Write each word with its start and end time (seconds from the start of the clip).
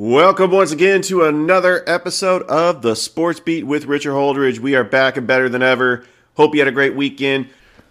Welcome 0.00 0.52
once 0.52 0.70
again 0.70 1.02
to 1.02 1.24
another 1.24 1.82
episode 1.84 2.42
of 2.42 2.82
the 2.82 2.94
Sports 2.94 3.40
Beat 3.40 3.64
with 3.64 3.86
Richard 3.86 4.12
Holdridge. 4.12 4.60
We 4.60 4.76
are 4.76 4.84
back 4.84 5.16
and 5.16 5.26
better 5.26 5.48
than 5.48 5.60
ever. 5.60 6.04
Hope 6.36 6.54
you 6.54 6.60
had 6.60 6.68
a 6.68 6.70
great 6.70 6.94
weekend. 6.94 7.48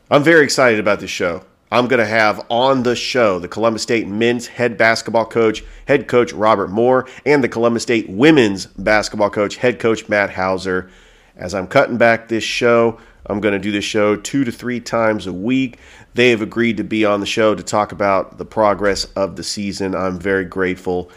I'm 0.09 0.23
very 0.23 0.45
excited 0.45 0.79
about 0.79 1.01
this 1.01 1.11
show. 1.11 1.43
I'm 1.69 1.89
going 1.89 1.99
to 1.99 2.05
have 2.05 2.45
on 2.49 2.83
the 2.83 2.95
show 2.95 3.39
the 3.39 3.49
Columbus 3.49 3.81
State 3.81 4.07
men's 4.07 4.47
head 4.47 4.77
basketball 4.77 5.25
coach, 5.25 5.65
head 5.85 6.07
coach 6.07 6.31
Robert 6.31 6.69
Moore, 6.69 7.09
and 7.25 7.43
the 7.43 7.49
Columbus 7.49 7.83
State 7.83 8.09
women's 8.09 8.67
basketball 8.67 9.29
coach, 9.29 9.57
head 9.57 9.77
coach 9.77 10.07
Matt 10.07 10.29
Houser. 10.29 10.89
As 11.35 11.53
I'm 11.53 11.67
cutting 11.67 11.97
back 11.97 12.29
this 12.29 12.45
show, 12.45 13.01
I'm 13.25 13.41
going 13.41 13.51
to 13.51 13.59
do 13.59 13.73
this 13.73 13.83
show 13.83 14.15
two 14.15 14.45
to 14.45 14.51
three 14.53 14.79
times 14.79 15.27
a 15.27 15.33
week. 15.33 15.77
They 16.13 16.29
have 16.29 16.41
agreed 16.41 16.77
to 16.77 16.85
be 16.85 17.03
on 17.03 17.19
the 17.19 17.25
show 17.25 17.53
to 17.53 17.61
talk 17.61 17.91
about 17.91 18.37
the 18.37 18.45
progress 18.45 19.03
of 19.17 19.35
the 19.35 19.43
season. 19.43 19.93
I'm 19.93 20.17
very 20.17 20.45
grateful. 20.45 21.11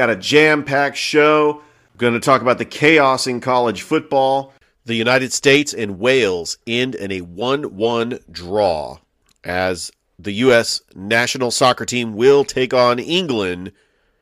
Got 0.00 0.08
a 0.08 0.16
jam 0.16 0.64
packed 0.64 0.96
show. 0.96 1.60
Going 1.98 2.14
to 2.14 2.20
talk 2.20 2.40
about 2.40 2.56
the 2.56 2.64
chaos 2.64 3.26
in 3.26 3.38
college 3.38 3.82
football. 3.82 4.54
The 4.86 4.94
United 4.94 5.30
States 5.30 5.74
and 5.74 5.98
Wales 5.98 6.56
end 6.66 6.94
in 6.94 7.12
a 7.12 7.20
1 7.20 7.76
1 7.76 8.18
draw 8.32 8.96
as 9.44 9.92
the 10.18 10.32
U.S. 10.32 10.80
national 10.94 11.50
soccer 11.50 11.84
team 11.84 12.14
will 12.14 12.44
take 12.44 12.72
on 12.72 12.98
England 12.98 13.72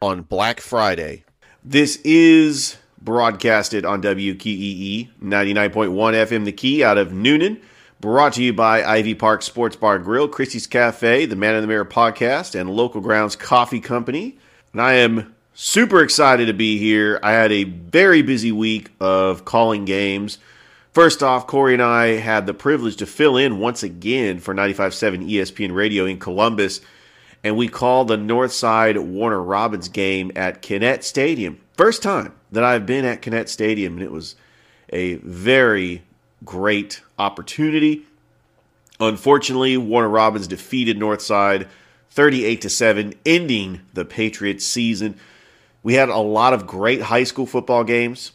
on 0.02 0.22
Black 0.22 0.60
Friday. 0.60 1.22
This 1.62 2.00
is 2.02 2.76
broadcasted 3.00 3.84
on 3.84 4.02
WQEE 4.02 5.10
99.1 5.22 5.70
FM 5.70 6.44
The 6.44 6.50
Key 6.50 6.82
out 6.82 6.98
of 6.98 7.10
Newnan. 7.10 7.62
Brought 8.00 8.32
to 8.32 8.42
you 8.42 8.52
by 8.52 8.82
Ivy 8.82 9.14
Park 9.14 9.42
Sports 9.42 9.76
Bar 9.76 10.00
Grill, 10.00 10.26
Christie's 10.26 10.66
Cafe, 10.66 11.26
the 11.26 11.36
Man 11.36 11.54
in 11.54 11.60
the 11.60 11.68
Mirror 11.68 11.84
podcast, 11.84 12.60
and 12.60 12.68
Local 12.68 13.00
Grounds 13.00 13.36
Coffee 13.36 13.78
Company. 13.78 14.38
And 14.72 14.82
I 14.82 14.94
am 14.94 15.36
super 15.60 16.04
excited 16.04 16.46
to 16.46 16.52
be 16.52 16.78
here. 16.78 17.18
I 17.20 17.32
had 17.32 17.50
a 17.50 17.64
very 17.64 18.22
busy 18.22 18.52
week 18.52 18.92
of 19.00 19.44
calling 19.44 19.84
games. 19.84 20.38
First 20.92 21.20
off, 21.20 21.48
Corey 21.48 21.72
and 21.74 21.82
I 21.82 22.18
had 22.18 22.46
the 22.46 22.54
privilege 22.54 22.94
to 22.98 23.06
fill 23.06 23.36
in 23.36 23.58
once 23.58 23.82
again 23.82 24.38
for 24.38 24.54
95.7 24.54 25.28
ESPN 25.28 25.74
Radio 25.74 26.04
in 26.04 26.20
Columbus, 26.20 26.80
and 27.42 27.56
we 27.56 27.66
called 27.66 28.06
the 28.06 28.16
Northside 28.16 29.02
Warner 29.04 29.42
Robins 29.42 29.88
game 29.88 30.30
at 30.36 30.62
Kinnett 30.62 31.02
Stadium. 31.02 31.58
First 31.76 32.04
time 32.04 32.34
that 32.52 32.62
I've 32.62 32.86
been 32.86 33.04
at 33.04 33.20
Kinnett 33.20 33.48
Stadium, 33.48 33.94
and 33.94 34.02
it 34.02 34.12
was 34.12 34.36
a 34.92 35.14
very 35.16 36.04
great 36.44 37.02
opportunity. 37.18 38.06
Unfortunately, 39.00 39.76
Warner 39.76 40.08
Robins 40.08 40.46
defeated 40.46 41.00
Northside 41.00 41.66
38 42.10 42.60
to 42.60 42.70
7, 42.70 43.14
ending 43.26 43.80
the 43.92 44.04
Patriots 44.04 44.64
season. 44.64 45.18
We 45.88 45.94
had 45.94 46.10
a 46.10 46.18
lot 46.18 46.52
of 46.52 46.66
great 46.66 47.00
high 47.00 47.24
school 47.24 47.46
football 47.46 47.82
games. 47.82 48.32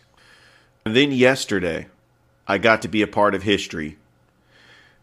And 0.88 0.96
then 0.96 1.12
yesterday, 1.12 1.86
I 2.48 2.58
got 2.58 2.82
to 2.82 2.88
be 2.88 3.04
a 3.04 3.08
part 3.08 3.36
of 3.36 3.44
history. 3.44 4.00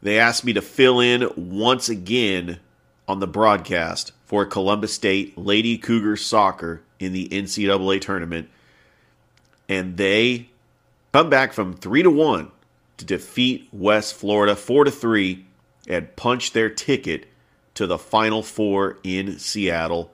They 0.03 0.19
asked 0.19 0.45
me 0.45 0.53
to 0.55 0.61
fill 0.61 0.99
in 0.99 1.31
once 1.37 1.89
again 1.89 2.59
on 3.07 3.21
the 3.21 3.29
broadcast 3.29 4.11
for 4.25 4.45
Columbus 4.47 4.93
State 4.93 5.39
Lady 5.39 5.79
Cougars 5.79 6.27
soccer 6.27 6.83
in 6.99 7.13
the 7.13 7.29
NCAA 7.29 8.01
tournament. 8.01 8.49
And 9.69 9.97
they 9.97 10.49
come 11.13 11.31
back 11.31 11.53
from 11.53 11.75
3 11.75 12.03
to 12.03 12.11
1 12.11 12.51
to 12.97 13.05
defeat 13.05 13.69
West 13.71 14.15
Florida 14.15 14.57
4 14.57 14.87
to 14.87 14.91
3 14.91 15.47
and 15.87 16.17
punch 16.17 16.51
their 16.51 16.69
ticket 16.69 17.29
to 17.75 17.87
the 17.87 17.97
final 17.97 18.43
4 18.43 18.99
in 19.05 19.39
Seattle. 19.39 20.13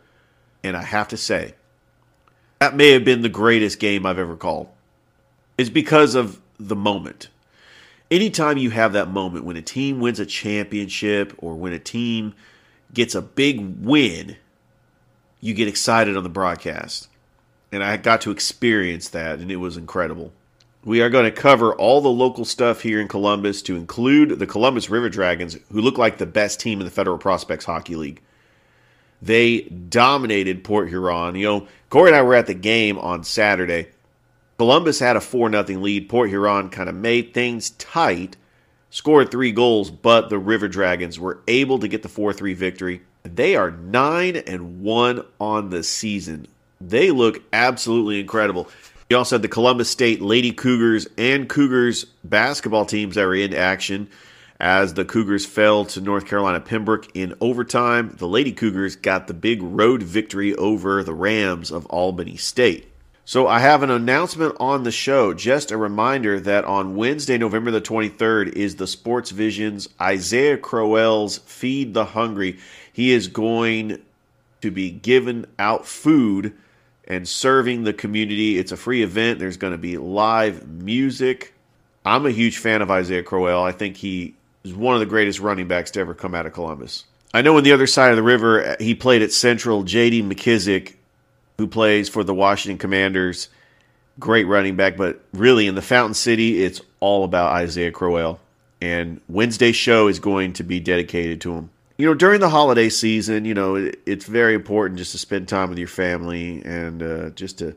And 0.63 0.77
I 0.77 0.83
have 0.83 1.09
to 1.09 1.17
say, 1.17 1.55
that 2.67 2.75
may 2.75 2.91
have 2.91 3.05
been 3.05 3.23
the 3.23 3.29
greatest 3.29 3.79
game 3.79 4.05
I've 4.05 4.19
ever 4.19 4.35
called. 4.35 4.67
It's 5.57 5.71
because 5.71 6.17
of 6.17 6.41
the 6.59 6.75
moment. 6.75 7.29
Anytime 8.11 8.59
you 8.59 8.71
have 8.71 8.93
that 8.93 9.09
moment 9.09 9.45
when 9.45 9.57
a 9.57 9.63
team 9.63 10.01
wins 10.01 10.19
a 10.19 10.27
championship 10.27 11.33
or 11.39 11.55
when 11.55 11.73
a 11.73 11.79
team 11.79 12.35
gets 12.93 13.15
a 13.15 13.23
big 13.23 13.85
win, 13.85 14.37
you 15.41 15.55
get 15.55 15.69
excited 15.69 16.17
on 16.17 16.25
the 16.25 16.29
broadcast. 16.29 17.07
And 17.71 17.85
I 17.85 17.97
got 17.99 18.21
to 18.23 18.33
experience 18.33 19.11
that, 19.11 19.39
and 19.39 19.53
it 19.53 19.57
was 19.57 19.77
incredible. 19.77 20.33
We 20.85 21.01
are 21.03 21.11
going 21.11 21.25
to 21.25 21.31
cover 21.31 21.73
all 21.73 22.01
the 22.01 22.09
local 22.09 22.45
stuff 22.45 22.81
here 22.81 23.01
in 23.01 23.07
Columbus 23.07 23.63
to 23.63 23.77
include 23.77 24.41
the 24.41 24.47
Columbus 24.47 24.91
River 24.91 25.09
Dragons, 25.09 25.57
who 25.71 25.81
look 25.81 25.99
like 25.99 26.19
the 26.19 26.27
best 26.27 26.59
team 26.59 26.81
in 26.81 26.85
the 26.85 26.91
Federal 26.91 27.19
Prospects 27.19 27.67
Hockey 27.67 27.95
League. 27.95 28.23
They 29.23 29.63
dominated 29.63 30.65
Port 30.65 30.89
Huron. 30.89 31.35
You 31.35 31.47
know, 31.47 31.69
Corey 31.91 32.11
and 32.11 32.17
I 32.17 32.23
were 32.23 32.35
at 32.35 32.47
the 32.47 32.55
game 32.55 32.99
on 32.99 33.25
Saturday. 33.25 33.89
Columbus 34.59 34.99
had 34.99 35.17
a 35.17 35.21
4 35.21 35.51
0 35.51 35.81
lead. 35.81 36.09
Port 36.09 36.29
Huron 36.31 36.71
kind 36.71 36.89
of 36.89 36.95
made 36.95 37.35
things 37.35 37.71
tight, 37.71 38.37
scored 38.91 39.31
three 39.31 39.53
goals, 39.53 39.91
but 39.91 40.31
the 40.31 40.39
River 40.39 40.69
Dragons 40.69 41.19
were 41.19 41.41
able 41.47 41.79
to 41.79 41.89
get 41.89 42.03
the 42.03 42.09
4 42.09 42.33
3 42.33 42.55
victory. 42.55 43.03
They 43.23 43.57
are 43.57 43.71
9 43.71 44.37
and 44.37 44.83
1 44.83 45.25
on 45.41 45.71
the 45.71 45.83
season. 45.83 46.47
They 46.81 47.11
look 47.11 47.43
absolutely 47.53 48.21
incredible. 48.21 48.69
You 49.09 49.19
also 49.19 49.37
had 49.37 49.43
the 49.43 49.49
Columbus 49.49 49.89
State 49.89 50.21
Lady 50.21 50.53
Cougars 50.53 51.07
and 51.17 51.49
Cougars 51.49 52.05
basketball 52.25 52.87
teams 52.87 53.15
that 53.15 53.25
were 53.25 53.35
in 53.35 53.55
action 53.55 54.09
as 54.59 54.95
the 54.95 55.05
Cougars 55.05 55.45
fell 55.45 55.85
to 55.87 56.01
North 56.01 56.27
Carolina 56.27 56.61
Pembroke 56.61 57.09
in 57.15 57.35
overtime. 57.41 58.15
The 58.19 58.29
Lady 58.29 58.53
Cougars 58.53 58.97
got 58.97 59.27
the 59.27 59.35
big 59.35 59.63
road 59.63 60.03
victory 60.03 60.55
over 60.55 61.03
the 61.03 61.15
Rams 61.15 61.71
of 61.71 61.87
Albany 61.87 62.37
State. 62.37 62.91
So 63.25 63.49
I 63.49 63.59
have 63.59 63.83
an 63.83 63.91
announcement 63.91 64.57
on 64.61 64.85
the 64.85 64.93
show. 64.93 65.35
Just 65.35 65.73
a 65.73 65.77
reminder 65.77 66.39
that 66.39 66.65
on 66.65 66.95
Wednesday, 66.95 67.37
November 67.37 67.73
the 67.73 67.81
23rd, 67.81 68.53
is 68.53 68.77
the 68.77 68.87
Sports 68.87 69.33
Vision's 69.33 69.89
Isaiah 70.01 70.57
Crowell's 70.57 71.39
Feed 71.39 71.93
the 71.93 72.05
Hungry. 72.05 72.61
He 72.93 73.11
is 73.11 73.27
going 73.27 74.01
to 74.63 74.71
be 74.71 74.93
giving 74.93 75.45
out 75.59 75.87
food 75.87 76.55
and 77.09 77.27
serving 77.27 77.83
the 77.83 77.93
community. 77.93 78.59
It's 78.59 78.71
a 78.71 78.77
free 78.77 79.03
event. 79.03 79.41
There's 79.41 79.57
going 79.57 79.73
to 79.73 79.79
be 79.79 79.99
live 79.99 80.67
music. 80.69 81.53
I'm 82.05 82.27
a 82.27 82.31
huge 82.31 82.59
fan 82.59 82.81
of 82.81 82.93
Isaiah 82.93 83.25
Crowell. 83.25 83.65
I 83.65 83.73
think 83.73 83.97
he 83.97 84.36
is 84.67 84.75
one 84.75 84.95
of 84.95 85.01
the 85.01 85.07
greatest 85.07 85.41
running 85.41 85.69
backs 85.69 85.91
to 85.93 86.01
ever 86.01 86.15
come 86.15 86.35
out 86.35 86.47
of 86.47 86.53
Columbus. 86.53 87.05
I 87.33 87.43
know 87.43 87.57
on 87.57 87.65
the 87.65 87.73
other 87.73 87.87
side 87.87 88.11
of 88.11 88.17
the 88.17 88.23
river, 88.23 88.77
he 88.81 88.95
played 88.95 89.23
at 89.23 89.33
Central, 89.33 89.83
J.D. 89.83 90.23
McKissick, 90.23 90.95
who 91.59 91.67
plays 91.67 92.09
for 92.09 92.25
the 92.25 92.35
Washington 92.35 92.79
Commanders. 92.79 93.49
Great 94.19 94.45
running 94.45 94.77
back, 94.77 94.97
but 94.97 95.21
really 95.33 95.67
in 95.67 95.75
the 95.75 95.83
Fountain 95.83 96.15
City, 96.15 96.65
it's 96.65 96.81
all 97.01 97.25
about 97.25 97.53
Isaiah 97.53 97.93
Crowell. 97.93 98.41
And 98.81 99.21
Wednesday's 99.29 99.77
show 99.77 100.09
is 100.09 100.19
going 100.19 100.55
to 100.55 100.63
be 100.63 100.81
dedicated 100.81 101.41
to 101.43 101.55
him. 101.55 101.71
You 101.99 102.07
know, 102.07 102.15
during 102.15 102.41
the 102.41 102.51
holiday 102.51 102.89
season, 102.89 103.45
you 103.45 103.55
know, 103.55 103.75
it, 103.77 104.01
it's 104.05 104.27
very 104.27 104.55
important 104.55 104.99
just 104.99 105.13
to 105.13 105.19
spend 105.19 105.49
time 105.49 105.71
with 105.71 105.79
your 105.79 105.89
family 105.89 106.63
and 106.65 107.03
uh, 107.03 107.31
just 107.31 107.59
to 107.59 107.75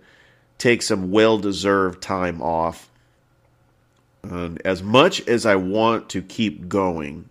take 0.58 0.82
some 0.82 1.12
well 1.12 1.38
deserved 1.38 2.02
time 2.02 2.42
off. 2.42 2.89
And 4.24 4.62
as 4.66 4.84
much 4.84 5.26
as 5.28 5.46
I 5.46 5.56
want 5.56 6.10
to 6.10 6.22
keep 6.22 6.68
going, 6.68 7.30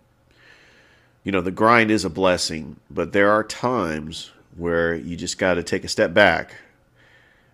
you 1.23 1.31
know, 1.31 1.41
the 1.41 1.51
grind 1.51 1.91
is 1.91 2.05
a 2.05 2.09
blessing, 2.09 2.79
but 2.89 3.13
there 3.13 3.31
are 3.31 3.43
times 3.43 4.31
where 4.55 4.95
you 4.95 5.15
just 5.15 5.37
got 5.37 5.55
to 5.55 5.63
take 5.63 5.83
a 5.83 5.89
step 5.89 6.13
back 6.13 6.55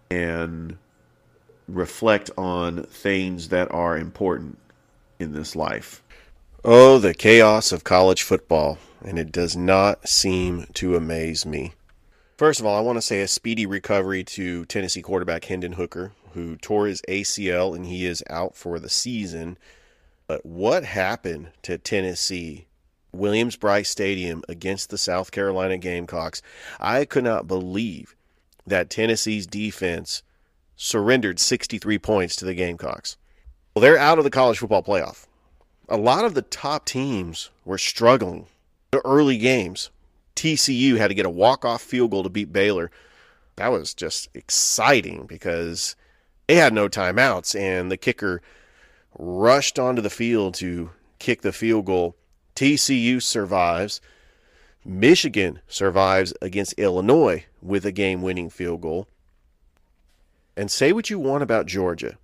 and 0.10 0.78
reflect 1.68 2.30
on 2.38 2.84
things 2.84 3.50
that 3.50 3.72
are 3.72 3.98
important 3.98 4.58
in 5.20 5.34
this 5.34 5.56
life. 5.56 6.02
Oh, 6.64 6.98
the 6.98 7.14
chaos 7.14 7.72
of 7.72 7.84
college 7.84 8.24
football, 8.24 8.78
and 9.04 9.20
it 9.20 9.31
does 9.31 9.56
not 9.56 10.08
seem 10.08 10.68
to 10.76 10.96
amaze 10.96 11.46
me. 11.46 11.74
First 12.38 12.60
of 12.60 12.66
all, 12.66 12.76
I 12.76 12.81
want 12.81 12.98
to 12.98 13.02
say 13.02 13.22
a 13.22 13.28
speedy 13.28 13.66
recovery 13.66 14.24
to 14.24 14.66
Tennessee 14.66 15.02
quarterback 15.02 15.46
Hendon 15.46 15.74
Hooker, 15.74 16.12
who 16.36 16.58
tore 16.58 16.86
his 16.86 17.02
ACL 17.08 17.76
and 17.76 17.86
he 17.86 18.06
is 18.06 18.24
out 18.30 18.56
for 18.56 18.78
the 18.78 18.90
season. 18.90 19.58
But 20.28 20.46
what 20.46 20.84
happened 20.84 21.48
to 21.64 21.78
Tennessee, 21.78 22.68
Williams-Brice 23.14 23.90
Stadium 23.90 24.44
against 24.50 24.90
the 24.90 24.98
South 24.98 25.32
Carolina 25.32 25.78
Gamecocks? 25.78 26.42
I 26.80 27.06
could 27.06 27.24
not 27.24 27.48
believe 27.48 28.16
that 28.68 28.90
Tennessee's 28.90 29.48
defense 29.48 30.24
surrendered 30.76 31.40
63 31.40 31.98
points 32.00 32.36
to 32.36 32.46
the 32.46 32.54
Gamecocks. 32.54 33.16
Well, 33.74 33.81
they're 33.81 33.98
out 33.98 34.18
of 34.18 34.26
the 34.26 34.30
college 34.30 34.60
football 34.60 34.84
playoff. 34.84 35.28
A 35.88 35.98
lot 35.98 36.26
of 36.26 36.34
the 36.34 36.42
top 36.42 36.86
teams 36.86 37.50
were 37.64 37.78
struggling. 37.78 38.48
The 38.92 39.06
early 39.06 39.38
games, 39.38 39.90
TCU 40.36 40.98
had 40.98 41.08
to 41.08 41.14
get 41.14 41.26
a 41.26 41.30
walk-off 41.30 41.81
field 41.81 42.12
goal 42.12 42.24
to 42.24 42.30
beat 42.30 42.52
Baylor. 42.52 42.92
That 43.56 43.72
was 43.72 43.94
just 43.94 44.28
exciting 44.34 45.28
because 45.28 45.96
they 46.47 46.56
had 46.56 46.74
no 46.74 46.88
timeouts 46.88 47.59
and 47.59 47.92
the 47.92 47.97
kicker 47.97 48.42
rushed 49.18 49.80
onto 49.80 50.01
the 50.01 50.09
field 50.09 50.53
to 50.56 50.92
kick 51.19 51.42
the 51.42 51.53
field 51.53 51.86
goal. 51.86 52.15
TCU 52.56 53.21
survives. 53.21 54.01
Michigan 54.83 55.59
survives 55.68 56.33
against 56.42 56.74
Illinois 56.74 57.45
with 57.62 57.86
a 57.86 57.92
game-winning 57.92 58.50
field 58.50 58.81
goal. 58.81 59.07
And 60.56 60.69
say 60.69 60.92
what 60.94 61.09
you 61.09 61.18
want 61.18 61.44
about 61.44 61.65
Georgia. 61.65 62.18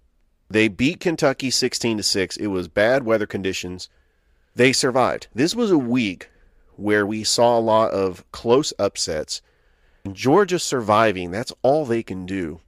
They 0.49 0.67
beat 0.67 0.99
Kentucky 0.99 1.49
16 1.49 1.97
to 1.97 2.03
6. 2.03 2.37
It 2.37 2.47
was 2.47 2.67
bad 2.67 3.03
weather 3.03 3.25
conditions. 3.25 3.89
They 4.55 4.73
survived. 4.73 5.27
This 5.33 5.55
was 5.55 5.71
a 5.71 5.77
week 5.77 6.29
where 6.75 7.05
we 7.05 7.23
saw 7.23 7.57
a 7.57 7.59
lot 7.59 7.91
of 7.91 8.29
close 8.31 8.73
upsets. 8.77 9.41
Georgia 10.11 10.59
surviving, 10.59 11.31
that's 11.31 11.53
all 11.61 11.85
they 11.85 12.03
can 12.03 12.25
do. 12.25 12.59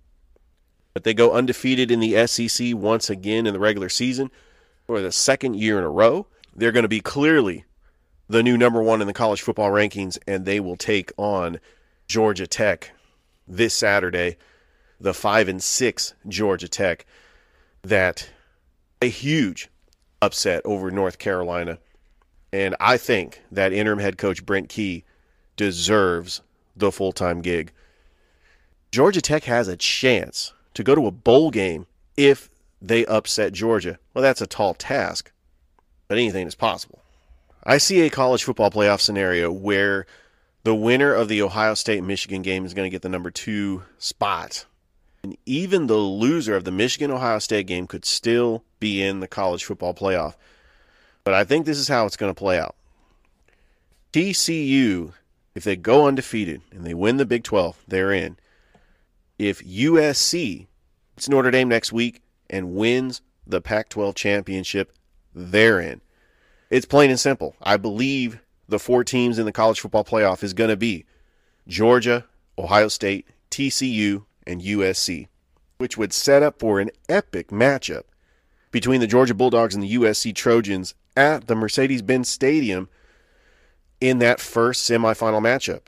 But 0.94 1.04
they 1.04 1.14
go 1.14 1.32
undefeated 1.32 1.90
in 1.90 2.00
the 2.00 2.28
SEC 2.28 2.76
once 2.76 3.10
again 3.10 3.48
in 3.48 3.54
the 3.54 3.60
regular 3.60 3.90
season 3.90 4.30
for 4.86 5.02
the 5.02 5.12
second 5.12 5.56
year 5.56 5.78
in 5.78 5.84
a 5.84 5.90
row. 5.90 6.28
They're 6.56 6.72
going 6.72 6.84
to 6.84 6.90
be 6.90 7.00
clearly 7.00 7.66
the 8.28 8.44
new 8.44 8.58
number 8.58 8.82
one 8.82 9.02
in 9.02 9.08
the 9.08 9.14
college 9.14 9.42
football 9.42 9.72
rankings, 9.72 10.18
and 10.28 10.46
they 10.46 10.60
will 10.60 10.78
take 10.78 11.12
on 11.18 11.60
Georgia 12.08 12.48
Tech 12.48 12.92
this 13.48 13.74
Saturday, 13.74 14.38
the 15.00 15.14
five 15.14 15.48
and 15.48 15.62
six 15.62 16.14
Georgia 16.28 16.68
Tech. 16.68 17.06
That 17.82 18.30
a 19.02 19.10
huge 19.10 19.70
upset 20.22 20.62
over 20.64 20.90
North 20.90 21.18
Carolina. 21.18 21.80
And 22.54 22.76
I 22.80 22.98
think 22.98 23.42
that 23.52 23.74
interim 23.74 24.00
head 24.00 24.18
coach 24.18 24.46
Brent 24.46 24.70
Key 24.70 25.04
deserves 25.58 26.42
the 26.76 26.92
full 26.92 27.12
time 27.12 27.42
gig. 27.42 27.72
Georgia 28.92 29.22
Tech 29.22 29.44
has 29.46 29.68
a 29.68 29.76
chance 29.76 30.54
to 30.74 30.84
go 30.84 30.96
to 30.96 31.08
a 31.08 31.12
bowl 31.12 31.52
game 31.52 31.86
if 32.18 32.50
they 32.82 33.06
upset 33.06 33.54
Georgia. 33.54 34.00
Well, 34.14 34.22
that's 34.22 34.42
a 34.42 34.48
tall 34.48 34.74
task, 34.74 35.32
but 36.08 36.18
anything 36.18 36.48
is 36.48 36.56
possible. 36.56 37.00
I 37.64 37.78
see 37.78 38.02
a 38.02 38.10
college 38.10 38.44
football 38.44 38.72
playoff 38.72 39.00
scenario 39.00 39.52
where 39.52 40.06
the 40.64 40.76
winner 40.76 41.14
of 41.14 41.28
the 41.28 41.42
Ohio 41.42 41.74
State 41.74 42.04
Michigan 42.04 42.42
game 42.42 42.66
is 42.66 42.74
going 42.74 42.86
to 42.86 42.94
get 42.94 43.02
the 43.02 43.10
number 43.10 43.32
two 43.32 43.84
spot. 43.98 44.66
And 45.24 45.38
even 45.46 45.88
the 45.88 45.96
loser 45.96 46.56
of 46.56 46.66
the 46.66 46.72
Michigan 46.72 47.12
Ohio 47.12 47.40
State 47.40 47.68
game 47.68 47.88
could 47.88 48.04
still 48.04 48.64
be 48.80 49.02
in 49.02 49.22
the 49.22 49.28
college 49.28 49.64
football 49.64 49.94
playoff. 49.94 50.36
But 51.24 51.34
I 51.34 51.46
think 51.46 51.66
this 51.66 51.78
is 51.78 51.88
how 51.88 52.06
it's 52.06 52.18
going 52.18 52.34
to 52.34 52.38
play 52.38 52.60
out. 52.60 52.76
TCU, 54.12 55.14
if 55.56 55.64
they 55.64 55.78
go 55.78 56.08
undefeated 56.08 56.62
and 56.72 56.86
they 56.86 56.94
win 56.94 57.18
the 57.18 57.26
Big 57.26 57.44
12, 57.44 57.84
they're 57.88 58.12
in. 58.12 58.38
If 59.44 59.62
USC 59.62 60.68
it's 61.18 61.28
Notre 61.28 61.52
Dame 61.52 61.68
next 61.68 61.92
week 61.92 62.22
and 62.50 62.76
wins 62.76 63.22
the 63.46 63.60
Pac 63.60 63.90
12 63.90 64.16
championship, 64.16 64.94
they're 65.36 65.82
in. 65.82 66.00
It's 66.70 66.86
plain 66.86 67.10
and 67.10 67.20
simple. 67.20 67.58
I 67.62 67.76
believe 67.76 68.40
the 68.70 68.80
four 68.80 69.04
teams 69.04 69.38
in 69.38 69.46
the 69.46 69.52
college 69.52 69.82
football 69.82 70.06
playoff 70.06 70.44
is 70.44 70.54
going 70.54 70.70
to 70.70 70.78
be 70.78 71.04
Georgia, 71.68 72.26
Ohio 72.58 72.88
State, 72.88 73.28
TCU, 73.52 74.24
and 74.48 74.62
USC, 74.62 75.28
which 75.78 75.98
would 75.98 76.14
set 76.14 76.42
up 76.42 76.58
for 76.58 76.80
an 76.80 76.90
epic 77.10 77.50
matchup 77.50 78.04
between 78.72 79.02
the 79.02 79.08
Georgia 79.08 79.34
Bulldogs 79.34 79.76
and 79.76 79.84
the 79.84 79.96
USC 79.96 80.34
Trojans 80.34 80.96
at 81.18 81.48
the 81.48 81.56
Mercedes 81.56 82.02
Benz 82.02 82.30
Stadium 82.30 82.88
in 84.00 84.20
that 84.20 84.40
first 84.40 84.90
semifinal 84.90 85.42
matchup. 85.42 85.82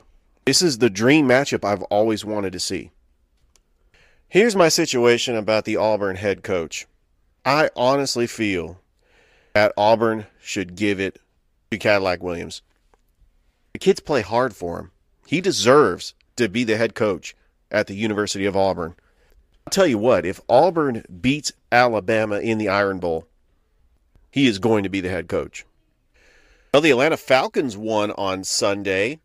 This 0.44 0.60
is 0.60 0.76
the 0.76 0.90
dream 0.90 1.26
matchup 1.26 1.64
I've 1.64 1.84
always 1.84 2.22
wanted 2.22 2.52
to 2.52 2.60
see. 2.60 2.90
Here's 4.28 4.56
my 4.56 4.68
situation 4.68 5.36
about 5.36 5.64
the 5.64 5.76
Auburn 5.76 6.16
head 6.16 6.42
coach. 6.42 6.86
I 7.44 7.70
honestly 7.76 8.26
feel 8.26 8.80
that 9.54 9.72
Auburn 9.76 10.26
should 10.40 10.74
give 10.74 10.98
it 10.98 11.20
to 11.70 11.78
Cadillac 11.78 12.24
Williams. 12.24 12.60
The 13.72 13.78
kids 13.78 14.00
play 14.00 14.22
hard 14.22 14.56
for 14.56 14.80
him. 14.80 14.90
He 15.26 15.40
deserves 15.40 16.12
to 16.34 16.48
be 16.48 16.64
the 16.64 16.76
head 16.76 16.96
coach 16.96 17.36
at 17.70 17.86
the 17.86 17.94
University 17.94 18.46
of 18.46 18.56
Auburn. 18.56 18.96
I'll 19.64 19.70
tell 19.70 19.86
you 19.86 19.98
what, 19.98 20.26
if 20.26 20.40
Auburn 20.48 21.04
beats 21.20 21.52
Alabama 21.70 22.40
in 22.40 22.58
the 22.58 22.68
Iron 22.68 22.98
Bowl, 22.98 23.28
he 24.32 24.48
is 24.48 24.58
going 24.58 24.82
to 24.82 24.88
be 24.88 25.00
the 25.00 25.08
head 25.08 25.28
coach. 25.28 25.64
Well, 26.74 26.80
the 26.82 26.90
Atlanta 26.90 27.16
Falcons 27.16 27.76
won 27.76 28.10
on 28.10 28.42
Sunday. 28.42 29.20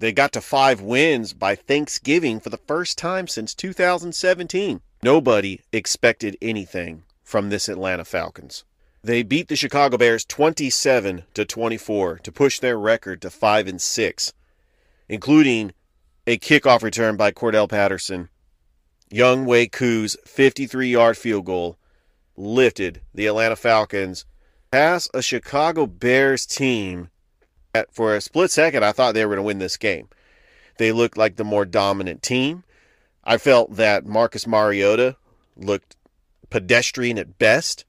They 0.00 0.12
got 0.12 0.32
to 0.32 0.40
five 0.40 0.80
wins 0.80 1.32
by 1.32 1.56
Thanksgiving 1.56 2.38
for 2.38 2.50
the 2.50 2.56
first 2.56 2.96
time 2.96 3.26
since 3.26 3.52
2017. 3.54 4.80
Nobody 5.02 5.60
expected 5.72 6.36
anything 6.40 7.02
from 7.24 7.50
this 7.50 7.68
Atlanta 7.68 8.04
Falcons. 8.04 8.64
They 9.02 9.22
beat 9.22 9.48
the 9.48 9.56
Chicago 9.56 9.96
Bears 9.96 10.24
27 10.24 11.24
to 11.34 11.44
24 11.44 12.18
to 12.18 12.32
push 12.32 12.60
their 12.60 12.78
record 12.78 13.20
to 13.22 13.30
5 13.30 13.66
and 13.66 13.80
6, 13.80 14.32
including 15.08 15.72
a 16.26 16.38
kickoff 16.38 16.82
return 16.82 17.16
by 17.16 17.32
Cordell 17.32 17.68
Patterson. 17.68 18.28
Younghoe 19.10 19.72
Koo's 19.72 20.16
53-yard 20.26 21.16
field 21.16 21.44
goal 21.44 21.76
lifted 22.36 23.00
the 23.12 23.26
Atlanta 23.26 23.56
Falcons 23.56 24.26
past 24.70 25.10
a 25.12 25.22
Chicago 25.22 25.86
Bears 25.86 26.46
team 26.46 27.08
for 27.92 28.14
a 28.14 28.20
split 28.20 28.50
second 28.50 28.84
I 28.84 28.92
thought 28.92 29.14
they 29.14 29.24
were 29.24 29.34
going 29.34 29.44
to 29.44 29.46
win 29.46 29.58
this 29.58 29.76
game. 29.76 30.08
They 30.78 30.92
looked 30.92 31.16
like 31.16 31.36
the 31.36 31.44
more 31.44 31.64
dominant 31.64 32.22
team. 32.22 32.64
I 33.24 33.36
felt 33.36 33.76
that 33.76 34.06
Marcus 34.06 34.46
Mariota 34.46 35.16
looked 35.56 35.96
pedestrian 36.50 37.18
at 37.18 37.38
best. 37.38 37.84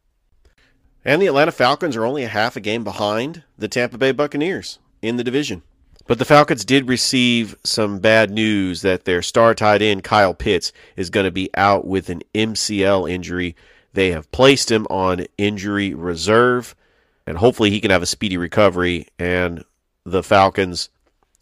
And 1.06 1.22
the 1.22 1.28
Atlanta 1.28 1.52
Falcons 1.52 1.96
are 1.96 2.06
only 2.06 2.24
a 2.24 2.30
half 2.30 2.56
a 2.56 2.60
game 2.60 2.84
behind 2.84 3.44
the 3.58 3.68
Tampa 3.68 3.98
Bay 3.98 4.12
Buccaneers 4.12 4.80
in 5.02 5.18
the 5.18 5.24
division. 5.24 5.63
But 6.08 6.18
the 6.18 6.25
Falcons 6.25 6.66
did 6.66 6.90
receive 6.90 7.56
some 7.63 8.00
bad 8.00 8.32
news 8.32 8.82
that 8.82 9.06
their 9.06 9.22
star 9.22 9.54
tight 9.54 9.82
end, 9.82 10.04
Kyle 10.04 10.34
Pitts, 10.34 10.74
is 10.96 11.12
going 11.12 11.25
to 11.25 11.32
be 11.32 11.52
out 11.54 11.86
with 11.86 12.10
an 12.10 12.22
MCL 12.34 13.10
injury. 13.10 13.56
They 13.94 14.12
have 14.12 14.32
placed 14.32 14.72
him 14.72 14.88
on 14.90 15.28
injury 15.38 15.94
reserve, 15.94 16.75
and 17.28 17.38
hopefully 17.38 17.70
he 17.70 17.80
can 17.80 17.92
have 17.92 18.02
a 18.02 18.08
speedy 18.08 18.38
recovery, 18.38 19.08
and 19.20 19.63
the 20.12 20.24
Falcons 20.24 20.89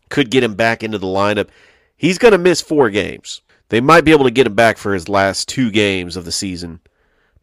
could 0.10 0.30
get 0.30 0.44
him 0.44 0.56
back 0.56 0.84
into 0.84 0.98
the 0.98 1.08
lineup. 1.08 1.50
He's 1.96 2.18
going 2.18 2.32
to 2.34 2.38
miss 2.38 2.62
four 2.62 2.90
games. 2.90 3.42
They 3.70 3.82
might 3.82 4.06
be 4.06 4.12
able 4.12 4.26
to 4.26 4.32
get 4.32 4.48
him 4.48 4.56
back 4.56 4.78
for 4.78 4.94
his 4.94 5.10
last 5.10 5.50
two 5.50 5.72
games 5.72 6.16
of 6.16 6.26
the 6.26 6.32
season, 6.32 6.80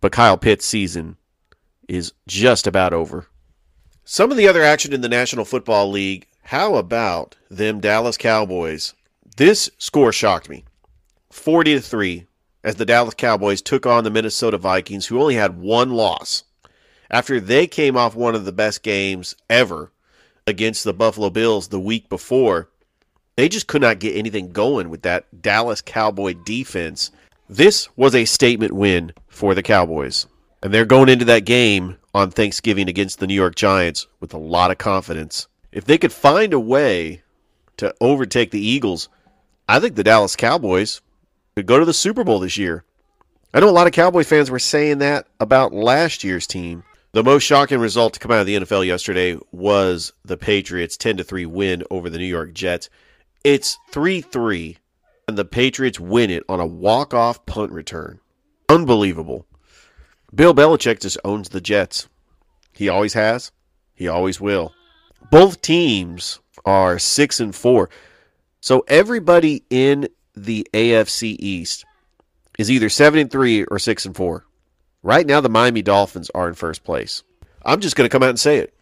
but 0.01 0.13
Kyle 0.13 0.39
Pitts' 0.39 0.65
season 0.65 1.17
is 1.89 2.13
just 2.27 2.67
about 2.67 2.93
over. 2.93 3.27
Some 4.05 4.31
of 4.31 4.37
the 4.37 4.49
other 4.49 4.63
action 4.63 4.93
in 4.93 5.01
the 5.01 5.09
National 5.09 5.45
Football 5.45 5.91
League 5.91 6.27
how 6.49 6.75
about 6.75 7.37
them 7.51 7.81
Dallas 7.81 8.19
Cowboys? 8.19 8.93
This 9.39 9.71
score 9.79 10.13
shocked 10.13 10.51
me. 10.51 10.65
40 11.31 11.77
to 11.77 11.81
3 11.81 12.27
as 12.63 12.75
the 12.75 12.85
Dallas 12.85 13.15
Cowboys 13.15 13.63
took 13.63 13.87
on 13.87 14.05
the 14.05 14.11
Minnesota 14.11 14.59
Vikings 14.59 15.07
who 15.07 15.19
only 15.19 15.37
had 15.37 15.59
one 15.59 15.93
loss. 15.93 16.45
After 17.11 17.41
they 17.41 17.67
came 17.67 17.97
off 17.97 18.15
one 18.15 18.35
of 18.35 18.45
the 18.45 18.53
best 18.53 18.83
games 18.83 19.35
ever 19.49 19.91
against 20.47 20.85
the 20.85 20.95
Buffalo 20.95 21.31
Bills 21.31 21.69
the 21.69 21.81
week 21.81 22.09
before, 22.09 22.69
they 23.37 23.49
just 23.49 23.67
could 23.67 23.83
not 23.83 23.99
get 23.99 24.17
anything 24.17 24.53
going 24.53 24.91
with 24.91 25.03
that 25.03 25.43
Dallas 25.43 25.81
Cowboy 25.81 26.35
defense. 26.45 27.11
This 27.49 27.89
was 27.97 28.15
a 28.15 28.25
statement 28.25 28.73
win 28.73 29.13
for 29.29 29.55
the 29.55 29.63
Cowboys. 29.63 30.27
And 30.63 30.73
they're 30.73 30.85
going 30.85 31.09
into 31.09 31.25
that 31.27 31.45
game 31.45 31.97
on 32.15 32.31
Thanksgiving 32.31 32.89
against 32.89 33.19
the 33.19 33.27
New 33.27 33.35
York 33.35 33.55
Giants 33.55 34.07
with 34.21 34.33
a 34.33 34.39
lot 34.39 34.71
of 34.71 34.79
confidence 34.79 35.49
if 35.75 35.85
they 35.85 35.99
could 35.99 36.13
find 36.13 36.55
a 36.55 36.61
way 36.61 37.23
to 37.77 37.93
overtake 38.01 38.53
the 38.53 38.65
Eagles, 38.65 39.09
I 39.69 39.81
think 39.81 39.97
the 39.97 40.05
Dallas 40.05 40.37
Cowboys 40.37 41.01
could 41.57 41.67
go 41.67 41.81
to 41.81 41.85
the 41.85 41.93
Super 41.93 42.23
Bowl 42.23 42.39
this 42.39 42.57
year. 42.57 42.85
I 43.53 43.59
know 43.61 43.69
a 43.69 43.73
lot 43.73 43.89
of 43.89 43.93
Cowboy 43.93 44.23
fans 44.23 44.51
were 44.51 44.61
saying 44.61 44.99
that 44.99 45.27
about 45.41 45.73
last 45.73 46.23
year's 46.23 46.47
team. 46.47 46.85
The 47.15 47.23
most 47.23 47.45
shocking 47.45 47.79
result 47.79 48.15
to 48.15 48.19
come 48.19 48.33
out 48.33 48.41
of 48.41 48.47
the 48.47 48.57
NFL 48.57 48.85
yesterday 48.85 49.39
was 49.53 50.13
the 50.25 50.37
Patriots 50.37 50.97
10 50.97 51.19
3 51.19 51.47
win 51.47 51.85
over 51.89 52.11
the 52.11 52.19
New 52.19 52.25
York 52.25 52.53
Jets. 52.53 52.91
It's 53.45 53.79
3 53.93 54.21
3 54.21 54.77
and 55.29 55.39
the 55.39 55.45
Patriots 55.45 56.01
win 56.01 56.29
it 56.31 56.43
on 56.49 56.59
a 56.59 56.67
walk-off 56.67 57.47
punt 57.47 57.71
return. 57.71 58.19
Unbelievable. 58.69 59.47
Bill 60.35 60.53
Belichick 60.53 60.99
just 60.99 61.17
owns 61.25 61.51
the 61.51 61.61
Jets. 61.61 62.09
He 62.73 62.89
always 62.89 63.13
has. 63.13 63.53
He 63.95 64.09
always 64.09 64.41
will. 64.41 64.73
Both 65.31 65.63
teams 65.63 66.41
are 66.65 66.99
6 66.99 67.39
and 67.39 67.55
4. 67.55 67.91
So 68.61 68.85
everybody 68.89 69.63
in 69.71 70.09
the 70.35 70.67
AFC 70.75 71.37
East 71.39 71.85
is 72.59 72.73
either 72.73 72.89
7 72.89 73.21
and 73.21 73.31
3 73.31 73.67
or 73.67 73.79
6 73.79 74.05
and 74.05 74.17
4. 74.17 74.45
Right 75.05 75.27
now 75.27 75.43
the 75.43 75.51
Miami 75.51 75.83
Dolphins 75.83 76.31
are 76.35 76.49
in 76.49 76.55
first 76.55 76.83
place. 76.83 77.23
I'm 77.63 77.81
just 77.81 77.95
going 77.95 78.09
to 78.09 78.11
come 78.11 78.23
out 78.23 78.31
and 78.31 78.41
say 78.41 78.57
it. 78.57 78.73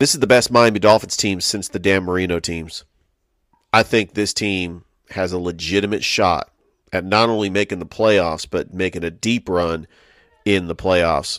This 0.00 0.14
is 0.14 0.20
the 0.20 0.26
best 0.26 0.50
Miami 0.50 0.80
Dolphins 0.80 1.16
team 1.16 1.40
since 1.40 1.68
the 1.68 1.78
Dan 1.78 2.02
Marino 2.02 2.40
teams. 2.40 2.82
I 3.72 3.84
think 3.84 4.14
this 4.14 4.34
team 4.34 4.82
has 5.10 5.30
a 5.30 5.38
legitimate 5.38 6.02
shot 6.02 6.50
at 6.92 7.04
not 7.04 7.28
only 7.28 7.50
making 7.50 7.78
the 7.78 7.86
playoffs, 7.86 8.48
but 8.50 8.74
making 8.74 9.04
a 9.04 9.12
deep 9.12 9.48
run 9.48 9.86
in 10.44 10.66
the 10.66 10.74
playoffs. 10.74 11.38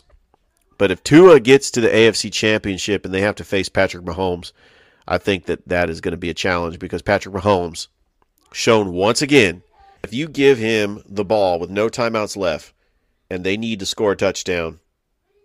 But 0.78 0.90
if 0.90 1.04
Tua 1.04 1.38
gets 1.38 1.70
to 1.72 1.82
the 1.82 1.90
AFC 1.90 2.32
Championship 2.32 3.04
and 3.04 3.12
they 3.12 3.20
have 3.20 3.36
to 3.36 3.44
face 3.44 3.68
Patrick 3.68 4.02
Mahomes, 4.02 4.52
I 5.06 5.18
think 5.18 5.44
that 5.44 5.68
that 5.68 5.90
is 5.90 6.00
going 6.00 6.12
to 6.12 6.16
be 6.16 6.30
a 6.30 6.34
challenge 6.34 6.78
because 6.78 7.02
Patrick 7.02 7.34
Mahomes 7.34 7.88
shown 8.50 8.94
once 8.94 9.20
again 9.20 9.62
if 10.02 10.14
you 10.14 10.26
give 10.26 10.56
him 10.56 11.02
the 11.06 11.22
ball 11.24 11.60
with 11.60 11.68
no 11.68 11.90
timeouts 11.90 12.34
left 12.34 12.72
and 13.32 13.44
they 13.44 13.56
need 13.56 13.78
to 13.78 13.86
score 13.86 14.12
a 14.12 14.16
touchdown, 14.16 14.78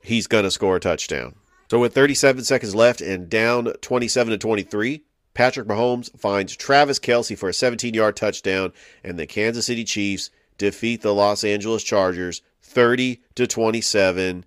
he's 0.03 0.27
going 0.27 0.43
to 0.43 0.51
score 0.51 0.75
a 0.75 0.79
touchdown. 0.79 1.35
So 1.71 1.79
with 1.79 1.93
37 1.93 2.43
seconds 2.43 2.75
left 2.75 2.99
and 2.99 3.29
down 3.29 3.71
27 3.79 4.31
to 4.31 4.37
23, 4.37 5.03
Patrick 5.33 5.69
Mahomes 5.69 6.11
finds 6.19 6.53
Travis 6.53 6.99
Kelce 6.99 7.37
for 7.37 7.47
a 7.47 7.53
17 7.53 7.93
yard 7.93 8.17
touchdown, 8.17 8.73
and 9.05 9.17
the 9.17 9.25
Kansas 9.25 9.67
City 9.67 9.85
Chiefs 9.85 10.31
defeat 10.57 11.01
the 11.01 11.13
Los 11.13 11.45
Angeles 11.45 11.81
Chargers 11.81 12.41
30 12.61 13.21
to 13.35 13.47
27. 13.47 14.43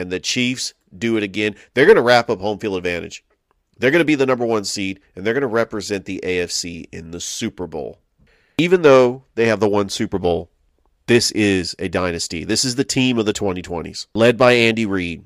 And 0.00 0.10
the 0.10 0.18
Chiefs 0.18 0.74
do 0.96 1.16
it 1.16 1.22
again. 1.22 1.54
They're 1.74 1.86
going 1.86 1.94
to 1.94 2.02
wrap 2.02 2.28
up 2.28 2.40
home 2.40 2.58
field 2.58 2.76
advantage. 2.76 3.22
They're 3.78 3.92
going 3.92 4.00
to 4.00 4.04
be 4.04 4.16
the 4.16 4.26
number 4.26 4.44
one 4.44 4.64
seed, 4.64 4.98
and 5.14 5.24
they're 5.24 5.34
going 5.34 5.42
to 5.42 5.46
represent 5.46 6.06
the 6.06 6.20
AFC 6.24 6.88
in 6.90 7.12
the 7.12 7.20
Super 7.20 7.68
Bowl. 7.68 8.00
Even 8.58 8.82
though 8.82 9.22
they 9.36 9.46
have 9.46 9.60
the 9.60 9.68
one 9.68 9.90
Super 9.90 10.18
Bowl, 10.18 10.49
this 11.10 11.32
is 11.32 11.74
a 11.80 11.88
dynasty. 11.88 12.44
This 12.44 12.64
is 12.64 12.76
the 12.76 12.84
team 12.84 13.18
of 13.18 13.26
the 13.26 13.32
2020s, 13.32 14.06
led 14.14 14.38
by 14.38 14.52
Andy 14.52 14.86
Reid 14.86 15.24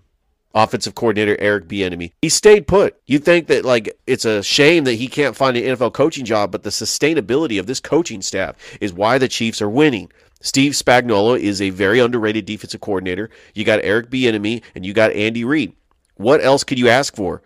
offensive 0.55 0.95
coordinator 0.95 1.37
Eric 1.39 1.69
Bieniemy. 1.69 2.13
He 2.23 2.31
stayed 2.31 2.67
put. 2.67 2.97
You 3.05 3.19
think 3.19 3.49
that 3.49 3.67
like 3.67 3.95
it's 4.07 4.25
a 4.25 4.43
shame 4.43 4.85
that 4.85 4.95
he 4.95 5.09
can't 5.09 5.37
find 5.37 5.59
an 5.59 5.77
NFL 5.77 5.93
coaching 5.93 6.25
job, 6.25 6.51
but 6.51 6.63
the 6.63 6.71
sustainability 6.71 7.61
of 7.61 7.67
this 7.67 7.81
coaching 7.81 8.23
staff 8.23 8.57
is 8.81 8.95
why 8.95 9.19
the 9.19 9.29
Chiefs 9.29 9.61
are 9.61 9.69
winning. 9.69 10.11
Steve 10.41 10.73
Spagnuolo 10.73 11.39
is 11.39 11.61
a 11.61 11.69
very 11.69 12.01
underrated 12.01 12.47
defensive 12.47 12.81
coordinator. 12.81 13.29
You 13.53 13.65
got 13.65 13.81
Eric 13.83 14.09
Bieniemy 14.09 14.63
and 14.75 14.87
you 14.87 14.95
got 14.95 15.13
Andy 15.13 15.45
Reid. 15.45 15.75
What 16.15 16.43
else 16.43 16.65
could 16.65 16.79
you 16.79 16.89
ask 16.89 17.15
for? 17.15 17.43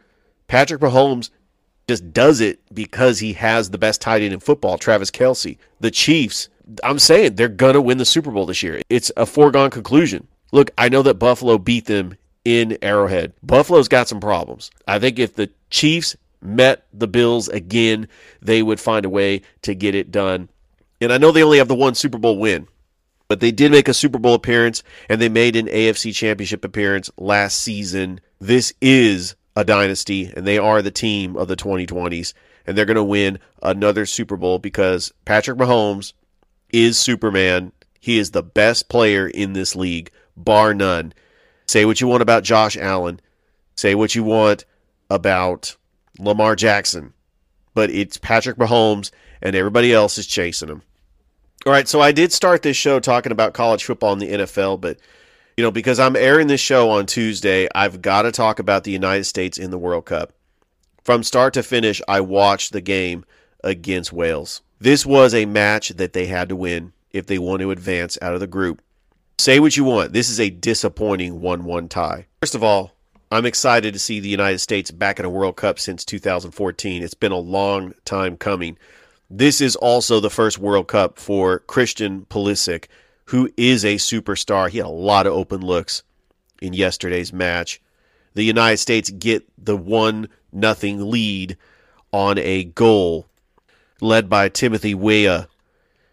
Patrick 0.46 0.80
Mahomes 0.80 1.30
just 1.88 2.12
does 2.12 2.40
it 2.40 2.60
because 2.72 3.18
he 3.18 3.32
has 3.32 3.70
the 3.70 3.78
best 3.78 4.00
tight 4.00 4.22
end 4.22 4.32
in 4.32 4.38
football, 4.38 4.78
Travis 4.78 5.10
Kelce. 5.10 5.58
The 5.80 5.90
Chiefs, 5.90 6.48
I'm 6.82 6.98
saying 6.98 7.34
they're 7.34 7.48
gonna 7.48 7.80
win 7.80 7.98
the 7.98 8.04
Super 8.04 8.30
Bowl 8.30 8.46
this 8.46 8.62
year. 8.62 8.80
It's 8.88 9.10
a 9.16 9.26
foregone 9.26 9.70
conclusion. 9.70 10.28
Look, 10.52 10.70
I 10.78 10.88
know 10.88 11.02
that 11.02 11.14
Buffalo 11.14 11.58
beat 11.58 11.86
them 11.86 12.16
in 12.44 12.78
Arrowhead. 12.82 13.34
Buffalo's 13.42 13.88
got 13.88 14.08
some 14.08 14.20
problems. 14.20 14.70
I 14.86 14.98
think 14.98 15.18
if 15.18 15.34
the 15.34 15.50
Chiefs 15.70 16.16
met 16.40 16.86
the 16.92 17.08
Bills 17.08 17.48
again, 17.48 18.08
they 18.40 18.62
would 18.62 18.80
find 18.80 19.04
a 19.04 19.10
way 19.10 19.42
to 19.62 19.74
get 19.74 19.94
it 19.94 20.10
done. 20.10 20.48
And 21.00 21.12
I 21.12 21.18
know 21.18 21.32
they 21.32 21.42
only 21.42 21.58
have 21.58 21.68
the 21.68 21.74
one 21.74 21.94
Super 21.94 22.18
Bowl 22.18 22.38
win, 22.38 22.66
but 23.28 23.40
they 23.40 23.50
did 23.50 23.70
make 23.70 23.88
a 23.88 23.94
Super 23.94 24.18
Bowl 24.18 24.34
appearance 24.34 24.82
and 25.08 25.20
they 25.20 25.28
made 25.28 25.56
an 25.56 25.66
AFC 25.66 26.14
Championship 26.14 26.64
appearance 26.64 27.10
last 27.18 27.60
season. 27.60 28.20
This 28.40 28.72
is 28.80 29.36
a 29.56 29.64
dynasty, 29.64 30.32
and 30.36 30.46
they 30.46 30.56
are 30.56 30.82
the 30.82 30.90
team 30.90 31.36
of 31.36 31.48
the 31.48 31.56
2020s, 31.56 32.32
and 32.64 32.78
they're 32.78 32.84
going 32.84 32.94
to 32.94 33.02
win 33.02 33.40
another 33.60 34.06
Super 34.06 34.36
Bowl 34.36 34.60
because 34.60 35.12
Patrick 35.24 35.58
Mahomes 35.58 36.12
is 36.70 36.98
Superman. 36.98 37.72
He 38.00 38.18
is 38.18 38.30
the 38.30 38.42
best 38.42 38.88
player 38.88 39.26
in 39.26 39.52
this 39.52 39.74
league, 39.76 40.10
bar 40.36 40.74
none. 40.74 41.12
Say 41.66 41.84
what 41.84 42.00
you 42.00 42.06
want 42.06 42.22
about 42.22 42.44
Josh 42.44 42.76
Allen. 42.76 43.20
Say 43.76 43.94
what 43.94 44.14
you 44.14 44.24
want 44.24 44.64
about 45.10 45.76
Lamar 46.18 46.56
Jackson. 46.56 47.12
But 47.74 47.90
it's 47.90 48.16
Patrick 48.16 48.56
Mahomes, 48.56 49.10
and 49.42 49.54
everybody 49.54 49.92
else 49.92 50.18
is 50.18 50.26
chasing 50.26 50.68
him. 50.68 50.82
All 51.66 51.72
right, 51.72 51.88
so 51.88 52.00
I 52.00 52.12
did 52.12 52.32
start 52.32 52.62
this 52.62 52.76
show 52.76 53.00
talking 53.00 53.32
about 53.32 53.52
college 53.52 53.84
football 53.84 54.12
and 54.12 54.22
the 54.22 54.32
NFL, 54.32 54.80
but 54.80 54.98
you 55.56 55.64
know, 55.64 55.72
because 55.72 55.98
I'm 55.98 56.14
airing 56.14 56.46
this 56.46 56.60
show 56.60 56.88
on 56.90 57.06
Tuesday, 57.06 57.66
I've 57.74 58.00
got 58.00 58.22
to 58.22 58.32
talk 58.32 58.60
about 58.60 58.84
the 58.84 58.92
United 58.92 59.24
States 59.24 59.58
in 59.58 59.72
the 59.72 59.78
World 59.78 60.06
Cup. 60.06 60.32
From 61.02 61.24
start 61.24 61.52
to 61.54 61.64
finish, 61.64 62.00
I 62.06 62.20
watched 62.20 62.72
the 62.72 62.80
game 62.80 63.24
against 63.64 64.12
Wales. 64.12 64.62
This 64.80 65.04
was 65.04 65.34
a 65.34 65.44
match 65.44 65.88
that 65.90 66.12
they 66.12 66.26
had 66.26 66.48
to 66.50 66.56
win 66.56 66.92
if 67.10 67.26
they 67.26 67.38
want 67.38 67.60
to 67.62 67.72
advance 67.72 68.16
out 68.22 68.34
of 68.34 68.40
the 68.40 68.46
group. 68.46 68.80
Say 69.36 69.58
what 69.58 69.76
you 69.76 69.82
want. 69.82 70.12
This 70.12 70.30
is 70.30 70.38
a 70.38 70.50
disappointing 70.50 71.40
1 71.40 71.64
1 71.64 71.88
tie. 71.88 72.26
First 72.40 72.54
of 72.54 72.62
all, 72.62 72.92
I'm 73.32 73.44
excited 73.44 73.92
to 73.92 73.98
see 73.98 74.20
the 74.20 74.28
United 74.28 74.60
States 74.60 74.92
back 74.92 75.18
in 75.18 75.24
a 75.24 75.30
World 75.30 75.56
Cup 75.56 75.80
since 75.80 76.04
2014. 76.04 77.02
It's 77.02 77.14
been 77.14 77.32
a 77.32 77.38
long 77.38 77.92
time 78.04 78.36
coming. 78.36 78.78
This 79.28 79.60
is 79.60 79.74
also 79.74 80.20
the 80.20 80.30
first 80.30 80.58
World 80.58 80.86
Cup 80.86 81.18
for 81.18 81.58
Christian 81.60 82.24
Pulisic, 82.26 82.86
who 83.26 83.50
is 83.56 83.84
a 83.84 83.96
superstar. 83.96 84.70
He 84.70 84.78
had 84.78 84.86
a 84.86 84.90
lot 84.90 85.26
of 85.26 85.32
open 85.32 85.60
looks 85.60 86.04
in 86.62 86.72
yesterday's 86.72 87.32
match. 87.32 87.80
The 88.34 88.44
United 88.44 88.78
States 88.78 89.10
get 89.10 89.44
the 89.58 89.76
1 89.76 90.28
nothing 90.52 91.10
lead 91.10 91.56
on 92.12 92.38
a 92.38 92.64
goal 92.64 93.28
led 94.00 94.28
by 94.28 94.48
Timothy 94.48 94.94
Weah. 94.94 95.48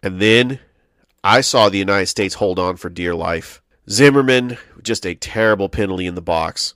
And 0.02 0.20
then 0.20 0.60
I 1.22 1.40
saw 1.40 1.68
the 1.68 1.78
United 1.78 2.06
States 2.06 2.36
hold 2.36 2.58
on 2.58 2.76
for 2.76 2.88
dear 2.88 3.14
life. 3.14 3.62
Zimmerman, 3.88 4.58
just 4.82 5.06
a 5.06 5.14
terrible 5.14 5.68
penalty 5.68 6.06
in 6.06 6.14
the 6.14 6.22
box. 6.22 6.74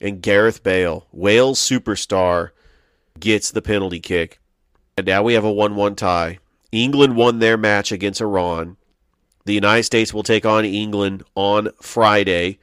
And 0.00 0.22
Gareth 0.22 0.62
Bale, 0.62 1.06
Wales 1.12 1.58
superstar, 1.60 2.50
gets 3.18 3.50
the 3.50 3.62
penalty 3.62 4.00
kick. 4.00 4.40
And 4.96 5.06
now 5.06 5.22
we 5.22 5.34
have 5.34 5.44
a 5.44 5.52
1 5.52 5.76
1 5.76 5.94
tie. 5.96 6.38
England 6.72 7.16
won 7.16 7.38
their 7.38 7.56
match 7.56 7.92
against 7.92 8.20
Iran. 8.20 8.76
The 9.44 9.54
United 9.54 9.84
States 9.84 10.12
will 10.12 10.22
take 10.22 10.44
on 10.44 10.64
England 10.64 11.22
on 11.34 11.70
Friday. 11.80 12.58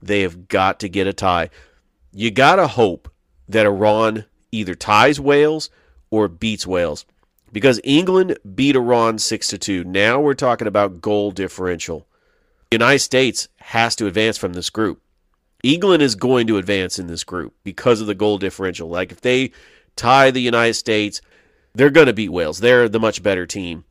They 0.00 0.22
have 0.22 0.48
got 0.48 0.80
to 0.80 0.88
get 0.88 1.06
a 1.06 1.12
tie. 1.12 1.50
You 2.12 2.30
got 2.30 2.56
to 2.56 2.66
hope 2.66 3.12
that 3.48 3.66
Iran 3.66 4.24
either 4.50 4.74
ties 4.74 5.20
Wales 5.20 5.70
or 6.10 6.28
beats 6.28 6.66
Wales 6.66 7.04
because 7.52 7.80
England 7.84 8.38
beat 8.54 8.76
Iran 8.76 9.18
6 9.18 9.48
to 9.48 9.58
2. 9.58 9.84
Now 9.84 10.20
we're 10.20 10.34
talking 10.34 10.66
about 10.66 11.00
goal 11.00 11.30
differential. 11.30 12.06
The 12.70 12.76
United 12.76 12.98
States 13.00 13.48
has 13.58 13.96
to 13.96 14.06
advance 14.06 14.36
from 14.38 14.54
this 14.54 14.70
group. 14.70 15.00
England 15.62 16.02
is 16.02 16.14
going 16.14 16.46
to 16.48 16.58
advance 16.58 16.98
in 16.98 17.06
this 17.06 17.24
group 17.24 17.54
because 17.64 18.00
of 18.00 18.06
the 18.06 18.14
goal 18.14 18.38
differential. 18.38 18.88
Like 18.88 19.12
if 19.12 19.20
they 19.20 19.52
tie 19.96 20.30
the 20.30 20.40
United 20.40 20.74
States, 20.74 21.20
they're 21.74 21.90
going 21.90 22.06
to 22.06 22.12
beat 22.12 22.30
Wales. 22.30 22.58
They're 22.58 22.88
the 22.88 23.00
much 23.00 23.22
better 23.22 23.46
team. 23.46 23.84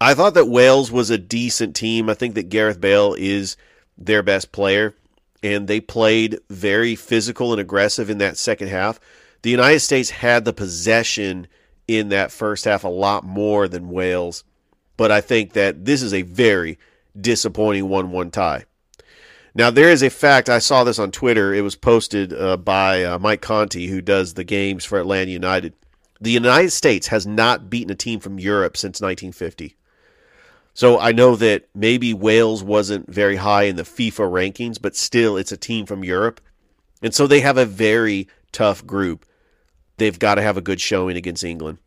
I 0.00 0.14
thought 0.14 0.34
that 0.34 0.46
Wales 0.46 0.90
was 0.90 1.10
a 1.10 1.18
decent 1.18 1.76
team. 1.76 2.10
I 2.10 2.14
think 2.14 2.34
that 2.34 2.48
Gareth 2.48 2.80
Bale 2.80 3.14
is 3.16 3.56
their 3.96 4.22
best 4.22 4.50
player, 4.50 4.94
and 5.42 5.68
they 5.68 5.80
played 5.80 6.40
very 6.50 6.96
physical 6.96 7.52
and 7.52 7.60
aggressive 7.60 8.10
in 8.10 8.18
that 8.18 8.36
second 8.36 8.68
half. 8.68 8.98
The 9.42 9.50
United 9.50 9.80
States 9.80 10.10
had 10.10 10.44
the 10.44 10.52
possession 10.52 11.46
in 11.86 12.08
that 12.10 12.32
first 12.32 12.64
half 12.64 12.84
a 12.84 12.88
lot 12.88 13.24
more 13.24 13.68
than 13.68 13.90
Wales. 13.90 14.44
But 14.96 15.10
I 15.10 15.20
think 15.20 15.52
that 15.52 15.84
this 15.84 16.02
is 16.02 16.14
a 16.14 16.22
very 16.22 16.78
disappointing 17.18 17.88
1 17.88 18.10
1 18.10 18.30
tie. 18.30 18.64
Now, 19.56 19.70
there 19.70 19.90
is 19.90 20.02
a 20.02 20.10
fact, 20.10 20.48
I 20.48 20.58
saw 20.58 20.82
this 20.82 20.98
on 20.98 21.12
Twitter. 21.12 21.54
It 21.54 21.60
was 21.60 21.76
posted 21.76 22.32
uh, 22.32 22.56
by 22.56 23.04
uh, 23.04 23.18
Mike 23.20 23.40
Conti, 23.40 23.86
who 23.86 24.00
does 24.00 24.34
the 24.34 24.42
games 24.42 24.84
for 24.84 24.98
Atlanta 24.98 25.30
United. 25.30 25.74
The 26.20 26.32
United 26.32 26.70
States 26.70 27.08
has 27.08 27.24
not 27.24 27.70
beaten 27.70 27.92
a 27.92 27.94
team 27.94 28.18
from 28.18 28.40
Europe 28.40 28.76
since 28.76 29.00
1950. 29.00 29.76
So 30.72 30.98
I 30.98 31.12
know 31.12 31.36
that 31.36 31.68
maybe 31.72 32.12
Wales 32.12 32.64
wasn't 32.64 33.08
very 33.08 33.36
high 33.36 33.64
in 33.64 33.76
the 33.76 33.84
FIFA 33.84 34.28
rankings, 34.28 34.82
but 34.82 34.96
still, 34.96 35.36
it's 35.36 35.52
a 35.52 35.56
team 35.56 35.86
from 35.86 36.02
Europe. 36.02 36.40
And 37.00 37.14
so 37.14 37.28
they 37.28 37.40
have 37.40 37.58
a 37.58 37.66
very 37.66 38.26
tough 38.50 38.84
group 38.84 39.24
they've 39.96 40.18
got 40.18 40.36
to 40.36 40.42
have 40.42 40.56
a 40.56 40.62
good 40.62 40.80
showing 40.80 41.16
against 41.16 41.44
England. 41.44 41.78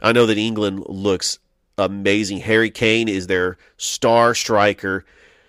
I 0.00 0.12
know 0.12 0.26
that 0.26 0.38
England 0.38 0.84
looks 0.88 1.38
amazing. 1.76 2.38
Harry 2.38 2.70
Kane 2.70 3.08
is 3.08 3.26
their 3.26 3.58
star 3.76 4.34
striker, 4.34 5.04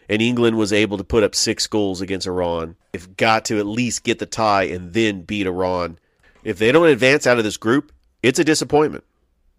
and 0.09 0.21
England 0.21 0.57
was 0.57 0.73
able 0.73 0.97
to 0.97 1.03
put 1.03 1.23
up 1.23 1.35
six 1.35 1.67
goals 1.67 2.01
against 2.01 2.27
Iran. 2.27 2.75
They've 2.91 3.17
got 3.17 3.45
to 3.45 3.59
at 3.59 3.65
least 3.65 4.03
get 4.03 4.19
the 4.19 4.25
tie 4.25 4.63
and 4.63 4.93
then 4.93 5.21
beat 5.21 5.47
Iran. 5.47 5.99
If 6.43 6.57
they 6.57 6.71
don't 6.71 6.87
advance 6.87 7.27
out 7.27 7.37
of 7.37 7.43
this 7.43 7.57
group, 7.57 7.91
it's 8.21 8.39
a 8.39 8.43
disappointment 8.43 9.03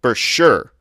for 0.01 0.13
sure. 0.13 0.73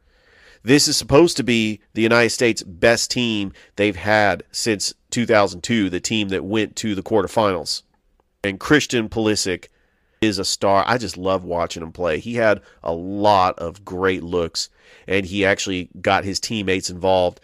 This 0.64 0.86
is 0.86 0.96
supposed 0.96 1.36
to 1.38 1.42
be 1.42 1.80
the 1.94 2.02
United 2.02 2.30
States' 2.30 2.62
best 2.62 3.10
team 3.10 3.52
they've 3.76 3.96
had 3.96 4.44
since 4.52 4.94
2002, 5.10 5.90
the 5.90 6.00
team 6.00 6.28
that 6.28 6.44
went 6.44 6.76
to 6.76 6.94
the 6.94 7.02
quarterfinals. 7.02 7.82
And 8.44 8.60
Christian 8.60 9.08
Pulisic 9.08 9.68
is 10.22 10.38
a 10.38 10.44
star. 10.44 10.84
I 10.86 10.98
just 10.98 11.16
love 11.16 11.44
watching 11.44 11.82
him 11.82 11.92
play. 11.92 12.20
He 12.20 12.34
had 12.34 12.62
a 12.82 12.92
lot 12.92 13.58
of 13.58 13.84
great 13.84 14.22
looks, 14.22 14.70
and 15.06 15.26
he 15.26 15.44
actually 15.44 15.90
got 16.00 16.24
his 16.24 16.40
teammates 16.40 16.88
involved. 16.88 17.40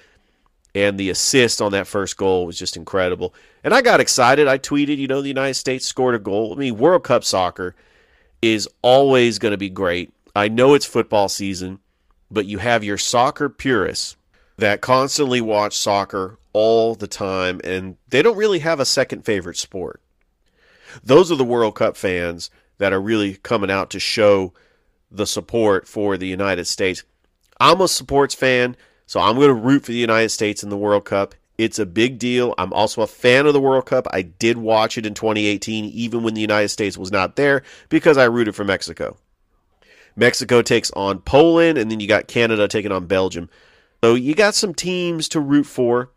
And 0.74 0.98
the 0.98 1.10
assist 1.10 1.60
on 1.60 1.72
that 1.72 1.88
first 1.88 2.16
goal 2.16 2.46
was 2.46 2.58
just 2.58 2.76
incredible. 2.76 3.34
And 3.64 3.74
I 3.74 3.82
got 3.82 4.00
excited. 4.00 4.46
I 4.46 4.58
tweeted, 4.58 4.98
you 4.98 5.08
know, 5.08 5.20
the 5.20 5.28
United 5.28 5.54
States 5.54 5.86
scored 5.86 6.14
a 6.14 6.20
goal. 6.20 6.52
I 6.52 6.56
mean, 6.56 6.78
World 6.78 7.02
Cup 7.02 7.24
soccer 7.24 7.74
is 8.40 8.68
always 8.82 9.38
going 9.38 9.52
to 9.52 9.58
be 9.58 9.70
great. 9.70 10.12
I 10.36 10.46
know 10.46 10.74
it's 10.74 10.86
football 10.86 11.28
season, 11.28 11.80
but 12.30 12.46
you 12.46 12.58
have 12.58 12.84
your 12.84 12.98
soccer 12.98 13.48
purists 13.48 14.16
that 14.56 14.80
constantly 14.80 15.40
watch 15.40 15.76
soccer 15.76 16.38
all 16.52 16.94
the 16.94 17.08
time, 17.08 17.60
and 17.64 17.96
they 18.08 18.22
don't 18.22 18.36
really 18.36 18.60
have 18.60 18.78
a 18.78 18.84
second 18.84 19.24
favorite 19.24 19.56
sport. 19.56 20.00
Those 21.02 21.32
are 21.32 21.36
the 21.36 21.44
World 21.44 21.74
Cup 21.74 21.96
fans 21.96 22.50
that 22.78 22.92
are 22.92 23.00
really 23.00 23.34
coming 23.36 23.70
out 23.70 23.90
to 23.90 24.00
show 24.00 24.52
the 25.10 25.26
support 25.26 25.86
for 25.86 26.16
the 26.16 26.26
United 26.26 26.66
States. 26.66 27.04
I'm 27.60 27.80
a 27.80 27.88
sports 27.88 28.34
fan, 28.34 28.76
so 29.06 29.20
I'm 29.20 29.36
going 29.36 29.48
to 29.48 29.54
root 29.54 29.84
for 29.84 29.92
the 29.92 29.98
United 29.98 30.30
States 30.30 30.62
in 30.62 30.70
the 30.70 30.76
World 30.76 31.04
Cup. 31.04 31.34
It's 31.56 31.78
a 31.80 31.86
big 31.86 32.18
deal. 32.18 32.54
I'm 32.56 32.72
also 32.72 33.02
a 33.02 33.06
fan 33.08 33.46
of 33.46 33.52
the 33.52 33.60
World 33.60 33.86
Cup. 33.86 34.06
I 34.12 34.22
did 34.22 34.58
watch 34.58 34.96
it 34.96 35.04
in 35.04 35.14
2018, 35.14 35.86
even 35.86 36.22
when 36.22 36.34
the 36.34 36.40
United 36.40 36.68
States 36.68 36.96
was 36.96 37.10
not 37.10 37.34
there, 37.34 37.62
because 37.88 38.16
I 38.16 38.24
rooted 38.24 38.54
for 38.54 38.64
Mexico. 38.64 39.16
Mexico 40.14 40.62
takes 40.62 40.90
on 40.92 41.18
Poland, 41.20 41.78
and 41.78 41.90
then 41.90 41.98
you 41.98 42.06
got 42.06 42.28
Canada 42.28 42.68
taking 42.68 42.92
on 42.92 43.06
Belgium. 43.06 43.50
So 44.04 44.14
you 44.14 44.34
got 44.34 44.54
some 44.54 44.72
teams 44.72 45.28
to 45.30 45.40
root 45.40 45.66
for 45.66 46.10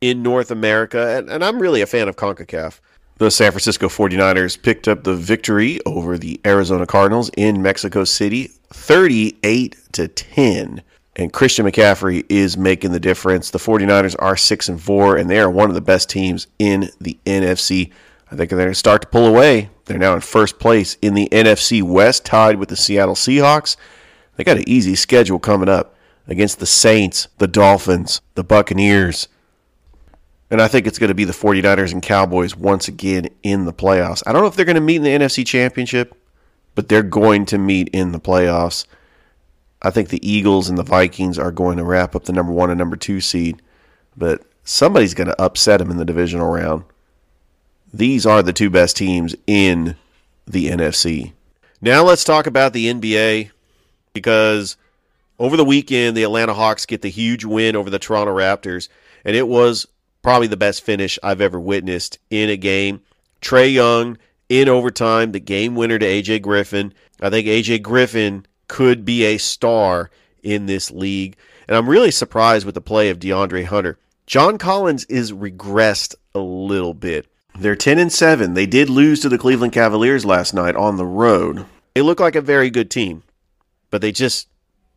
in 0.00 0.22
North 0.22 0.52
America, 0.52 1.16
and, 1.16 1.28
and 1.28 1.44
I'm 1.44 1.60
really 1.60 1.80
a 1.80 1.86
fan 1.86 2.08
of 2.08 2.16
CONCACAF. 2.16 2.80
The 3.18 3.30
San 3.30 3.50
Francisco 3.50 3.88
49ers 3.88 4.60
picked 4.60 4.86
up 4.86 5.04
the 5.04 5.14
victory 5.14 5.80
over 5.86 6.18
the 6.18 6.38
Arizona 6.44 6.84
Cardinals 6.84 7.30
in 7.34 7.62
Mexico 7.62 8.04
City, 8.04 8.50
38 8.74 9.74
to 9.92 10.06
10. 10.06 10.82
And 11.16 11.32
Christian 11.32 11.64
McCaffrey 11.64 12.26
is 12.28 12.58
making 12.58 12.92
the 12.92 13.00
difference. 13.00 13.48
The 13.48 13.58
49ers 13.58 14.16
are 14.18 14.36
6 14.36 14.68
and 14.68 14.78
4 14.78 15.16
and 15.16 15.30
they 15.30 15.40
are 15.40 15.50
one 15.50 15.70
of 15.70 15.74
the 15.74 15.80
best 15.80 16.10
teams 16.10 16.46
in 16.58 16.90
the 17.00 17.18
NFC. 17.24 17.90
I 18.30 18.36
think 18.36 18.50
they're 18.50 18.58
going 18.58 18.68
to 18.68 18.74
start 18.74 19.00
to 19.00 19.08
pull 19.08 19.24
away. 19.24 19.70
They're 19.86 19.96
now 19.96 20.12
in 20.12 20.20
first 20.20 20.58
place 20.58 20.98
in 21.00 21.14
the 21.14 21.30
NFC 21.32 21.82
West, 21.82 22.26
tied 22.26 22.56
with 22.56 22.68
the 22.68 22.76
Seattle 22.76 23.14
Seahawks. 23.14 23.78
They 24.36 24.44
got 24.44 24.58
an 24.58 24.68
easy 24.68 24.94
schedule 24.94 25.38
coming 25.38 25.70
up 25.70 25.96
against 26.28 26.58
the 26.58 26.66
Saints, 26.66 27.28
the 27.38 27.48
Dolphins, 27.48 28.20
the 28.34 28.44
Buccaneers, 28.44 29.28
and 30.50 30.62
I 30.62 30.68
think 30.68 30.86
it's 30.86 30.98
going 30.98 31.08
to 31.08 31.14
be 31.14 31.24
the 31.24 31.32
49ers 31.32 31.92
and 31.92 32.02
Cowboys 32.02 32.56
once 32.56 32.88
again 32.88 33.28
in 33.42 33.64
the 33.64 33.72
playoffs. 33.72 34.22
I 34.26 34.32
don't 34.32 34.42
know 34.42 34.48
if 34.48 34.56
they're 34.56 34.64
going 34.64 34.76
to 34.76 34.80
meet 34.80 34.96
in 34.96 35.02
the 35.02 35.10
NFC 35.10 35.46
Championship, 35.46 36.14
but 36.74 36.88
they're 36.88 37.02
going 37.02 37.46
to 37.46 37.58
meet 37.58 37.88
in 37.88 38.12
the 38.12 38.20
playoffs. 38.20 38.86
I 39.82 39.90
think 39.90 40.08
the 40.08 40.28
Eagles 40.28 40.68
and 40.68 40.78
the 40.78 40.82
Vikings 40.82 41.38
are 41.38 41.50
going 41.50 41.78
to 41.78 41.84
wrap 41.84 42.14
up 42.14 42.24
the 42.24 42.32
number 42.32 42.52
one 42.52 42.70
and 42.70 42.78
number 42.78 42.96
two 42.96 43.20
seed, 43.20 43.60
but 44.16 44.42
somebody's 44.64 45.14
going 45.14 45.28
to 45.28 45.42
upset 45.42 45.80
them 45.80 45.90
in 45.90 45.96
the 45.96 46.04
divisional 46.04 46.50
round. 46.50 46.84
These 47.92 48.26
are 48.26 48.42
the 48.42 48.52
two 48.52 48.70
best 48.70 48.96
teams 48.96 49.34
in 49.46 49.96
the 50.46 50.68
NFC. 50.68 51.32
Now 51.80 52.02
let's 52.02 52.24
talk 52.24 52.46
about 52.46 52.72
the 52.72 52.86
NBA 52.92 53.50
because 54.12 54.76
over 55.38 55.56
the 55.56 55.64
weekend, 55.64 56.16
the 56.16 56.22
Atlanta 56.22 56.54
Hawks 56.54 56.86
get 56.86 57.02
the 57.02 57.10
huge 57.10 57.44
win 57.44 57.76
over 57.76 57.90
the 57.90 57.98
Toronto 57.98 58.34
Raptors, 58.34 58.88
and 59.24 59.36
it 59.36 59.46
was 59.46 59.86
probably 60.26 60.48
the 60.48 60.56
best 60.56 60.82
finish 60.82 61.20
I've 61.22 61.40
ever 61.40 61.60
witnessed 61.60 62.18
in 62.30 62.50
a 62.50 62.56
game. 62.56 63.00
Trae 63.40 63.72
Young 63.72 64.18
in 64.48 64.68
overtime, 64.68 65.30
the 65.30 65.38
game 65.38 65.76
winner 65.76 66.00
to 66.00 66.04
AJ 66.04 66.42
Griffin. 66.42 66.92
I 67.22 67.30
think 67.30 67.46
AJ 67.46 67.82
Griffin 67.82 68.44
could 68.66 69.04
be 69.04 69.22
a 69.22 69.38
star 69.38 70.10
in 70.42 70.66
this 70.66 70.90
league. 70.90 71.36
And 71.68 71.76
I'm 71.76 71.88
really 71.88 72.10
surprised 72.10 72.66
with 72.66 72.74
the 72.74 72.80
play 72.80 73.08
of 73.08 73.20
DeAndre 73.20 73.66
Hunter. 73.66 74.00
John 74.26 74.58
Collins 74.58 75.04
is 75.04 75.30
regressed 75.30 76.16
a 76.34 76.40
little 76.40 76.92
bit. 76.92 77.28
They're 77.56 77.76
10 77.76 78.00
and 78.00 78.12
7. 78.12 78.54
They 78.54 78.66
did 78.66 78.90
lose 78.90 79.20
to 79.20 79.28
the 79.28 79.38
Cleveland 79.38 79.74
Cavaliers 79.74 80.24
last 80.24 80.52
night 80.52 80.74
on 80.74 80.96
the 80.96 81.06
road. 81.06 81.66
They 81.94 82.02
look 82.02 82.18
like 82.18 82.34
a 82.34 82.40
very 82.40 82.68
good 82.68 82.90
team, 82.90 83.22
but 83.90 84.00
they 84.00 84.10
just 84.10 84.48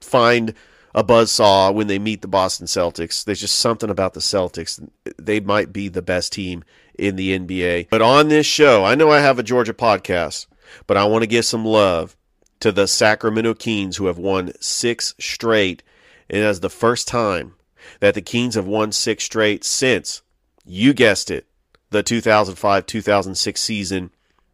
find 0.02 0.56
a 0.94 1.04
buzz 1.04 1.32
saw 1.32 1.72
when 1.72 1.88
they 1.88 2.00
meet 2.00 2.22
the 2.22 2.28
Boston 2.28 2.68
Celtics. 2.68 3.24
There's 3.24 3.42
just 3.42 3.58
something 3.58 3.90
about 3.90 4.14
the 4.14 4.20
Celtics. 4.20 4.86
They 5.18 5.40
might 5.40 5.72
be 5.72 5.88
the 5.88 6.02
best 6.02 6.34
team 6.34 6.64
in 6.98 7.16
the 7.16 7.38
NBA. 7.38 7.88
But 7.90 8.02
on 8.02 8.30
this 8.30 8.46
show, 8.46 8.84
I 8.84 8.96
know 8.96 9.12
I 9.12 9.20
have 9.20 9.40
a 9.40 9.44
Georgia 9.44 9.74
podcast, 9.74 10.48
but 10.88 10.98
I 10.98 11.06
want 11.06 11.24
to 11.24 11.28
give 11.28 11.46
some 11.46 11.66
love 11.66 12.16
to 12.60 12.72
the 12.72 12.88
Sacramento 12.88 13.54
Kings 13.54 13.98
who 13.98 14.08
have 14.08 14.18
won 14.18 14.52
six 14.60 15.16
straight. 15.20 15.84
And 16.30 16.44
as 16.44 16.60
the 16.60 16.70
first 16.70 17.08
time 17.08 17.56
that 18.00 18.14
the 18.14 18.22
Kings 18.22 18.56
have 18.56 18.68
won 18.68 18.92
six 18.92 19.24
straight 19.24 19.64
since, 19.64 20.22
you 20.66 20.94
guessed 20.94 21.32
it, 21.32 21.48
the 21.90 22.04
2005 22.04 22.86
2006 22.86 23.62
season. 23.62 24.12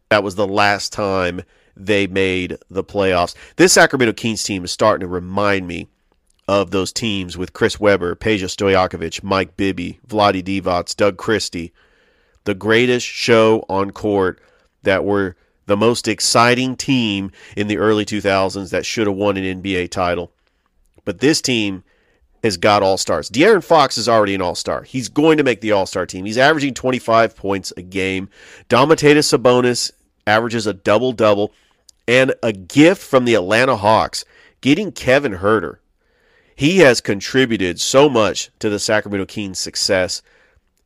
That 0.08 0.22
was 0.22 0.36
the 0.36 0.46
last 0.46 0.92
time 0.92 1.42
they 1.76 2.06
made 2.06 2.56
the 2.70 2.84
playoffs. 2.84 3.34
This 3.56 3.72
Sacramento 3.72 4.14
Kings 4.14 4.42
team 4.42 4.64
is 4.64 4.70
starting 4.70 5.06
to 5.06 5.12
remind 5.12 5.66
me 5.66 5.88
of 6.48 6.70
those 6.70 6.92
teams 6.92 7.36
with 7.36 7.52
Chris 7.52 7.80
Webber, 7.80 8.14
Peja 8.14 8.44
Stojakovic, 8.44 9.22
Mike 9.22 9.56
Bibby, 9.56 9.98
Vlade 10.06 10.42
Divac, 10.42 10.94
Doug 10.96 11.16
Christie, 11.16 11.72
the 12.44 12.54
greatest 12.54 13.06
show 13.06 13.64
on 13.68 13.90
court 13.90 14.40
that 14.82 15.04
were 15.04 15.36
the 15.66 15.76
most 15.76 16.06
exciting 16.06 16.76
team 16.76 17.32
in 17.56 17.66
the 17.66 17.78
early 17.78 18.04
2000s 18.04 18.70
that 18.70 18.86
should 18.86 19.08
have 19.08 19.16
won 19.16 19.36
an 19.36 19.62
NBA 19.62 19.90
title. 19.90 20.32
But 21.04 21.18
this 21.20 21.40
team 21.40 21.82
has 22.42 22.56
got 22.56 22.82
all 22.82 22.96
stars. 22.96 23.28
De'Aaron 23.28 23.64
Fox 23.64 23.98
is 23.98 24.08
already 24.08 24.34
an 24.34 24.42
all 24.42 24.54
star. 24.54 24.82
He's 24.82 25.08
going 25.08 25.38
to 25.38 25.44
make 25.44 25.60
the 25.60 25.72
all 25.72 25.86
star 25.86 26.06
team. 26.06 26.24
He's 26.24 26.38
averaging 26.38 26.74
25 26.74 27.36
points 27.36 27.72
a 27.76 27.82
game. 27.82 28.28
Domantas 28.68 29.36
Sabonis 29.36 29.90
averages 30.26 30.66
a 30.66 30.72
double 30.72 31.12
double. 31.12 31.52
And 32.08 32.34
a 32.40 32.52
gift 32.52 33.02
from 33.02 33.24
the 33.24 33.34
Atlanta 33.34 33.74
Hawks 33.74 34.24
getting 34.60 34.92
Kevin 34.92 35.38
Huerter 35.38 35.78
he 36.56 36.78
has 36.78 37.02
contributed 37.02 37.78
so 37.78 38.08
much 38.08 38.50
to 38.58 38.70
the 38.70 38.78
Sacramento 38.78 39.26
Kings' 39.26 39.58
success, 39.58 40.22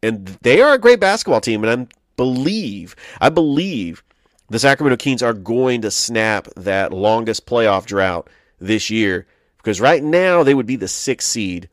and 0.03 0.27
they 0.43 0.61
are 0.61 0.75
a 0.75 0.79
great 0.79 0.99
basketball 0.99 1.41
team. 1.41 1.65
And 1.65 1.89
I 1.89 1.95
believe, 2.17 2.97
I 3.21 3.29
believe, 3.29 4.03
the 4.49 4.59
Sacramento 4.59 4.97
Kings 4.97 5.23
are 5.23 5.33
going 5.33 5.81
to 5.83 5.91
snap 5.93 6.49
that 6.57 6.93
longest 6.93 7.47
playoff 7.47 7.87
drought 7.87 8.29
this 8.59 8.91
year 8.91 9.29
because 9.59 9.81
right 9.81 10.03
now 10.03 10.43
they 10.43 10.55
would 10.55 10.67
be 10.67 10.77
the 10.77 10.89
sixth 10.89 11.29
seed, 11.29 11.69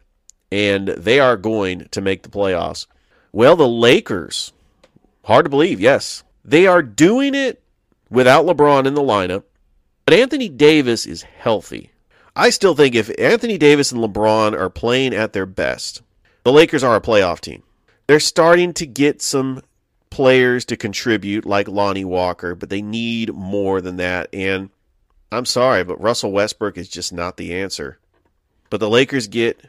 and 0.51 0.89
they 0.89 1.19
are 1.19 1.35
going 1.35 1.87
to 1.89 1.99
make 1.99 2.21
the 2.21 2.29
playoffs. 2.29 2.85
Well, 3.31 3.55
the 3.55 3.67
Lakers, 3.67 4.53
hard 5.25 5.45
to 5.45 5.49
believe, 5.49 5.81
yes, 5.81 6.23
they 6.45 6.67
are 6.67 6.83
doing 6.83 7.33
it 7.33 7.63
without 8.11 8.45
LeBron 8.45 8.85
in 8.85 8.93
the 8.93 9.01
lineup, 9.01 9.43
but 10.05 10.13
Anthony 10.13 10.49
Davis 10.49 11.07
is 11.07 11.23
healthy. 11.23 11.91
I 12.37 12.51
still 12.51 12.75
think 12.75 12.93
if 12.93 13.09
Anthony 13.17 13.57
Davis 13.57 13.91
and 13.91 13.99
LeBron 13.99 14.53
are 14.53 14.69
playing 14.69 15.15
at 15.15 15.33
their 15.33 15.47
best, 15.47 16.03
the 16.43 16.51
Lakers 16.51 16.83
are 16.83 16.95
a 16.95 17.01
playoff 17.01 17.41
team. 17.41 17.63
They're 18.05 18.19
starting 18.19 18.73
to 18.73 18.85
get 18.85 19.23
some 19.23 19.63
players 20.11 20.63
to 20.65 20.77
contribute 20.77 21.47
like 21.47 21.67
Lonnie 21.67 22.05
Walker, 22.05 22.53
but 22.53 22.69
they 22.69 22.81
need 22.81 23.33
more 23.33 23.81
than 23.81 23.97
that. 23.97 24.29
And 24.31 24.69
I'm 25.31 25.45
sorry, 25.45 25.83
but 25.83 25.99
Russell 25.99 26.31
Westbrook 26.31 26.77
is 26.77 26.87
just 26.87 27.11
not 27.11 27.37
the 27.37 27.55
answer. 27.55 27.97
But 28.69 28.81
the 28.81 28.89
Lakers 28.89 29.27
get 29.27 29.59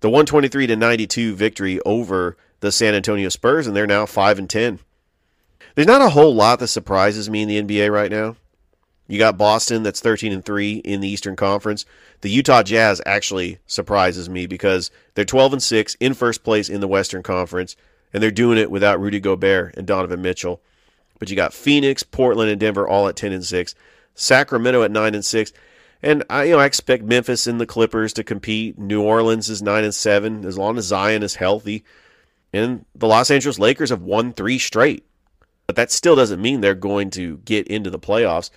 the 0.00 0.08
123 0.08 0.66
to 0.68 0.76
92 0.76 1.34
victory 1.34 1.78
over 1.84 2.38
the 2.60 2.72
San 2.72 2.94
Antonio 2.94 3.28
Spurs, 3.28 3.66
and 3.66 3.76
they're 3.76 3.86
now 3.86 4.06
5 4.06 4.38
and 4.38 4.48
10. 4.48 4.78
There's 5.74 5.86
not 5.86 6.00
a 6.00 6.08
whole 6.08 6.34
lot 6.34 6.58
that 6.60 6.68
surprises 6.68 7.28
me 7.28 7.42
in 7.42 7.48
the 7.48 7.62
NBA 7.62 7.92
right 7.92 8.10
now. 8.10 8.36
You 9.08 9.18
got 9.18 9.38
Boston 9.38 9.82
that's 9.82 10.00
13 10.00 10.32
and 10.32 10.44
3 10.44 10.76
in 10.76 11.00
the 11.00 11.08
Eastern 11.08 11.36
Conference. 11.36 11.84
The 12.22 12.30
Utah 12.30 12.62
Jazz 12.62 13.00
actually 13.06 13.58
surprises 13.66 14.28
me 14.28 14.46
because 14.46 14.90
they're 15.14 15.24
12 15.24 15.54
and 15.54 15.62
6 15.62 15.94
in 16.00 16.14
first 16.14 16.42
place 16.42 16.68
in 16.68 16.80
the 16.80 16.88
Western 16.88 17.22
Conference 17.22 17.76
and 18.12 18.22
they're 18.22 18.30
doing 18.30 18.58
it 18.58 18.70
without 18.70 19.00
Rudy 19.00 19.20
Gobert 19.20 19.76
and 19.76 19.86
Donovan 19.86 20.22
Mitchell. 20.22 20.60
But 21.18 21.30
you 21.30 21.36
got 21.36 21.54
Phoenix, 21.54 22.02
Portland 22.02 22.50
and 22.50 22.60
Denver 22.60 22.86
all 22.86 23.08
at 23.08 23.16
10 23.16 23.32
and 23.32 23.44
6, 23.44 23.74
Sacramento 24.14 24.82
at 24.82 24.90
9 24.90 25.14
and 25.14 25.24
6. 25.24 25.52
And 26.02 26.24
I 26.28 26.44
you 26.44 26.52
know 26.52 26.58
I 26.58 26.66
expect 26.66 27.04
Memphis 27.04 27.46
and 27.46 27.60
the 27.60 27.66
Clippers 27.66 28.12
to 28.14 28.24
compete. 28.24 28.78
New 28.78 29.02
Orleans 29.02 29.48
is 29.48 29.62
9 29.62 29.84
and 29.84 29.94
7 29.94 30.44
as 30.44 30.58
long 30.58 30.78
as 30.78 30.86
Zion 30.86 31.22
is 31.22 31.36
healthy. 31.36 31.84
And 32.52 32.84
the 32.94 33.06
Los 33.06 33.30
Angeles 33.30 33.58
Lakers 33.58 33.90
have 33.90 34.02
won 34.02 34.32
3 34.32 34.58
straight. 34.58 35.04
But 35.66 35.76
that 35.76 35.90
still 35.90 36.16
doesn't 36.16 36.40
mean 36.40 36.60
they're 36.60 36.74
going 36.74 37.10
to 37.10 37.38
get 37.38 37.66
into 37.68 37.90
the 37.90 37.98
playoffs. 37.98 38.50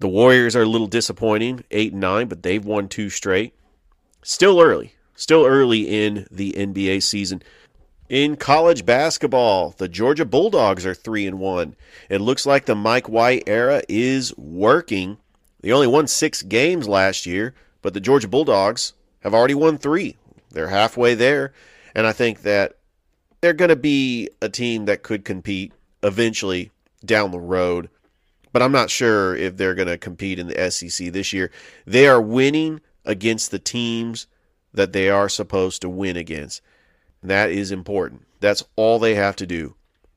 The 0.00 0.08
Warriors 0.08 0.56
are 0.56 0.62
a 0.62 0.66
little 0.66 0.86
disappointing, 0.86 1.64
eight 1.70 1.92
and 1.92 2.00
nine, 2.00 2.26
but 2.28 2.42
they've 2.42 2.64
won 2.64 2.88
two 2.88 3.10
straight. 3.10 3.54
Still 4.22 4.60
early. 4.60 4.94
Still 5.14 5.46
early 5.46 6.04
in 6.04 6.26
the 6.30 6.52
NBA 6.52 7.02
season. 7.02 7.42
In 8.08 8.36
college 8.36 8.84
basketball, 8.84 9.74
the 9.78 9.88
Georgia 9.88 10.24
Bulldogs 10.24 10.84
are 10.84 10.94
3 10.94 11.26
and 11.26 11.38
1. 11.38 11.76
It 12.10 12.20
looks 12.20 12.44
like 12.44 12.66
the 12.66 12.74
Mike 12.74 13.08
White 13.08 13.44
era 13.46 13.82
is 13.88 14.36
working. 14.36 15.16
They 15.60 15.72
only 15.72 15.86
won 15.86 16.06
6 16.06 16.42
games 16.42 16.86
last 16.86 17.24
year, 17.24 17.54
but 17.80 17.94
the 17.94 18.00
Georgia 18.00 18.28
Bulldogs 18.28 18.92
have 19.20 19.32
already 19.32 19.54
won 19.54 19.78
3. 19.78 20.16
They're 20.50 20.68
halfway 20.68 21.14
there, 21.14 21.52
and 21.94 22.06
I 22.06 22.12
think 22.12 22.42
that 22.42 22.76
they're 23.40 23.52
going 23.52 23.70
to 23.70 23.76
be 23.76 24.28
a 24.42 24.48
team 24.48 24.84
that 24.84 25.02
could 25.02 25.24
compete 25.24 25.72
eventually 26.02 26.70
down 27.04 27.30
the 27.30 27.40
road. 27.40 27.88
But 28.54 28.62
I'm 28.62 28.70
not 28.70 28.88
sure 28.88 29.34
if 29.34 29.56
they're 29.56 29.74
going 29.74 29.88
to 29.88 29.98
compete 29.98 30.38
in 30.38 30.46
the 30.46 30.70
SEC 30.70 31.12
this 31.12 31.32
year. 31.32 31.50
They 31.86 32.06
are 32.06 32.22
winning 32.22 32.80
against 33.04 33.50
the 33.50 33.58
teams 33.58 34.28
that 34.72 34.92
they 34.92 35.10
are 35.10 35.28
supposed 35.28 35.82
to 35.82 35.88
win 35.88 36.16
against. 36.16 36.62
That 37.20 37.50
is 37.50 37.72
important. 37.72 38.26
That's 38.38 38.62
all 38.76 39.00
they 39.00 39.16
have 39.16 39.34
to 39.36 39.46
do 39.46 39.74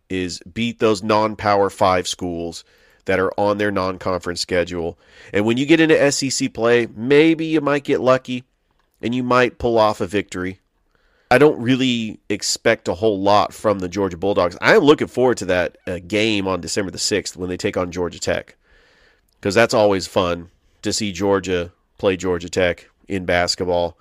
is 0.08 0.39
beat 0.54 0.78
those 0.78 1.02
non-power 1.02 1.71
5 1.71 2.08
schools 2.08 2.63
that 3.06 3.19
are 3.19 3.34
on 3.39 3.58
their 3.58 3.71
non-conference 3.71 4.39
schedule. 4.39 5.00
And 5.34 5.43
when 5.43 5.58
you 5.58 5.65
get 5.65 5.80
into 5.80 6.12
SEC 6.12 6.54
play, 6.54 6.88
maybe 6.95 7.47
you 7.47 7.60
might 7.60 7.86
get 7.86 8.02
lucky 8.02 8.43
and 9.02 9.15
you 9.15 9.23
might 9.23 9.58
pull 9.58 9.80
off 9.80 10.00
a 10.00 10.06
victory. 10.06 10.60
I 11.29 11.37
don't 11.37 11.61
really 11.61 12.19
expect 12.29 12.87
a 12.87 12.93
whole 12.93 13.19
lot 13.19 13.53
from 13.53 13.79
the 13.79 13.89
Georgia 13.89 14.17
Bulldogs. 14.17 14.57
I'm 14.61 14.79
looking 14.79 15.07
forward 15.07 15.37
to 15.37 15.45
that 15.45 15.77
uh, 15.85 15.99
game 16.07 16.47
on 16.47 16.61
December 16.61 16.91
the 16.91 16.97
6th 16.97 17.35
when 17.35 17.49
they 17.49 17.57
take 17.57 17.75
on 17.75 17.91
Georgia 17.91 18.19
Tech. 18.19 18.55
Cuz 19.41 19.53
that's 19.53 19.73
always 19.73 20.07
fun 20.07 20.49
to 20.81 20.93
see 20.93 21.11
Georgia 21.11 21.71
play 21.97 22.15
Georgia 22.15 22.49
Tech 22.49 22.89
in 23.07 23.25
basketball. 23.25 23.97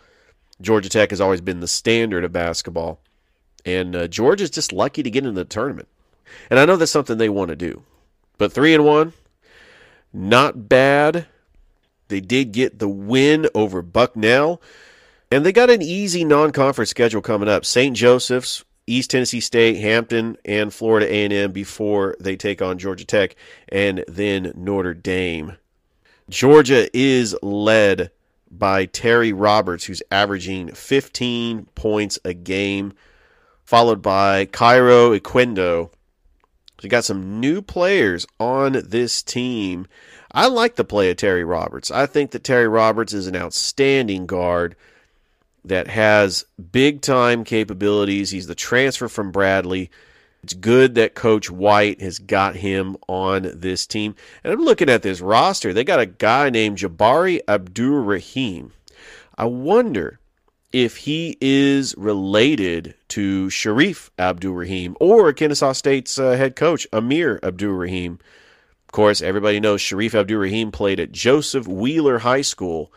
Georgia 0.60 0.88
Tech 0.88 1.10
has 1.10 1.20
always 1.20 1.40
been 1.40 1.60
the 1.60 1.68
standard 1.68 2.24
of 2.24 2.32
basketball. 2.32 3.00
And 3.64 3.96
uh, 3.96 4.06
Georgia's 4.06 4.50
just 4.50 4.72
lucky 4.72 5.02
to 5.02 5.10
get 5.10 5.24
into 5.24 5.32
the 5.32 5.44
tournament. 5.44 5.88
And 6.48 6.58
I 6.58 6.64
know 6.64 6.76
that's 6.76 6.92
something 6.92 7.18
they 7.18 7.28
want 7.28 7.48
to 7.48 7.56
do. 7.56 7.82
But 8.38 8.52
3 8.52 8.74
and 8.74 8.84
1, 8.84 9.12
not 10.12 10.68
bad. 10.68 11.26
They 12.08 12.20
did 12.20 12.52
get 12.52 12.78
the 12.78 12.88
win 12.88 13.48
over 13.54 13.82
Bucknell. 13.82 14.62
And 15.30 15.44
they 15.44 15.52
got 15.52 15.70
an 15.70 15.82
easy 15.82 16.24
non-conference 16.24 16.90
schedule 16.90 17.20
coming 17.20 17.48
up. 17.48 17.64
St. 17.64 17.96
Joseph's, 17.96 18.64
East 18.86 19.10
Tennessee 19.10 19.40
State, 19.40 19.78
Hampton, 19.78 20.36
and 20.44 20.72
Florida 20.72 21.12
A&M 21.12 21.50
before 21.50 22.14
they 22.20 22.36
take 22.36 22.62
on 22.62 22.78
Georgia 22.78 23.04
Tech 23.04 23.34
and 23.68 24.04
then 24.06 24.52
Notre 24.54 24.94
Dame. 24.94 25.56
Georgia 26.28 26.88
is 26.96 27.36
led 27.42 28.10
by 28.50 28.86
Terry 28.86 29.32
Roberts, 29.32 29.84
who's 29.84 30.02
averaging 30.10 30.68
15 30.68 31.66
points 31.74 32.18
a 32.24 32.32
game, 32.32 32.92
followed 33.64 34.02
by 34.02 34.46
Kario 34.46 35.18
Oquendo. 35.18 35.90
So 36.80 36.88
got 36.88 37.04
some 37.04 37.40
new 37.40 37.62
players 37.62 38.26
on 38.38 38.82
this 38.84 39.22
team. 39.22 39.86
I 40.30 40.46
like 40.46 40.76
the 40.76 40.84
play 40.84 41.10
of 41.10 41.16
Terry 41.16 41.44
Roberts. 41.44 41.90
I 41.90 42.06
think 42.06 42.30
that 42.30 42.44
Terry 42.44 42.68
Roberts 42.68 43.12
is 43.12 43.26
an 43.26 43.34
outstanding 43.34 44.26
guard 44.26 44.76
that 45.66 45.88
has 45.88 46.44
big 46.72 47.00
time 47.00 47.44
capabilities. 47.44 48.30
He's 48.30 48.46
the 48.46 48.54
transfer 48.54 49.08
from 49.08 49.30
Bradley. 49.32 49.90
It's 50.42 50.54
good 50.54 50.94
that 50.94 51.14
Coach 51.14 51.50
White 51.50 52.00
has 52.00 52.20
got 52.20 52.54
him 52.54 52.96
on 53.08 53.50
this 53.52 53.86
team. 53.86 54.14
And 54.44 54.52
I'm 54.52 54.64
looking 54.64 54.88
at 54.88 55.02
this 55.02 55.20
roster. 55.20 55.72
They 55.72 55.82
got 55.82 55.98
a 55.98 56.06
guy 56.06 56.50
named 56.50 56.78
Jabari 56.78 57.40
Abdur 57.48 58.00
Rahim. 58.00 58.72
I 59.36 59.46
wonder 59.46 60.20
if 60.72 60.98
he 60.98 61.36
is 61.40 61.94
related 61.96 62.94
to 63.08 63.48
Shareef 63.48 64.10
Abdur 64.18 64.52
Rahim 64.52 64.96
or 65.00 65.32
Kennesaw 65.32 65.72
State's 65.72 66.18
uh, 66.18 66.36
head 66.36 66.54
coach, 66.54 66.86
Amir 66.92 67.40
Abdur 67.42 67.74
Rahim. 67.74 68.20
Of 68.84 68.92
course, 68.92 69.22
everybody 69.22 69.58
knows 69.58 69.80
Shareef 69.80 70.14
Abdur 70.14 70.38
Rahim 70.38 70.70
played 70.70 71.00
at 71.00 71.12
Joseph 71.12 71.66
Wheeler 71.66 72.20
High 72.20 72.42
School 72.42 72.92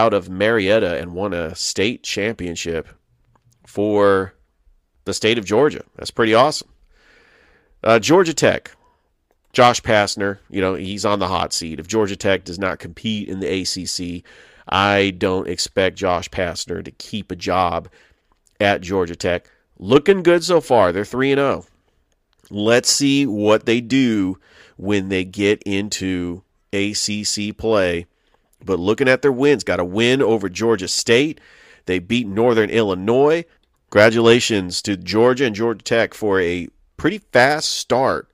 out 0.00 0.14
of 0.14 0.28
Marietta 0.28 0.98
and 0.98 1.14
won 1.14 1.32
a 1.32 1.54
state 1.54 2.02
championship 2.02 2.88
for 3.66 4.34
the 5.04 5.14
state 5.14 5.38
of 5.38 5.44
Georgia. 5.44 5.84
That's 5.96 6.10
pretty 6.10 6.34
awesome. 6.34 6.68
Uh, 7.82 7.98
Georgia 7.98 8.34
Tech, 8.34 8.72
Josh 9.52 9.80
Pastner, 9.82 10.38
you 10.50 10.60
know, 10.60 10.74
he's 10.74 11.04
on 11.04 11.18
the 11.18 11.28
hot 11.28 11.52
seat. 11.52 11.80
If 11.80 11.88
Georgia 11.88 12.16
Tech 12.16 12.44
does 12.44 12.58
not 12.58 12.78
compete 12.78 13.28
in 13.28 13.40
the 13.40 13.62
ACC, 13.62 14.24
I 14.68 15.10
don't 15.16 15.48
expect 15.48 15.96
Josh 15.96 16.28
Pastner 16.28 16.84
to 16.84 16.90
keep 16.90 17.30
a 17.30 17.36
job 17.36 17.88
at 18.60 18.80
Georgia 18.80 19.16
Tech. 19.16 19.50
Looking 19.78 20.22
good 20.22 20.44
so 20.44 20.60
far. 20.60 20.92
They're 20.92 21.04
3 21.04 21.32
and 21.32 21.38
0. 21.38 21.66
Let's 22.50 22.90
see 22.90 23.26
what 23.26 23.66
they 23.66 23.80
do 23.80 24.38
when 24.76 25.08
they 25.08 25.24
get 25.24 25.62
into 25.64 26.42
ACC 26.72 27.56
play. 27.56 28.06
But 28.64 28.78
looking 28.78 29.08
at 29.08 29.22
their 29.22 29.32
wins, 29.32 29.64
got 29.64 29.80
a 29.80 29.84
win 29.84 30.20
over 30.20 30.48
Georgia 30.48 30.88
State. 30.88 31.40
They 31.86 31.98
beat 31.98 32.26
Northern 32.26 32.70
Illinois. 32.70 33.44
Congratulations 33.90 34.82
to 34.82 34.96
Georgia 34.96 35.46
and 35.46 35.54
Georgia 35.54 35.82
Tech 35.82 36.12
for 36.12 36.40
a 36.40 36.68
pretty 36.96 37.18
fast 37.18 37.70
start 37.70 38.28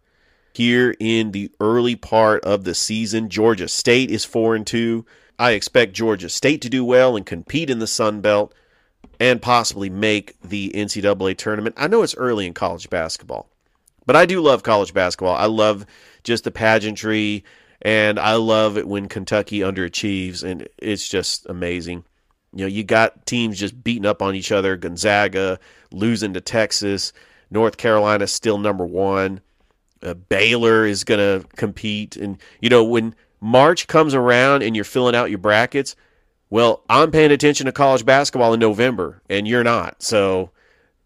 here 0.54 0.94
in 0.98 1.32
the 1.32 1.50
early 1.60 1.94
part 1.94 2.42
of 2.44 2.64
the 2.64 2.74
season. 2.74 3.28
Georgia 3.28 3.68
State 3.68 4.10
is 4.10 4.24
4 4.24 4.56
and 4.56 4.66
2. 4.66 5.04
I 5.38 5.52
expect 5.52 5.92
Georgia 5.92 6.28
State 6.28 6.62
to 6.62 6.68
do 6.68 6.84
well 6.84 7.16
and 7.16 7.26
compete 7.26 7.70
in 7.70 7.80
the 7.80 7.86
Sun 7.86 8.20
Belt 8.20 8.54
and 9.20 9.42
possibly 9.42 9.90
make 9.90 10.40
the 10.42 10.70
NCAA 10.74 11.36
tournament. 11.36 11.74
I 11.78 11.88
know 11.88 12.02
it's 12.02 12.16
early 12.16 12.46
in 12.46 12.54
college 12.54 12.88
basketball, 12.90 13.48
but 14.06 14.16
I 14.16 14.26
do 14.26 14.40
love 14.40 14.62
college 14.62 14.94
basketball. 14.94 15.36
I 15.36 15.46
love 15.46 15.86
just 16.22 16.44
the 16.44 16.50
pageantry 16.50 17.44
and 17.84 18.18
I 18.18 18.34
love 18.34 18.78
it 18.78 18.88
when 18.88 19.08
Kentucky 19.08 19.60
underachieves 19.60 20.42
and 20.42 20.66
it's 20.78 21.06
just 21.06 21.46
amazing. 21.46 22.04
You 22.54 22.64
know, 22.64 22.68
you 22.68 22.82
got 22.82 23.26
teams 23.26 23.58
just 23.58 23.84
beating 23.84 24.06
up 24.06 24.22
on 24.22 24.34
each 24.34 24.50
other, 24.50 24.76
Gonzaga 24.76 25.58
losing 25.92 26.32
to 26.34 26.40
Texas, 26.40 27.12
North 27.50 27.76
Carolina 27.76 28.26
still 28.26 28.58
number 28.58 28.86
one. 28.86 29.40
Uh, 30.02 30.14
Baylor 30.14 30.86
is 30.86 31.04
going 31.04 31.18
to 31.18 31.46
compete. 31.56 32.16
And, 32.16 32.38
you 32.60 32.68
know, 32.68 32.84
when 32.84 33.14
March 33.40 33.86
comes 33.86 34.14
around 34.14 34.62
and 34.62 34.74
you're 34.74 34.84
filling 34.84 35.14
out 35.14 35.30
your 35.30 35.38
brackets, 35.38 35.94
well, 36.50 36.84
I'm 36.88 37.10
paying 37.10 37.32
attention 37.32 37.66
to 37.66 37.72
college 37.72 38.04
basketball 38.06 38.54
in 38.54 38.60
November 38.60 39.22
and 39.28 39.46
you're 39.46 39.64
not. 39.64 40.02
So, 40.02 40.50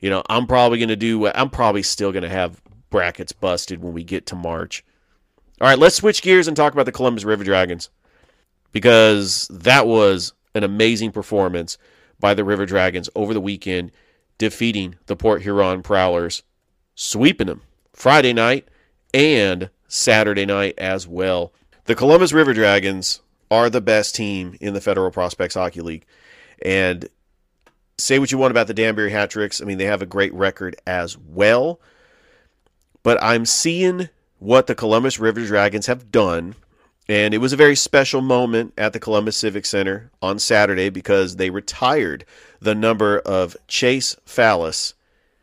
you 0.01 0.11
know, 0.11 0.23
I'm 0.29 0.47
probably 0.47 0.79
going 0.79 0.89
to 0.91 0.97
do, 0.97 1.27
I'm 1.29 1.51
probably 1.51 1.83
still 1.83 2.13
going 2.13 2.23
to 2.23 2.29
have 2.29 2.61
brackets 2.91 3.33
busted 3.33 3.83
when 3.83 3.95
we 3.95 4.05
get 4.05 4.27
to 4.27 4.37
March. 4.37 4.85
All 5.61 5.67
right, 5.67 5.79
let's 5.79 5.97
switch 5.97 6.23
gears 6.23 6.47
and 6.47 6.57
talk 6.57 6.73
about 6.73 6.87
the 6.87 6.93
Columbus 6.93 7.25
River 7.25 7.43
Dragons 7.43 7.91
because 8.71 9.49
that 9.49 9.87
was 9.87 10.33
an 10.55 10.63
amazing 10.63 11.11
performance 11.11 11.79
by 12.21 12.35
the 12.35 12.45
River 12.45 12.65
Dragons 12.65 13.11
over 13.17 13.35
the 13.35 13.41
weekend 13.41 13.91
defeating 14.39 14.97
the 15.07 15.17
Port 15.17 15.43
Huron 15.43 15.83
Prowlers, 15.83 16.45
sweeping 16.95 17.49
them 17.49 17.63
Friday 17.93 18.33
night 18.33 18.69
and 19.13 19.71
Saturday 19.89 20.47
night 20.47 20.75
as 20.79 21.09
well. 21.09 21.53
The 21.87 21.97
Columbus 21.97 22.33
River 22.33 22.55
Dragons 22.55 23.21
are 23.51 23.69
the 23.69 23.81
best 23.81 24.15
team 24.15 24.57
in 24.61 24.75
the 24.75 24.81
Federal 24.81 25.11
Prospects 25.11 25.55
Hockey 25.55 25.81
League. 25.81 26.07
And 26.63 27.09
say 27.97 28.19
what 28.19 28.31
you 28.31 28.39
want 28.39 28.53
about 28.53 28.69
the 28.69 28.75
Danbury 28.75 29.11
Hat 29.11 29.31
Tricks. 29.31 29.61
I 29.61 29.65
mean, 29.65 29.79
they 29.79 29.87
have 29.87 30.03
a 30.03 30.07
great 30.07 30.33
record 30.35 30.77
as 30.87 31.19
well. 31.19 31.81
But 33.03 33.23
I'm 33.23 33.45
seeing 33.47 34.09
what 34.39 34.67
the 34.67 34.75
Columbus 34.75 35.19
River 35.19 35.45
Dragons 35.45 35.87
have 35.87 36.11
done. 36.11 36.55
And 37.09 37.33
it 37.33 37.39
was 37.39 37.53
a 37.53 37.57
very 37.57 37.75
special 37.75 38.21
moment 38.21 38.75
at 38.77 38.93
the 38.93 39.01
Columbus 39.01 39.37
Civic 39.37 39.65
Center 39.65 40.11
on 40.21 40.39
Saturday 40.39 40.91
because 40.91 41.37
they 41.37 41.49
retired 41.49 42.25
the 42.61 42.75
number 42.75 43.19
of 43.21 43.57
Chase 43.67 44.17
Fallis. 44.27 44.95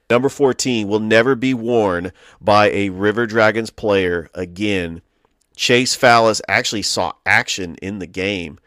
Number 0.09 0.29
14 0.29 0.87
will 0.87 0.99
never 0.99 1.33
be 1.33 1.55
worn 1.55 2.11
by 2.39 2.69
a 2.69 2.89
River 2.89 3.25
Dragons 3.25 3.71
player 3.71 4.29
again. 4.35 5.01
Chase 5.55 5.97
Fallis 5.97 6.41
actually 6.47 6.83
saw 6.83 7.13
action 7.25 7.75
in 7.81 7.97
the 7.97 8.07
game. 8.07 8.59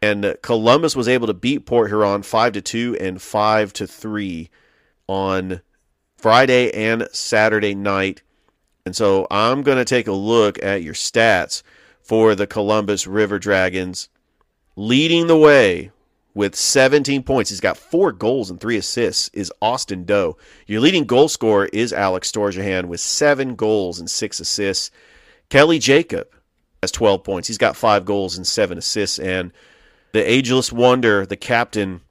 And 0.00 0.36
Columbus 0.42 0.96
was 0.96 1.08
able 1.08 1.26
to 1.26 1.34
beat 1.34 1.66
Port 1.66 1.90
Huron 1.90 2.22
5 2.22 2.52
to 2.52 2.62
2 2.62 2.96
and 3.00 3.20
5 3.20 3.72
to 3.74 3.86
3 3.86 4.48
on 5.08 5.60
Friday 6.16 6.72
and 6.72 7.08
Saturday 7.12 7.74
night. 7.74 8.22
And 8.86 8.96
so 8.96 9.26
I'm 9.30 9.62
going 9.62 9.78
to 9.78 9.84
take 9.84 10.06
a 10.06 10.12
look 10.12 10.62
at 10.62 10.82
your 10.82 10.94
stats 10.94 11.62
for 12.00 12.34
the 12.34 12.46
Columbus 12.46 13.06
River 13.06 13.38
Dragons. 13.38 14.08
Leading 14.76 15.26
the 15.26 15.36
way 15.36 15.90
with 16.36 16.54
17 16.54 17.22
points. 17.22 17.48
He's 17.48 17.60
got 17.60 17.78
four 17.78 18.12
goals 18.12 18.50
and 18.50 18.60
three 18.60 18.76
assists 18.76 19.30
is 19.32 19.50
Austin 19.62 20.04
Doe. 20.04 20.36
Your 20.66 20.82
leading 20.82 21.04
goal 21.04 21.28
scorer 21.28 21.70
is 21.72 21.94
Alex 21.94 22.30
Storjahan 22.30 22.84
with 22.84 23.00
seven 23.00 23.56
goals 23.56 23.98
and 23.98 24.08
six 24.08 24.38
assists. 24.38 24.90
Kelly 25.48 25.78
Jacob 25.78 26.28
has 26.82 26.92
12 26.92 27.24
points. 27.24 27.48
He's 27.48 27.56
got 27.56 27.74
five 27.74 28.04
goals 28.04 28.36
and 28.36 28.46
seven 28.46 28.76
assists. 28.76 29.18
And 29.18 29.50
the 30.12 30.30
ageless 30.30 30.70
wonder, 30.70 31.24
the 31.24 31.36
captain 31.36 32.02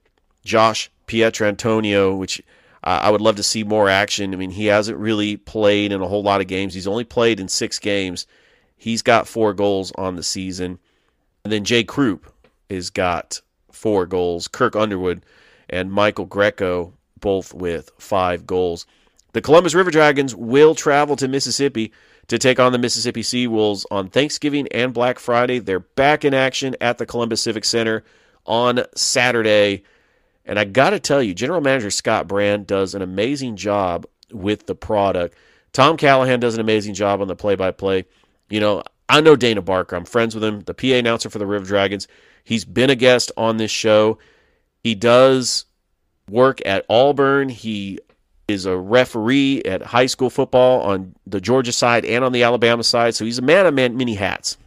Josh 0.43 0.89
Pietrantonio, 1.07 2.17
which 2.17 2.41
uh, 2.85 2.99
I 3.01 3.09
would 3.09 3.21
love 3.21 3.35
to 3.37 3.43
see 3.43 3.63
more 3.63 3.89
action. 3.89 4.33
I 4.33 4.37
mean, 4.37 4.51
he 4.51 4.67
hasn't 4.67 4.97
really 4.97 5.37
played 5.37 5.91
in 5.91 6.01
a 6.01 6.07
whole 6.07 6.23
lot 6.23 6.41
of 6.41 6.47
games. 6.47 6.73
He's 6.73 6.87
only 6.87 7.03
played 7.03 7.39
in 7.39 7.47
six 7.47 7.79
games. 7.79 8.27
He's 8.77 9.01
got 9.01 9.27
four 9.27 9.53
goals 9.53 9.91
on 9.95 10.15
the 10.15 10.23
season. 10.23 10.79
And 11.43 11.51
then 11.51 11.63
Jay 11.65 11.83
Krupp 11.83 12.31
has 12.69 12.89
got 12.89 13.41
four 13.71 14.05
goals. 14.05 14.47
Kirk 14.47 14.75
Underwood 14.75 15.25
and 15.69 15.91
Michael 15.91 16.25
Greco 16.25 16.93
both 17.19 17.53
with 17.53 17.89
five 17.97 18.45
goals. 18.45 18.85
The 19.33 19.41
Columbus 19.41 19.73
River 19.73 19.89
Dragons 19.89 20.35
will 20.35 20.75
travel 20.75 21.15
to 21.15 21.27
Mississippi 21.27 21.91
to 22.27 22.37
take 22.37 22.59
on 22.59 22.71
the 22.71 22.77
Mississippi 22.77 23.21
Seawolves 23.21 23.85
on 23.89 24.09
Thanksgiving 24.09 24.67
and 24.69 24.93
Black 24.93 25.17
Friday. 25.17 25.59
They're 25.59 25.79
back 25.79 26.23
in 26.23 26.33
action 26.33 26.75
at 26.79 26.99
the 26.99 27.05
Columbus 27.05 27.41
Civic 27.41 27.65
Center 27.65 28.03
on 28.45 28.83
Saturday. 28.95 29.83
And 30.45 30.59
I 30.59 30.63
got 30.63 30.91
to 30.91 30.99
tell 30.99 31.23
you, 31.23 31.33
General 31.33 31.61
Manager 31.61 31.89
Scott 31.89 32.27
Brand 32.27 32.67
does 32.67 32.93
an 32.93 33.01
amazing 33.01 33.55
job 33.55 34.05
with 34.31 34.67
the 34.67 34.75
product. 34.75 35.35
Tom 35.73 35.97
Callahan 35.97 36.39
does 36.39 36.53
an 36.53 36.61
amazing 36.61 36.93
job 36.93 37.21
on 37.21 37.27
the 37.27 37.35
play 37.35 37.55
by 37.55 37.71
play. 37.71 38.05
You 38.49 38.59
know, 38.59 38.83
I 39.09 39.21
know 39.21 39.35
Dana 39.35 39.61
Barker. 39.61 39.95
I'm 39.95 40.05
friends 40.05 40.35
with 40.35 40.43
him, 40.43 40.61
the 40.61 40.73
PA 40.73 40.87
announcer 40.87 41.29
for 41.29 41.39
the 41.39 41.47
River 41.47 41.65
Dragons. 41.65 42.07
He's 42.43 42.63
been 42.63 42.89
a 42.89 42.95
guest 42.95 43.31
on 43.35 43.57
this 43.57 43.71
show. 43.71 44.19
He 44.83 44.93
does 44.93 45.65
work 46.29 46.61
at 46.65 46.85
Auburn. 46.89 47.49
He 47.49 47.99
is 48.47 48.67
a 48.67 48.77
referee 48.77 49.63
at 49.63 49.81
high 49.81 50.05
school 50.05 50.29
football 50.29 50.81
on 50.81 51.15
the 51.25 51.41
Georgia 51.41 51.71
side 51.71 52.05
and 52.05 52.23
on 52.23 52.31
the 52.31 52.43
Alabama 52.43 52.83
side. 52.83 53.15
So 53.15 53.25
he's 53.25 53.39
a 53.39 53.43
man 53.43 53.65
of 53.65 53.73
many 53.73 54.13
hats. 54.13 54.57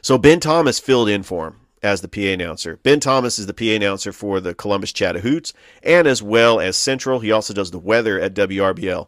So 0.00 0.16
Ben 0.16 0.40
Thomas 0.40 0.78
filled 0.78 1.10
in 1.10 1.22
for 1.22 1.48
him 1.48 1.65
as 1.86 2.00
the 2.00 2.08
PA 2.08 2.20
announcer. 2.20 2.78
Ben 2.82 3.00
Thomas 3.00 3.38
is 3.38 3.46
the 3.46 3.54
PA 3.54 3.64
announcer 3.64 4.12
for 4.12 4.40
the 4.40 4.54
Columbus 4.54 4.92
Chatt-A-Hoots 4.92 5.54
and 5.82 6.06
as 6.06 6.22
well 6.22 6.60
as 6.60 6.76
Central. 6.76 7.20
He 7.20 7.30
also 7.30 7.54
does 7.54 7.70
the 7.70 7.78
weather 7.78 8.20
at 8.20 8.34
WRBL. 8.34 9.06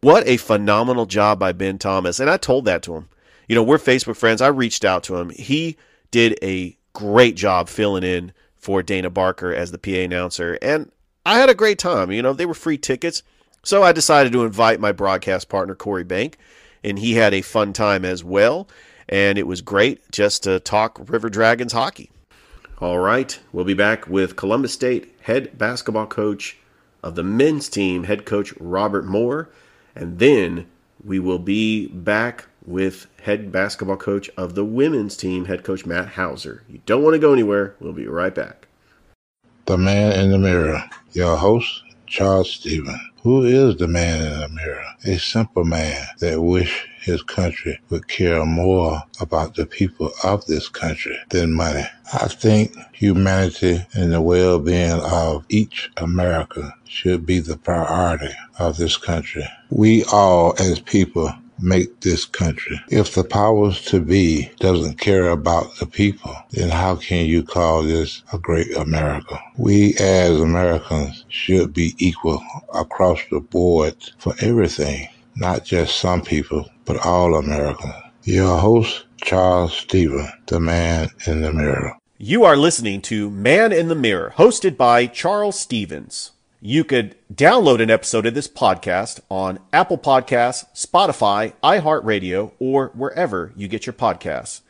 What 0.00 0.26
a 0.26 0.38
phenomenal 0.38 1.06
job 1.06 1.38
by 1.38 1.52
Ben 1.52 1.78
Thomas. 1.78 2.18
And 2.18 2.30
I 2.30 2.38
told 2.38 2.64
that 2.64 2.82
to 2.84 2.94
him. 2.94 3.08
You 3.48 3.54
know, 3.54 3.62
we're 3.62 3.78
Facebook 3.78 4.16
friends. 4.16 4.40
I 4.40 4.48
reached 4.48 4.84
out 4.84 5.04
to 5.04 5.16
him. 5.16 5.30
He 5.30 5.76
did 6.10 6.38
a 6.42 6.76
great 6.94 7.36
job 7.36 7.68
filling 7.68 8.02
in 8.02 8.32
for 8.56 8.82
Dana 8.82 9.10
Barker 9.10 9.54
as 9.54 9.70
the 9.70 9.78
PA 9.78 9.90
announcer. 9.90 10.58
And 10.62 10.90
I 11.24 11.38
had 11.38 11.50
a 11.50 11.54
great 11.54 11.78
time. 11.78 12.10
You 12.10 12.22
know, 12.22 12.32
they 12.32 12.46
were 12.46 12.54
free 12.54 12.78
tickets. 12.78 13.22
So 13.62 13.82
I 13.82 13.92
decided 13.92 14.32
to 14.32 14.44
invite 14.44 14.80
my 14.80 14.92
broadcast 14.92 15.48
partner, 15.48 15.74
Corey 15.74 16.04
Bank, 16.04 16.38
and 16.82 16.98
he 16.98 17.14
had 17.14 17.34
a 17.34 17.42
fun 17.42 17.72
time 17.72 18.04
as 18.04 18.24
well 18.24 18.68
and 19.08 19.38
it 19.38 19.46
was 19.46 19.60
great 19.60 20.10
just 20.10 20.42
to 20.44 20.60
talk 20.60 20.98
River 21.08 21.28
Dragons 21.28 21.72
hockey. 21.72 22.10
All 22.78 22.98
right, 22.98 23.38
we'll 23.52 23.64
be 23.64 23.74
back 23.74 24.06
with 24.06 24.36
Columbus 24.36 24.72
State 24.72 25.14
head 25.22 25.56
basketball 25.58 26.06
coach 26.06 26.56
of 27.02 27.14
the 27.14 27.22
men's 27.22 27.68
team, 27.68 28.04
head 28.04 28.26
coach 28.26 28.52
Robert 28.60 29.06
Moore, 29.06 29.48
and 29.94 30.18
then 30.18 30.66
we 31.04 31.18
will 31.18 31.38
be 31.38 31.86
back 31.88 32.46
with 32.64 33.06
head 33.22 33.50
basketball 33.52 33.96
coach 33.96 34.28
of 34.36 34.54
the 34.54 34.64
women's 34.64 35.16
team, 35.16 35.46
head 35.46 35.64
coach 35.64 35.86
Matt 35.86 36.08
Houser. 36.10 36.64
You 36.68 36.80
don't 36.84 37.02
want 37.02 37.14
to 37.14 37.18
go 37.18 37.32
anywhere. 37.32 37.74
We'll 37.80 37.92
be 37.92 38.06
right 38.06 38.34
back. 38.34 38.66
The 39.66 39.78
Man 39.78 40.12
in 40.20 40.30
the 40.30 40.38
Mirror, 40.38 40.84
your 41.12 41.36
host, 41.36 41.82
Charles 42.06 42.50
Stephen. 42.50 43.00
Who 43.22 43.44
is 43.44 43.76
the 43.76 43.88
man 43.88 44.20
in 44.20 44.40
the 44.40 44.48
mirror? 44.48 44.84
A 45.04 45.18
simple 45.18 45.64
man 45.64 46.06
that 46.20 46.40
wish 46.40 46.86
his 47.06 47.22
country 47.22 47.78
would 47.88 48.08
care 48.08 48.44
more 48.44 49.00
about 49.20 49.54
the 49.54 49.64
people 49.64 50.10
of 50.24 50.44
this 50.46 50.68
country 50.68 51.16
than 51.30 51.52
money. 51.52 51.84
I 52.12 52.26
think 52.26 52.74
humanity 52.92 53.86
and 53.94 54.12
the 54.12 54.20
well-being 54.20 55.00
of 55.00 55.46
each 55.48 55.88
American 55.98 56.72
should 56.84 57.24
be 57.24 57.38
the 57.38 57.56
priority 57.56 58.34
of 58.58 58.76
this 58.76 58.96
country. 58.96 59.44
We 59.70 60.02
all 60.12 60.54
as 60.58 60.80
people 60.80 61.32
make 61.60 62.00
this 62.00 62.24
country. 62.24 62.78
If 62.88 63.14
the 63.14 63.22
powers 63.22 63.80
to 63.86 64.00
be 64.00 64.50
doesn't 64.58 64.98
care 64.98 65.28
about 65.28 65.76
the 65.76 65.86
people, 65.86 66.34
then 66.50 66.70
how 66.70 66.96
can 66.96 67.26
you 67.26 67.44
call 67.44 67.82
this 67.82 68.22
a 68.32 68.38
great 68.38 68.76
America? 68.76 69.40
We 69.56 69.94
as 70.00 70.40
Americans 70.40 71.24
should 71.28 71.72
be 71.72 71.94
equal 71.98 72.42
across 72.74 73.20
the 73.30 73.40
board 73.40 73.94
for 74.18 74.34
everything, 74.40 75.08
not 75.36 75.64
just 75.64 76.00
some 76.00 76.22
people, 76.22 76.68
but 76.86 77.04
all 77.04 77.34
Americans. 77.34 77.92
Your 78.24 78.58
host, 78.58 79.04
Charles 79.18 79.76
Stephen, 79.76 80.26
the 80.46 80.58
man 80.58 81.10
in 81.26 81.42
the 81.42 81.52
mirror. 81.52 81.98
You 82.18 82.44
are 82.44 82.56
listening 82.56 83.02
to 83.02 83.30
Man 83.30 83.72
in 83.72 83.88
the 83.88 83.94
Mirror, 83.94 84.34
hosted 84.38 84.78
by 84.78 85.06
Charles 85.06 85.60
Stevens. 85.60 86.30
You 86.62 86.82
could 86.82 87.14
download 87.32 87.82
an 87.82 87.90
episode 87.90 88.24
of 88.24 88.32
this 88.32 88.48
podcast 88.48 89.20
on 89.30 89.58
Apple 89.72 89.98
Podcasts, 89.98 90.64
Spotify, 90.74 91.52
iHeartRadio, 91.62 92.52
or 92.58 92.90
wherever 92.94 93.52
you 93.54 93.68
get 93.68 93.84
your 93.84 93.92
podcasts. 93.92 94.62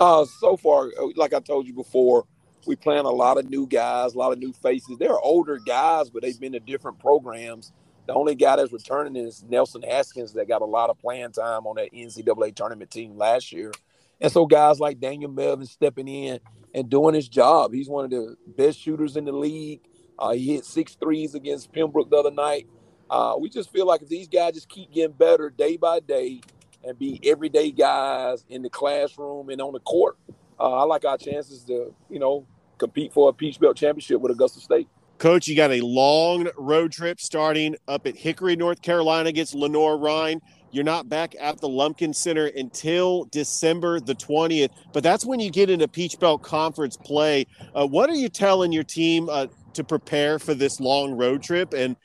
Uh, 0.00 0.24
so 0.40 0.56
far, 0.56 0.90
like 1.14 1.32
I 1.32 1.40
told 1.40 1.66
you 1.66 1.74
before, 1.74 2.24
we 2.66 2.76
plan 2.76 3.04
a 3.04 3.10
lot 3.10 3.38
of 3.38 3.48
new 3.48 3.66
guys, 3.66 4.14
a 4.14 4.18
lot 4.18 4.32
of 4.32 4.38
new 4.38 4.52
faces. 4.52 4.96
They're 4.98 5.18
older 5.18 5.58
guys, 5.58 6.10
but 6.10 6.22
they've 6.22 6.38
been 6.38 6.52
to 6.52 6.60
different 6.60 6.98
programs. 6.98 7.72
The 8.06 8.14
only 8.14 8.34
guy 8.34 8.56
that's 8.56 8.72
returning 8.72 9.16
is 9.16 9.44
Nelson 9.48 9.82
Haskins, 9.82 10.34
that 10.34 10.48
got 10.48 10.62
a 10.62 10.66
lot 10.66 10.90
of 10.90 10.98
playing 10.98 11.32
time 11.32 11.66
on 11.66 11.76
that 11.76 11.92
NCAA 11.92 12.54
tournament 12.54 12.90
team 12.90 13.16
last 13.16 13.52
year. 13.52 13.72
And 14.20 14.30
so 14.30 14.46
guys 14.46 14.78
like 14.78 15.00
Daniel 15.00 15.30
Melvin 15.30 15.66
stepping 15.66 16.08
in 16.08 16.40
and 16.74 16.90
doing 16.90 17.14
his 17.14 17.28
job. 17.28 17.72
He's 17.72 17.88
one 17.88 18.04
of 18.04 18.10
the 18.10 18.36
best 18.56 18.78
shooters 18.78 19.16
in 19.16 19.24
the 19.24 19.32
league. 19.32 19.80
Uh, 20.18 20.32
he 20.32 20.54
hit 20.54 20.64
six 20.64 20.94
threes 20.94 21.34
against 21.34 21.72
Pembroke 21.72 22.10
the 22.10 22.16
other 22.16 22.30
night. 22.30 22.66
Uh, 23.10 23.36
we 23.38 23.48
just 23.48 23.72
feel 23.72 23.86
like 23.86 24.02
if 24.02 24.08
these 24.08 24.28
guys 24.28 24.54
just 24.54 24.68
keep 24.68 24.92
getting 24.92 25.12
better 25.12 25.50
day 25.50 25.76
by 25.76 26.00
day 26.00 26.40
and 26.84 26.98
be 26.98 27.20
everyday 27.24 27.70
guys 27.70 28.44
in 28.48 28.62
the 28.62 28.70
classroom 28.70 29.48
and 29.48 29.60
on 29.60 29.72
the 29.72 29.80
court, 29.80 30.16
uh, 30.58 30.72
I 30.72 30.84
like 30.84 31.04
our 31.04 31.18
chances 31.18 31.64
to, 31.64 31.94
you 32.08 32.18
know, 32.18 32.46
compete 32.84 33.12
for 33.12 33.30
a 33.30 33.32
Peach 33.32 33.58
Belt 33.58 33.76
championship 33.76 34.20
with 34.20 34.30
Augusta 34.32 34.60
State. 34.60 34.88
Coach, 35.18 35.48
you 35.48 35.56
got 35.56 35.70
a 35.70 35.80
long 35.80 36.48
road 36.58 36.92
trip 36.92 37.18
starting 37.18 37.76
up 37.88 38.06
at 38.06 38.16
Hickory, 38.16 38.56
North 38.56 38.82
Carolina 38.82 39.28
against 39.28 39.54
Lenoir-Rhyne. 39.54 40.40
You're 40.70 40.84
not 40.84 41.08
back 41.08 41.34
at 41.40 41.60
the 41.60 41.68
Lumpkin 41.68 42.12
Center 42.12 42.46
until 42.46 43.24
December 43.26 44.00
the 44.00 44.14
20th, 44.14 44.70
but 44.92 45.02
that's 45.02 45.24
when 45.24 45.40
you 45.40 45.50
get 45.50 45.70
into 45.70 45.86
Peach 45.86 46.18
Belt 46.18 46.42
Conference 46.42 46.96
play. 46.96 47.46
Uh, 47.74 47.86
what 47.86 48.10
are 48.10 48.14
you 48.14 48.28
telling 48.28 48.72
your 48.72 48.82
team 48.82 49.28
uh, 49.30 49.46
to 49.74 49.84
prepare 49.84 50.38
for 50.38 50.52
this 50.52 50.80
long 50.80 51.12
road 51.12 51.42
trip? 51.42 51.72
And 51.72 51.96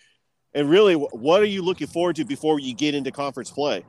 and 0.54 0.70
really, 0.70 0.94
what 0.96 1.42
are 1.42 1.46
you 1.46 1.62
looking 1.62 1.88
forward 1.88 2.16
to 2.16 2.26
before 2.26 2.60
you 2.60 2.74
get 2.74 2.96
into 2.96 3.12
conference 3.12 3.52
play? 3.52 3.86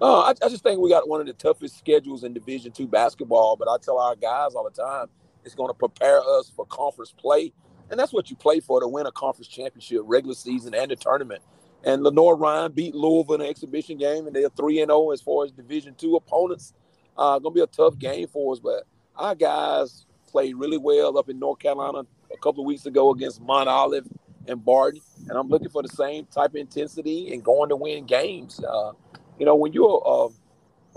Uh, 0.00 0.20
I, 0.20 0.30
I, 0.30 0.48
just 0.48 0.62
think 0.62 0.80
we 0.80 0.90
got 0.90 1.08
one 1.08 1.20
of 1.20 1.26
the 1.26 1.32
toughest 1.32 1.78
schedules 1.78 2.24
in 2.24 2.34
Division 2.34 2.72
two 2.72 2.86
basketball. 2.86 3.56
But 3.56 3.68
I 3.68 3.76
tell 3.80 3.98
our 3.98 4.16
guys 4.16 4.54
all 4.54 4.64
the 4.64 4.82
time, 4.82 5.06
it's 5.44 5.54
going 5.54 5.68
to 5.68 5.74
prepare 5.74 6.20
us 6.20 6.50
for 6.54 6.66
conference 6.66 7.12
play, 7.12 7.52
and 7.90 7.98
that's 7.98 8.12
what 8.12 8.30
you 8.30 8.36
play 8.36 8.60
for 8.60 8.80
to 8.80 8.88
win 8.88 9.06
a 9.06 9.12
conference 9.12 9.48
championship, 9.48 10.02
regular 10.04 10.34
season, 10.34 10.74
and 10.74 10.90
the 10.90 10.96
tournament. 10.96 11.42
And 11.84 12.02
Lenoir-Rhyne 12.02 12.72
beat 12.72 12.94
Louisville 12.94 13.36
in 13.36 13.40
an 13.40 13.48
exhibition 13.48 13.98
game, 13.98 14.26
and 14.26 14.36
they're 14.36 14.48
three 14.50 14.80
and 14.80 14.88
zero 14.88 15.08
oh 15.08 15.10
as 15.10 15.20
far 15.20 15.44
as 15.44 15.50
Division 15.50 15.94
two 15.96 16.16
opponents. 16.16 16.74
Uh, 17.16 17.38
going 17.38 17.54
to 17.54 17.58
be 17.58 17.62
a 17.62 17.66
tough 17.66 17.98
game 17.98 18.28
for 18.28 18.52
us, 18.52 18.60
but 18.60 18.84
our 19.16 19.34
guys 19.34 20.06
played 20.28 20.56
really 20.56 20.78
well 20.78 21.18
up 21.18 21.28
in 21.28 21.38
North 21.38 21.58
Carolina 21.58 22.06
a 22.32 22.36
couple 22.38 22.62
of 22.62 22.66
weeks 22.66 22.86
ago 22.86 23.10
against 23.10 23.42
Mount 23.42 23.68
Olive 23.68 24.06
and 24.48 24.64
Barton, 24.64 25.00
and 25.28 25.36
I'm 25.36 25.48
looking 25.48 25.68
for 25.68 25.82
the 25.82 25.88
same 25.88 26.26
type 26.26 26.50
of 26.50 26.56
intensity 26.56 27.32
and 27.32 27.44
going 27.44 27.68
to 27.68 27.76
win 27.76 28.06
games. 28.06 28.60
Uh, 28.64 28.92
you 29.38 29.44
know, 29.44 29.54
when 29.54 29.72
you're 29.72 30.02
uh, 30.06 30.28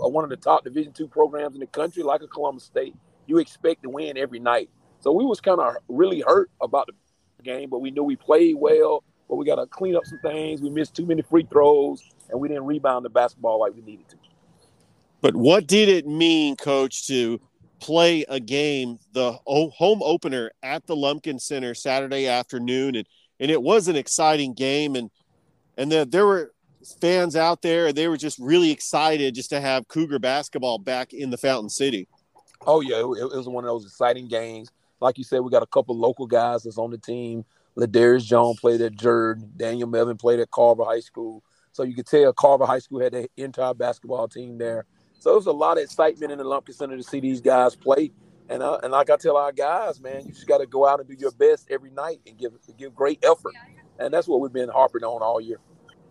one 0.08 0.24
of 0.24 0.30
the 0.30 0.36
top 0.36 0.64
Division 0.64 0.92
two 0.92 1.08
programs 1.08 1.54
in 1.54 1.60
the 1.60 1.66
country, 1.66 2.02
like 2.02 2.22
a 2.22 2.26
Columbus 2.26 2.64
State, 2.64 2.94
you 3.26 3.38
expect 3.38 3.82
to 3.82 3.90
win 3.90 4.16
every 4.16 4.38
night. 4.38 4.70
So 5.00 5.12
we 5.12 5.24
was 5.24 5.40
kind 5.40 5.60
of 5.60 5.76
really 5.88 6.22
hurt 6.26 6.50
about 6.60 6.88
the 6.88 7.42
game, 7.42 7.70
but 7.70 7.80
we 7.80 7.90
knew 7.90 8.02
we 8.02 8.16
played 8.16 8.56
well. 8.56 9.04
But 9.28 9.36
we 9.36 9.44
got 9.44 9.56
to 9.56 9.66
clean 9.66 9.96
up 9.96 10.04
some 10.06 10.20
things. 10.20 10.62
We 10.62 10.70
missed 10.70 10.94
too 10.94 11.04
many 11.04 11.22
free 11.22 11.46
throws, 11.50 12.02
and 12.30 12.40
we 12.40 12.48
didn't 12.48 12.66
rebound 12.66 13.04
the 13.04 13.10
basketball 13.10 13.60
like 13.60 13.74
we 13.74 13.82
needed 13.82 14.08
to. 14.10 14.16
But 15.20 15.34
what 15.34 15.66
did 15.66 15.88
it 15.88 16.06
mean, 16.06 16.54
Coach, 16.54 17.08
to 17.08 17.40
play 17.80 18.24
a 18.28 18.38
game, 18.38 18.98
the 19.12 19.32
home 19.46 20.00
opener 20.02 20.52
at 20.62 20.86
the 20.86 20.94
Lumpkin 20.94 21.38
Center 21.38 21.74
Saturday 21.74 22.28
afternoon, 22.28 22.96
and 22.96 23.06
and 23.38 23.50
it 23.50 23.62
was 23.62 23.88
an 23.88 23.96
exciting 23.96 24.54
game, 24.54 24.96
and 24.96 25.10
and 25.76 25.90
the, 25.92 26.06
there 26.08 26.26
were 26.26 26.52
fans 27.00 27.36
out 27.36 27.62
there, 27.62 27.88
and 27.88 27.96
they 27.96 28.08
were 28.08 28.16
just 28.16 28.38
really 28.38 28.70
excited 28.70 29.34
just 29.34 29.50
to 29.50 29.60
have 29.60 29.88
Cougar 29.88 30.18
basketball 30.20 30.78
back 30.78 31.12
in 31.12 31.30
the 31.30 31.36
Fountain 31.36 31.68
City. 31.68 32.08
Oh 32.66 32.80
yeah, 32.80 32.98
it, 32.98 33.32
it 33.32 33.36
was 33.36 33.48
one 33.48 33.64
of 33.64 33.68
those 33.68 33.84
exciting 33.84 34.28
games. 34.28 34.70
Like 35.00 35.18
you 35.18 35.24
said, 35.24 35.40
we 35.40 35.50
got 35.50 35.62
a 35.62 35.66
couple 35.66 35.96
local 35.96 36.26
guys 36.26 36.62
that's 36.62 36.78
on 36.78 36.90
the 36.90 36.98
team. 36.98 37.44
Ladarius 37.76 38.24
Jones 38.24 38.58
played 38.60 38.80
at 38.80 38.94
Jordan. 38.94 39.52
Daniel 39.56 39.88
Melvin 39.88 40.16
played 40.16 40.40
at 40.40 40.50
Carver 40.50 40.84
High 40.84 41.00
School. 41.00 41.42
So 41.72 41.82
you 41.82 41.94
could 41.94 42.06
tell 42.06 42.32
Carver 42.32 42.64
High 42.64 42.78
School 42.78 43.00
had 43.00 43.12
the 43.12 43.28
entire 43.36 43.74
basketball 43.74 44.28
team 44.28 44.56
there. 44.56 44.86
So 45.18 45.32
it 45.32 45.36
was 45.36 45.46
a 45.46 45.52
lot 45.52 45.76
of 45.76 45.84
excitement 45.84 46.32
in 46.32 46.38
the 46.38 46.44
Lumpkin 46.44 46.74
Center 46.74 46.96
to 46.96 47.02
see 47.02 47.20
these 47.20 47.40
guys 47.40 47.76
play. 47.76 48.12
And 48.48 48.62
uh, 48.62 48.78
and 48.82 48.92
like 48.92 49.10
I 49.10 49.16
tell 49.16 49.36
our 49.36 49.52
guys, 49.52 50.00
man, 50.00 50.24
you 50.24 50.32
just 50.32 50.46
got 50.46 50.58
to 50.58 50.66
go 50.66 50.86
out 50.86 51.00
and 51.00 51.08
do 51.08 51.16
your 51.18 51.32
best 51.32 51.66
every 51.70 51.90
night 51.90 52.20
and 52.26 52.38
give 52.38 52.52
give 52.78 52.94
great 52.94 53.22
effort. 53.24 53.54
And 53.98 54.12
that's 54.12 54.28
what 54.28 54.40
we've 54.40 54.52
been 54.52 54.68
harping 54.68 55.02
on 55.02 55.22
all 55.22 55.40
year. 55.40 55.58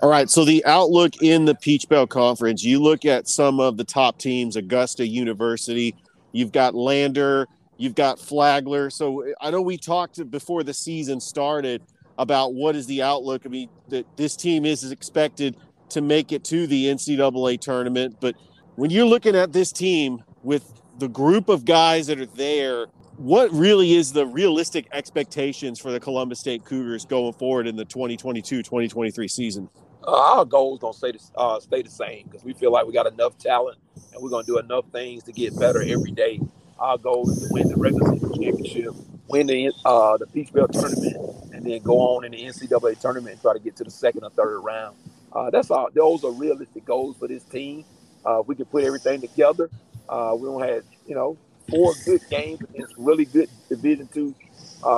All 0.02 0.10
right. 0.10 0.30
So 0.30 0.44
the 0.44 0.64
outlook 0.66 1.22
in 1.22 1.46
the 1.46 1.56
Peach 1.56 1.88
Belt 1.88 2.10
Conference, 2.10 2.64
you 2.64 2.82
look 2.82 3.06
at 3.06 3.28
some 3.28 3.60
of 3.60 3.78
the 3.78 3.86
top 3.86 4.18
teams, 4.18 4.58
Augusta 4.58 5.08
University, 5.08 5.96
you've 6.36 6.52
got 6.52 6.76
Lander, 6.76 7.48
you've 7.78 7.96
got 7.96 8.20
Flagler. 8.20 8.90
So 8.90 9.26
I 9.40 9.52
know 9.52 9.62
we 9.62 9.78
talked 9.78 10.30
before 10.30 10.64
the 10.64 10.74
season 10.74 11.22
started 11.22 11.82
about 12.18 12.54
what 12.54 12.76
is 12.76 12.86
the 12.88 13.02
outlook. 13.02 13.44
I 13.46 13.50
mean, 13.50 13.70
that 13.88 14.06
this 14.18 14.36
team 14.36 14.66
is 14.66 14.92
expected 14.92 15.56
to 15.90 16.02
make 16.02 16.34
it 16.34 16.44
to 16.46 16.68
the 16.68 16.86
NCAA 16.88 17.60
tournament, 17.62 18.18
but 18.20 18.36
when 18.76 18.90
you're 18.90 19.06
looking 19.06 19.36
at 19.36 19.54
this 19.54 19.72
team 19.72 20.24
with 20.44 20.82
the 21.00 21.08
group 21.08 21.48
of 21.48 21.64
guys 21.64 22.08
that 22.08 22.20
are 22.20 22.26
there, 22.26 22.88
what 23.18 23.50
really 23.54 23.94
is 23.94 24.12
the 24.12 24.26
realistic 24.26 24.88
expectations 24.92 25.80
for 25.80 25.92
the 25.92 26.00
Columbus 26.00 26.42
State 26.42 26.66
Cougars 26.66 27.06
going 27.06 27.32
forward 27.34 27.68
in 27.68 27.78
the 27.78 27.86
2022-2023 27.86 29.30
season? 29.30 29.70
Uh, 30.08 30.38
our 30.38 30.46
goals 30.46 30.80
don't 30.80 30.96
stay 30.96 31.12
the, 31.12 31.20
uh, 31.36 31.60
stay 31.60 31.82
the 31.82 31.90
same 31.90 32.26
because 32.26 32.44
we 32.44 32.54
feel 32.54 32.72
like 32.72 32.86
we 32.86 32.94
got 32.94 33.08
enough 33.08 33.38
talent 33.38 33.78
and 34.14 34.22
we're 34.22 34.30
going 34.30 34.46
to 34.46 34.52
do 34.52 34.60
enough 34.60 34.86
things 34.92 35.24
to 35.24 35.32
get 35.32 35.58
better 35.60 35.82
every 35.82 36.12
day. 36.12 36.40
Our 36.80 36.98
goal 36.98 37.30
is 37.30 37.48
to 37.48 37.54
win 37.54 37.70
the 37.70 37.76
regular 37.76 38.14
season 38.14 38.34
championship, 38.34 38.94
win 39.30 39.48
the 39.48 39.72
uh, 39.86 40.18
the 40.18 40.28
Peach 40.28 40.54
Belt 40.54 40.74
tournament, 40.74 41.18
and 41.54 41.66
then 41.66 41.82
go 41.82 42.00
on 42.00 42.26
in 42.26 42.34
the 42.34 42.44
NCAA 42.44 43.00
tournament 43.00 43.34
and 43.34 43.42
try 43.42 43.54
to 43.54 43.60
get 43.60 43.76
to 43.78 43.84
the 43.84 43.92
second 43.92 44.24
or 44.24 44.30
third 44.32 44.60
round. 44.60 44.96
Uh, 45.34 45.50
that's 45.50 45.72
all. 45.72 45.90
Those 45.94 46.24
are 46.24 46.32
realistic 46.32 46.86
goals 46.86 47.18
for 47.18 47.28
this 47.28 47.44
team. 47.44 47.86
Uh, 48.26 48.44
we 48.46 48.56
can 48.56 48.66
put 48.66 48.84
everything 48.84 49.22
together. 49.22 49.70
Uh, 50.10 50.36
we 50.38 50.48
don't 50.48 50.62
have, 50.62 50.84
you 51.08 51.16
know, 51.16 51.38
four 51.70 51.94
good 52.06 52.22
games 52.30 52.62
against 52.62 52.94
really 52.98 53.26
good 53.26 53.50
Division 53.70 54.08
two 54.14 54.36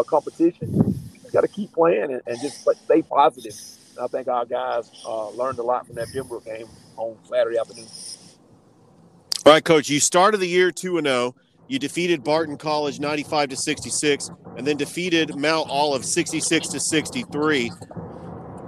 competition. 0.07 0.99
Got 1.31 1.41
to 1.41 1.47
keep 1.47 1.73
playing 1.73 2.11
and, 2.11 2.21
and 2.25 2.41
just 2.41 2.67
stay 2.85 3.01
positive. 3.03 3.53
I 3.99 4.07
think 4.07 4.27
our 4.27 4.45
guys 4.45 4.89
uh, 5.05 5.29
learned 5.29 5.59
a 5.59 5.63
lot 5.63 5.85
from 5.85 5.95
that 5.95 6.11
Pembroke 6.11 6.45
game 6.45 6.67
on 6.95 7.17
Saturday 7.23 7.57
afternoon. 7.57 7.87
All 9.45 9.53
right, 9.53 9.63
Coach. 9.63 9.89
You 9.89 9.99
started 9.99 10.37
the 10.39 10.47
year 10.47 10.71
two 10.71 10.97
and 10.97 11.07
zero. 11.07 11.17
Oh. 11.17 11.35
You 11.69 11.79
defeated 11.79 12.23
Barton 12.23 12.57
College 12.57 12.99
95 12.99 13.49
to 13.49 13.55
66, 13.57 14.31
and 14.55 14.65
then 14.65 14.77
defeated 14.77 15.35
Mount 15.35 15.69
Olive 15.69 16.05
66 16.05 16.69
to 16.69 16.79
63. 16.79 17.71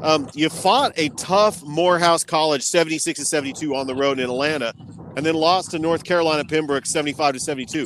Um, 0.01 0.29
you 0.33 0.49
fought 0.49 0.91
a 0.97 1.09
tough 1.09 1.63
Morehouse 1.63 2.25
College 2.25 2.61
76 2.61 3.19
to 3.19 3.25
72 3.25 3.73
on 3.73 3.87
the 3.87 3.95
road 3.95 4.19
in 4.19 4.25
Atlanta, 4.25 4.73
and 5.15 5.25
then 5.25 5.35
lost 5.35 5.71
to 5.71 5.79
North 5.79 6.03
Carolina 6.03 6.43
Pembroke 6.43 6.85
75 6.85 7.35
to 7.35 7.39
72. 7.39 7.85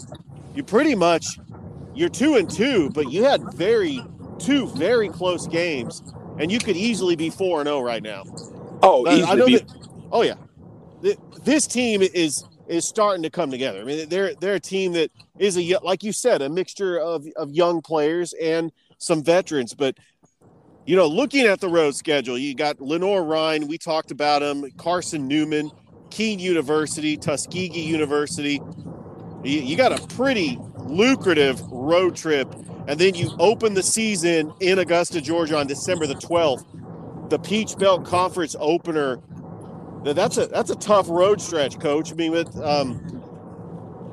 You 0.56 0.64
pretty 0.64 0.96
much 0.96 1.38
you're 1.96 2.10
two 2.10 2.36
and 2.36 2.50
two, 2.50 2.90
but 2.90 3.12
you 3.12 3.24
had 3.24 3.54
very 3.54 4.04
two 4.40 4.68
very 4.70 5.10
close 5.10 5.48
games, 5.48 6.02
and 6.40 6.52
you 6.52 6.60
could 6.60 6.76
easily 6.76 7.16
be 7.16 7.30
four 7.30 7.62
and 7.62 7.68
zero 7.68 7.78
oh 7.78 7.82
right 7.82 8.04
now. 8.04 8.24
Oh, 8.82 9.06
uh, 9.06 9.26
I 9.28 9.36
know 9.36 9.46
be- 9.46 9.58
that. 9.58 9.72
Oh 10.12 10.22
yeah, 10.22 10.36
this 11.44 11.68
team 11.68 12.02
is 12.02 12.44
is 12.68 12.86
starting 12.86 13.24
to 13.24 13.30
come 13.30 13.52
together. 13.52 13.82
I 13.82 13.84
mean, 13.84 14.10
they're 14.10 14.36
they're 14.36 14.56
a 14.56 14.60
team 14.60 14.94
that 14.94 15.12
is 15.38 15.58
a 15.58 15.78
like 15.84 16.04
you 16.04 16.12
said, 16.12 16.42
a 16.42 16.50
mixture 16.50 17.00
of 17.00 17.26
of 17.36 17.52
young 17.52 17.82
players 17.82 18.34
and 18.34 18.72
some 18.98 19.24
veterans, 19.24 19.74
but 19.74 19.98
you 20.86 20.96
know, 20.96 21.08
looking 21.08 21.46
at 21.46 21.62
the 21.62 21.70
road 21.70 21.96
schedule, 21.96 22.38
you 22.38 22.56
got 22.56 22.82
Lenoir-Rhyne. 22.82 23.68
We 23.68 23.78
talked 23.78 24.12
about 24.12 24.42
him. 24.42 24.70
Carson 24.78 25.28
Newman, 25.28 25.72
Keene 26.10 26.40
University, 26.40 27.16
Tuskegee 27.16 27.82
University. 27.82 28.62
You, 29.44 29.62
you 29.62 29.78
got 29.78 29.98
a 29.98 30.08
pretty 30.08 30.60
lucrative 30.86 31.62
road 31.72 32.16
trip, 32.16 32.54
and 32.88 33.00
then 33.00 33.16
you 33.16 33.32
open 33.40 33.74
the 33.74 33.84
season 33.84 34.54
in 34.60 34.80
Augusta, 34.80 35.22
Georgia, 35.22 35.58
on 35.58 35.68
December 35.68 36.08
the 36.08 36.16
twelfth. 36.16 36.66
The 37.30 37.40
Peach 37.40 37.78
Belt 37.78 38.06
Conference 38.06 38.56
opener. 38.60 39.20
That's 40.04 40.38
a 40.38 40.48
that's 40.48 40.70
a 40.70 40.76
tough 40.76 41.10
road 41.10 41.42
stretch, 41.42 41.80
Coach. 41.80 42.12
I 42.12 42.16
mean, 42.16 42.32
with 42.32 42.56
um, 42.62 43.00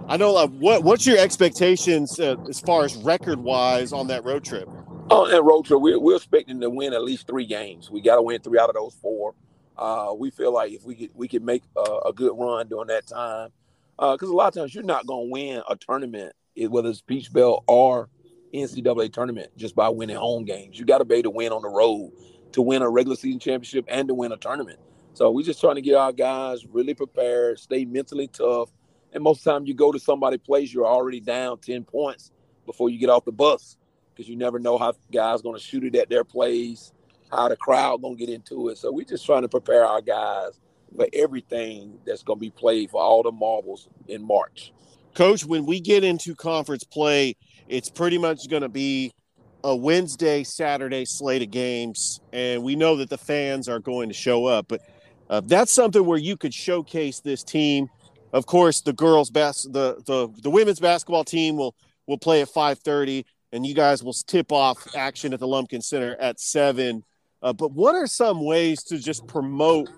I 0.08 0.16
know 0.16 0.36
uh, 0.36 0.46
what 0.46 0.84
what's 0.84 1.06
your 1.06 1.18
expectations 1.18 2.18
uh, 2.18 2.36
as 2.48 2.60
far 2.60 2.84
as 2.84 2.96
record 2.96 3.40
wise 3.40 3.92
on 3.92 4.06
that 4.06 4.24
road 4.24 4.44
trip? 4.44 4.68
On 5.10 5.28
that 5.30 5.42
road 5.42 5.66
trip, 5.66 5.80
we're, 5.80 5.98
we're 5.98 6.16
expecting 6.16 6.60
to 6.60 6.70
win 6.70 6.92
at 6.92 7.02
least 7.02 7.26
three 7.26 7.44
games. 7.44 7.90
We 7.90 8.00
got 8.00 8.16
to 8.16 8.22
win 8.22 8.40
three 8.40 8.58
out 8.58 8.68
of 8.68 8.76
those 8.76 8.94
four. 9.02 9.34
Uh, 9.76 10.14
we 10.16 10.30
feel 10.30 10.52
like 10.52 10.72
if 10.72 10.84
we 10.84 10.94
could 10.94 11.10
we 11.14 11.26
could 11.26 11.42
make 11.42 11.64
a, 11.76 12.08
a 12.08 12.12
good 12.12 12.32
run 12.38 12.68
during 12.68 12.86
that 12.88 13.06
time, 13.08 13.50
Uh 13.98 14.12
because 14.12 14.30
uh, 14.30 14.32
a 14.32 14.36
lot 14.36 14.48
of 14.48 14.54
times 14.54 14.74
you're 14.74 14.84
not 14.84 15.06
going 15.06 15.26
to 15.26 15.32
win 15.32 15.62
a 15.68 15.76
tournament, 15.76 16.32
whether 16.68 16.88
it's 16.88 17.00
Peach 17.00 17.32
Belt 17.32 17.64
or 17.66 18.08
NCAA 18.54 19.12
tournament, 19.12 19.50
just 19.56 19.74
by 19.74 19.88
winning 19.88 20.16
home 20.16 20.44
games. 20.44 20.78
You 20.78 20.84
got 20.84 20.98
to 20.98 21.04
be 21.04 21.16
able 21.16 21.30
to 21.30 21.30
win 21.30 21.52
on 21.52 21.62
the 21.62 21.68
road 21.68 22.12
to 22.52 22.62
win 22.62 22.82
a 22.82 22.88
regular 22.88 23.16
season 23.16 23.38
championship 23.38 23.84
and 23.88 24.08
to 24.08 24.14
win 24.14 24.32
a 24.32 24.36
tournament. 24.36 24.78
So 25.14 25.30
we're 25.30 25.44
just 25.44 25.60
trying 25.60 25.76
to 25.76 25.82
get 25.82 25.94
our 25.94 26.12
guys 26.12 26.66
really 26.66 26.94
prepared, 26.94 27.58
stay 27.58 27.84
mentally 27.84 28.28
tough, 28.28 28.70
and 29.12 29.22
most 29.22 29.38
of 29.38 29.44
the 29.44 29.50
time 29.50 29.66
you 29.66 29.74
go 29.74 29.92
to 29.92 29.98
somebody's 29.98 30.40
place, 30.40 30.72
you're 30.72 30.86
already 30.86 31.20
down 31.20 31.58
ten 31.58 31.84
points 31.84 32.30
before 32.66 32.90
you 32.90 32.98
get 32.98 33.10
off 33.10 33.24
the 33.24 33.32
bus 33.32 33.76
because 34.14 34.28
you 34.28 34.36
never 34.36 34.58
know 34.58 34.78
how 34.78 34.92
guys 35.12 35.42
going 35.42 35.56
to 35.56 35.62
shoot 35.62 35.84
it 35.84 35.96
at 35.96 36.08
their 36.08 36.24
place, 36.24 36.92
how 37.30 37.48
the 37.48 37.56
crowd 37.56 38.02
going 38.02 38.16
to 38.16 38.26
get 38.26 38.32
into 38.32 38.68
it. 38.68 38.78
So 38.78 38.92
we're 38.92 39.04
just 39.04 39.26
trying 39.26 39.42
to 39.42 39.48
prepare 39.48 39.84
our 39.84 40.00
guys 40.00 40.60
for 40.94 41.06
everything 41.12 41.98
that's 42.04 42.22
going 42.22 42.38
to 42.38 42.40
be 42.40 42.50
played 42.50 42.90
for 42.90 43.00
all 43.00 43.22
the 43.22 43.32
marbles 43.32 43.88
in 44.08 44.22
March. 44.22 44.72
Coach, 45.14 45.44
when 45.44 45.66
we 45.66 45.80
get 45.80 46.04
into 46.04 46.34
conference 46.34 46.84
play, 46.84 47.36
it's 47.68 47.90
pretty 47.90 48.18
much 48.18 48.48
going 48.48 48.62
to 48.62 48.68
be 48.68 49.12
a 49.64 49.74
Wednesday, 49.74 50.42
Saturday 50.44 51.04
slate 51.04 51.42
of 51.42 51.50
games, 51.50 52.20
and 52.32 52.62
we 52.62 52.76
know 52.76 52.96
that 52.96 53.10
the 53.10 53.18
fans 53.18 53.68
are 53.68 53.78
going 53.78 54.08
to 54.08 54.14
show 54.14 54.46
up. 54.46 54.66
But 54.68 54.80
uh, 55.28 55.40
that's 55.44 55.72
something 55.72 56.04
where 56.04 56.18
you 56.18 56.36
could 56.36 56.54
showcase 56.54 57.20
this 57.20 57.44
team. 57.44 57.88
Of 58.32 58.46
course, 58.46 58.80
the 58.80 58.92
girls' 58.92 59.30
best, 59.30 59.72
the 59.72 60.02
the 60.06 60.28
the 60.42 60.50
women's 60.50 60.80
basketball 60.80 61.24
team 61.24 61.56
will 61.56 61.74
will 62.06 62.18
play 62.18 62.42
at 62.42 62.48
five 62.48 62.78
thirty 62.78 63.26
and 63.52 63.66
you 63.66 63.74
guys 63.74 64.02
will 64.02 64.12
tip 64.12 64.52
off 64.52 64.86
action 64.94 65.32
at 65.32 65.40
the 65.40 65.46
Lumpkin 65.46 65.82
Center 65.82 66.16
at 66.16 66.40
seven. 66.40 67.04
Uh, 67.42 67.52
but 67.52 67.72
what 67.72 67.94
are 67.94 68.06
some 68.06 68.44
ways 68.44 68.82
to 68.84 68.98
just 68.98 69.26
promote 69.26 69.88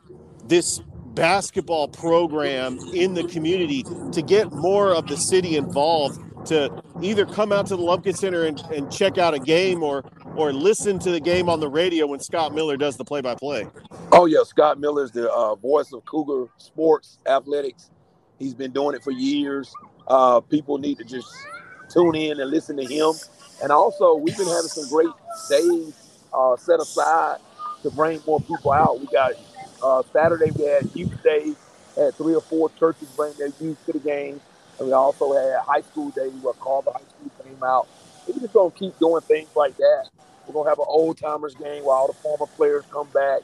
this 0.46 0.80
basketball 1.14 1.88
program 1.88 2.78
in 2.94 3.14
the 3.14 3.24
community 3.24 3.84
to 4.12 4.22
get 4.22 4.50
more 4.52 4.94
of 4.94 5.06
the 5.06 5.16
city 5.16 5.56
involved 5.56 6.18
to 6.46 6.82
either 7.02 7.24
come 7.26 7.52
out 7.52 7.66
to 7.66 7.76
the 7.76 7.82
Lumpkin 7.82 8.14
Center 8.14 8.44
and, 8.44 8.58
and 8.72 8.90
check 8.90 9.18
out 9.18 9.34
a 9.34 9.38
game 9.38 9.82
or 9.82 10.04
or 10.34 10.52
listen 10.52 10.98
to 10.98 11.10
the 11.10 11.20
game 11.20 11.50
on 11.50 11.60
the 11.60 11.68
radio 11.68 12.06
when 12.06 12.18
Scott 12.18 12.54
Miller 12.54 12.78
does 12.78 12.96
the 12.96 13.04
play-by-play? 13.04 13.66
Oh 14.12 14.24
yeah, 14.24 14.42
Scott 14.44 14.80
Miller 14.80 15.04
is 15.04 15.10
the 15.10 15.30
uh, 15.30 15.54
voice 15.56 15.92
of 15.92 16.04
Cougar 16.06 16.50
sports 16.56 17.18
athletics. 17.26 17.90
He's 18.38 18.54
been 18.54 18.72
doing 18.72 18.96
it 18.96 19.04
for 19.04 19.10
years. 19.10 19.72
Uh, 20.08 20.40
people 20.40 20.78
need 20.78 20.96
to 20.98 21.04
just 21.04 21.28
tune 21.90 22.14
in 22.14 22.40
and 22.40 22.50
listen 22.50 22.76
to 22.78 22.84
him. 22.84 23.12
And 23.62 23.70
also, 23.70 24.14
we've 24.14 24.36
been 24.36 24.46
having 24.46 24.68
some 24.68 24.88
great 24.88 25.12
days 25.50 25.94
uh, 26.32 26.56
set 26.56 26.80
aside 26.80 27.38
to 27.82 27.90
bring 27.90 28.20
more 28.26 28.40
people 28.40 28.72
out. 28.72 28.98
We 28.98 29.06
got 29.06 29.32
uh, 29.82 30.02
Saturday 30.12 30.50
we 30.52 30.64
had 30.64 30.88
youth 30.94 31.22
day, 31.22 31.54
had 31.96 32.14
three 32.14 32.34
or 32.34 32.40
four 32.40 32.70
churches 32.70 33.08
bring 33.16 33.32
their 33.34 33.52
youth 33.60 33.78
to 33.86 33.92
the 33.92 33.98
game, 33.98 34.40
and 34.78 34.86
we 34.88 34.92
also 34.92 35.32
had 35.32 35.60
high 35.60 35.82
school 35.82 36.10
day 36.10 36.28
where 36.40 36.54
Carver 36.54 36.90
High 36.92 37.00
School 37.00 37.44
came 37.44 37.62
out. 37.62 37.88
We're 38.26 38.40
just 38.40 38.52
gonna 38.52 38.70
keep 38.70 38.98
doing 38.98 39.22
things 39.22 39.48
like 39.56 39.76
that. 39.76 40.08
We're 40.46 40.54
gonna 40.54 40.68
have 40.68 40.78
an 40.78 40.86
old 40.88 41.18
timers 41.18 41.54
game 41.54 41.84
where 41.84 41.94
all 41.94 42.06
the 42.06 42.14
former 42.14 42.46
players 42.46 42.84
come 42.90 43.08
back. 43.08 43.40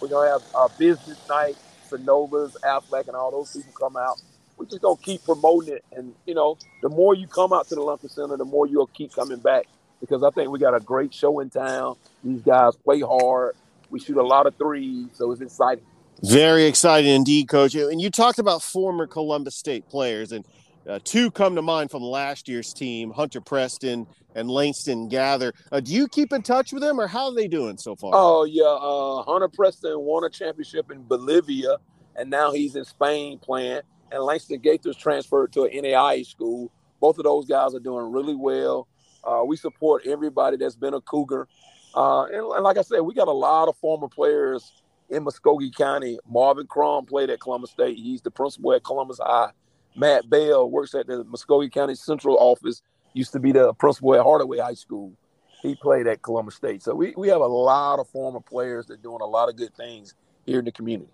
We're 0.00 0.08
gonna 0.08 0.30
have 0.30 0.42
a 0.54 0.68
business 0.78 1.18
night, 1.28 1.56
Synovus, 1.88 2.56
Aflac, 2.64 3.06
and 3.06 3.16
all 3.16 3.30
those 3.30 3.52
people 3.52 3.72
come 3.78 3.96
out. 3.96 4.20
We're 4.56 4.66
just 4.66 4.82
gonna 4.82 4.96
keep 4.96 5.24
promoting 5.24 5.74
it, 5.74 5.84
and 5.92 6.14
you 6.26 6.34
know, 6.34 6.58
the 6.82 6.88
more 6.88 7.14
you 7.14 7.26
come 7.26 7.52
out 7.52 7.68
to 7.68 7.74
the 7.74 7.82
Lumpkin 7.82 8.10
Center, 8.10 8.36
the 8.36 8.44
more 8.44 8.66
you'll 8.66 8.86
keep 8.88 9.12
coming 9.12 9.38
back 9.38 9.66
because 10.00 10.22
I 10.22 10.30
think 10.30 10.50
we 10.50 10.58
got 10.58 10.74
a 10.74 10.80
great 10.80 11.14
show 11.14 11.40
in 11.40 11.50
town. 11.50 11.96
These 12.22 12.42
guys 12.42 12.76
play 12.76 13.00
hard. 13.00 13.54
We 13.90 14.00
shoot 14.00 14.16
a 14.16 14.22
lot 14.22 14.46
of 14.46 14.56
threes, 14.56 15.08
so 15.12 15.30
it's 15.32 15.40
exciting. 15.40 15.84
Very 16.22 16.64
exciting 16.64 17.14
indeed, 17.14 17.48
Coach. 17.48 17.74
And 17.74 18.00
you 18.00 18.10
talked 18.10 18.38
about 18.38 18.62
former 18.62 19.06
Columbus 19.06 19.56
State 19.56 19.88
players, 19.88 20.32
and 20.32 20.46
uh, 20.88 20.98
two 21.04 21.30
come 21.30 21.54
to 21.56 21.62
mind 21.62 21.90
from 21.90 22.02
last 22.02 22.48
year's 22.48 22.72
team: 22.72 23.10
Hunter 23.10 23.40
Preston 23.40 24.06
and 24.34 24.50
Langston 24.50 25.08
Gaither. 25.08 25.52
Uh, 25.72 25.80
do 25.80 25.92
you 25.92 26.08
keep 26.08 26.32
in 26.32 26.42
touch 26.42 26.72
with 26.72 26.82
them, 26.82 27.00
or 27.00 27.06
how 27.06 27.26
are 27.26 27.34
they 27.34 27.48
doing 27.48 27.76
so 27.76 27.96
far? 27.96 28.12
Oh 28.14 28.44
yeah, 28.44 28.64
uh, 28.64 29.22
Hunter 29.22 29.48
Preston 29.48 30.00
won 30.00 30.24
a 30.24 30.30
championship 30.30 30.90
in 30.90 31.02
Bolivia, 31.02 31.76
and 32.16 32.30
now 32.30 32.52
he's 32.52 32.76
in 32.76 32.84
Spain 32.84 33.38
playing. 33.38 33.82
And 34.12 34.22
Langston 34.22 34.60
Gaither's 34.60 34.96
transferred 34.96 35.52
to 35.54 35.64
an 35.64 35.70
NAIA 35.70 36.24
school. 36.24 36.70
Both 37.00 37.18
of 37.18 37.24
those 37.24 37.44
guys 37.46 37.74
are 37.74 37.80
doing 37.80 38.12
really 38.12 38.36
well. 38.36 38.86
Uh, 39.24 39.42
we 39.44 39.56
support 39.56 40.06
everybody 40.06 40.56
that's 40.56 40.76
been 40.76 40.94
a 40.94 41.00
Cougar. 41.00 41.48
Uh, 41.96 42.24
and, 42.26 42.44
and, 42.52 42.62
like 42.62 42.76
I 42.76 42.82
said, 42.82 43.00
we 43.00 43.14
got 43.14 43.26
a 43.26 43.32
lot 43.32 43.68
of 43.68 43.76
former 43.78 44.08
players 44.08 44.82
in 45.08 45.24
Muscogee 45.24 45.70
County. 45.70 46.18
Marvin 46.28 46.66
Crum 46.66 47.06
played 47.06 47.30
at 47.30 47.40
Columbus 47.40 47.70
State. 47.70 47.96
He's 47.96 48.20
the 48.20 48.30
principal 48.30 48.74
at 48.74 48.84
Columbus 48.84 49.18
High. 49.18 49.50
Matt 49.96 50.28
Bell 50.28 50.68
works 50.70 50.94
at 50.94 51.06
the 51.06 51.24
Muscogee 51.24 51.70
County 51.70 51.94
Central 51.94 52.36
Office. 52.38 52.82
Used 53.14 53.32
to 53.32 53.40
be 53.40 53.50
the 53.50 53.72
principal 53.74 54.14
at 54.14 54.20
Hardaway 54.20 54.58
High 54.58 54.74
School. 54.74 55.14
He 55.62 55.74
played 55.74 56.06
at 56.06 56.20
Columbus 56.20 56.56
State. 56.56 56.82
So 56.82 56.94
we, 56.94 57.14
we 57.16 57.28
have 57.28 57.40
a 57.40 57.46
lot 57.46 57.98
of 57.98 58.08
former 58.10 58.40
players 58.40 58.86
that 58.86 58.94
are 58.94 59.02
doing 59.02 59.22
a 59.22 59.26
lot 59.26 59.48
of 59.48 59.56
good 59.56 59.74
things 59.74 60.14
here 60.44 60.58
in 60.58 60.66
the 60.66 60.72
community. 60.72 61.10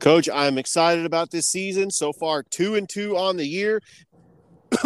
Coach, 0.00 0.28
I'm 0.28 0.58
excited 0.58 1.06
about 1.06 1.30
this 1.30 1.46
season. 1.46 1.90
So 1.90 2.12
far, 2.12 2.42
two 2.42 2.74
and 2.74 2.86
two 2.86 3.16
on 3.16 3.38
the 3.38 3.46
year. 3.46 3.80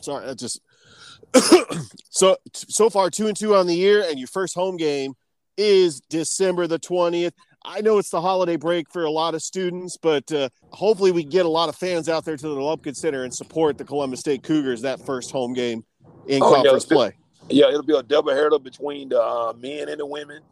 Sorry, 0.00 0.28
I 0.28 0.34
just 0.34 0.60
so 2.10 2.36
so 2.52 2.90
far 2.90 3.10
two 3.10 3.26
and 3.26 3.36
two 3.36 3.54
on 3.54 3.66
the 3.66 3.74
year, 3.74 4.04
and 4.08 4.18
your 4.18 4.28
first 4.28 4.54
home 4.54 4.76
game 4.76 5.14
is 5.56 6.00
December 6.08 6.66
the 6.66 6.78
twentieth. 6.78 7.34
I 7.64 7.80
know 7.80 7.98
it's 7.98 8.10
the 8.10 8.20
holiday 8.20 8.56
break 8.56 8.90
for 8.92 9.04
a 9.04 9.10
lot 9.10 9.34
of 9.34 9.42
students, 9.42 9.96
but 10.00 10.30
uh, 10.30 10.48
hopefully 10.70 11.10
we 11.10 11.24
get 11.24 11.46
a 11.46 11.48
lot 11.48 11.68
of 11.68 11.74
fans 11.74 12.08
out 12.08 12.24
there 12.24 12.36
to 12.36 12.48
the 12.48 12.60
Lumpkin 12.60 12.94
Center 12.94 13.24
and 13.24 13.34
support 13.34 13.76
the 13.76 13.84
Columbus 13.84 14.20
State 14.20 14.44
Cougars 14.44 14.82
that 14.82 15.04
first 15.04 15.32
home 15.32 15.52
game 15.52 15.84
in 16.28 16.42
oh, 16.42 16.54
conference 16.54 16.86
yeah, 16.88 16.94
play. 16.94 17.12
Yeah, 17.48 17.68
it'll 17.68 17.82
be 17.82 17.96
a 17.96 18.02
double 18.02 18.32
header 18.32 18.58
between 18.58 19.08
the 19.08 19.20
uh, 19.20 19.52
men 19.58 19.88
and 19.88 19.98
the 19.98 20.06
women. 20.06 20.42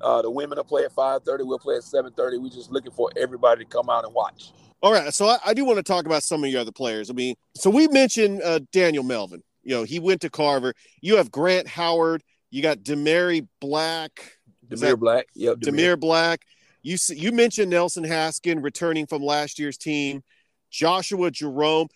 Uh, 0.00 0.22
the 0.22 0.30
women 0.30 0.56
will 0.56 0.64
play 0.64 0.84
at 0.84 0.92
five 0.92 1.22
thirty. 1.22 1.44
We'll 1.44 1.58
play 1.58 1.76
at 1.76 1.84
seven 1.84 2.12
thirty. 2.12 2.38
We're 2.38 2.48
just 2.48 2.72
looking 2.72 2.92
for 2.92 3.10
everybody 3.16 3.64
to 3.64 3.70
come 3.70 3.88
out 3.88 4.04
and 4.04 4.12
watch. 4.12 4.50
All 4.82 4.92
right, 4.92 5.14
so 5.14 5.26
I, 5.26 5.38
I, 5.46 5.54
do 5.54 5.64
want 5.64 5.78
to 5.78 5.82
talk 5.82 6.04
about 6.04 6.22
some 6.22 6.44
of 6.44 6.50
your 6.50 6.60
other 6.60 6.72
players. 6.72 7.08
I 7.08 7.14
mean, 7.14 7.36
so 7.56 7.70
we 7.70 7.88
mentioned 7.88 8.42
uh, 8.42 8.60
Daniel 8.70 9.02
Melvin. 9.02 9.42
You 9.64 9.74
know, 9.74 9.82
he 9.82 9.98
went 9.98 10.20
to 10.22 10.30
Carver. 10.30 10.74
You 11.00 11.16
have 11.16 11.30
Grant 11.30 11.66
Howard. 11.66 12.22
You 12.50 12.62
got 12.62 12.78
Demary 12.78 13.46
Black. 13.60 14.38
Demir 14.68 14.98
Black. 14.98 15.26
Yep. 15.34 15.56
Demir. 15.58 15.98
Black. 15.98 16.42
You 16.82 16.96
you 17.08 17.32
mentioned 17.32 17.70
Nelson 17.70 18.04
Haskin 18.04 18.62
returning 18.62 19.06
from 19.06 19.22
last 19.22 19.58
year's 19.58 19.78
team. 19.78 20.22
Joshua 20.70 21.30
Jerome. 21.30 21.88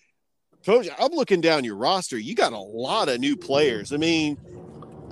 Coach, 0.64 0.88
I'm 0.98 1.12
looking 1.12 1.40
down 1.40 1.64
your 1.64 1.76
roster. 1.76 2.18
You 2.18 2.34
got 2.34 2.52
a 2.52 2.58
lot 2.58 3.08
of 3.08 3.20
new 3.20 3.36
players. 3.36 3.92
I 3.92 3.96
mean, 3.96 4.36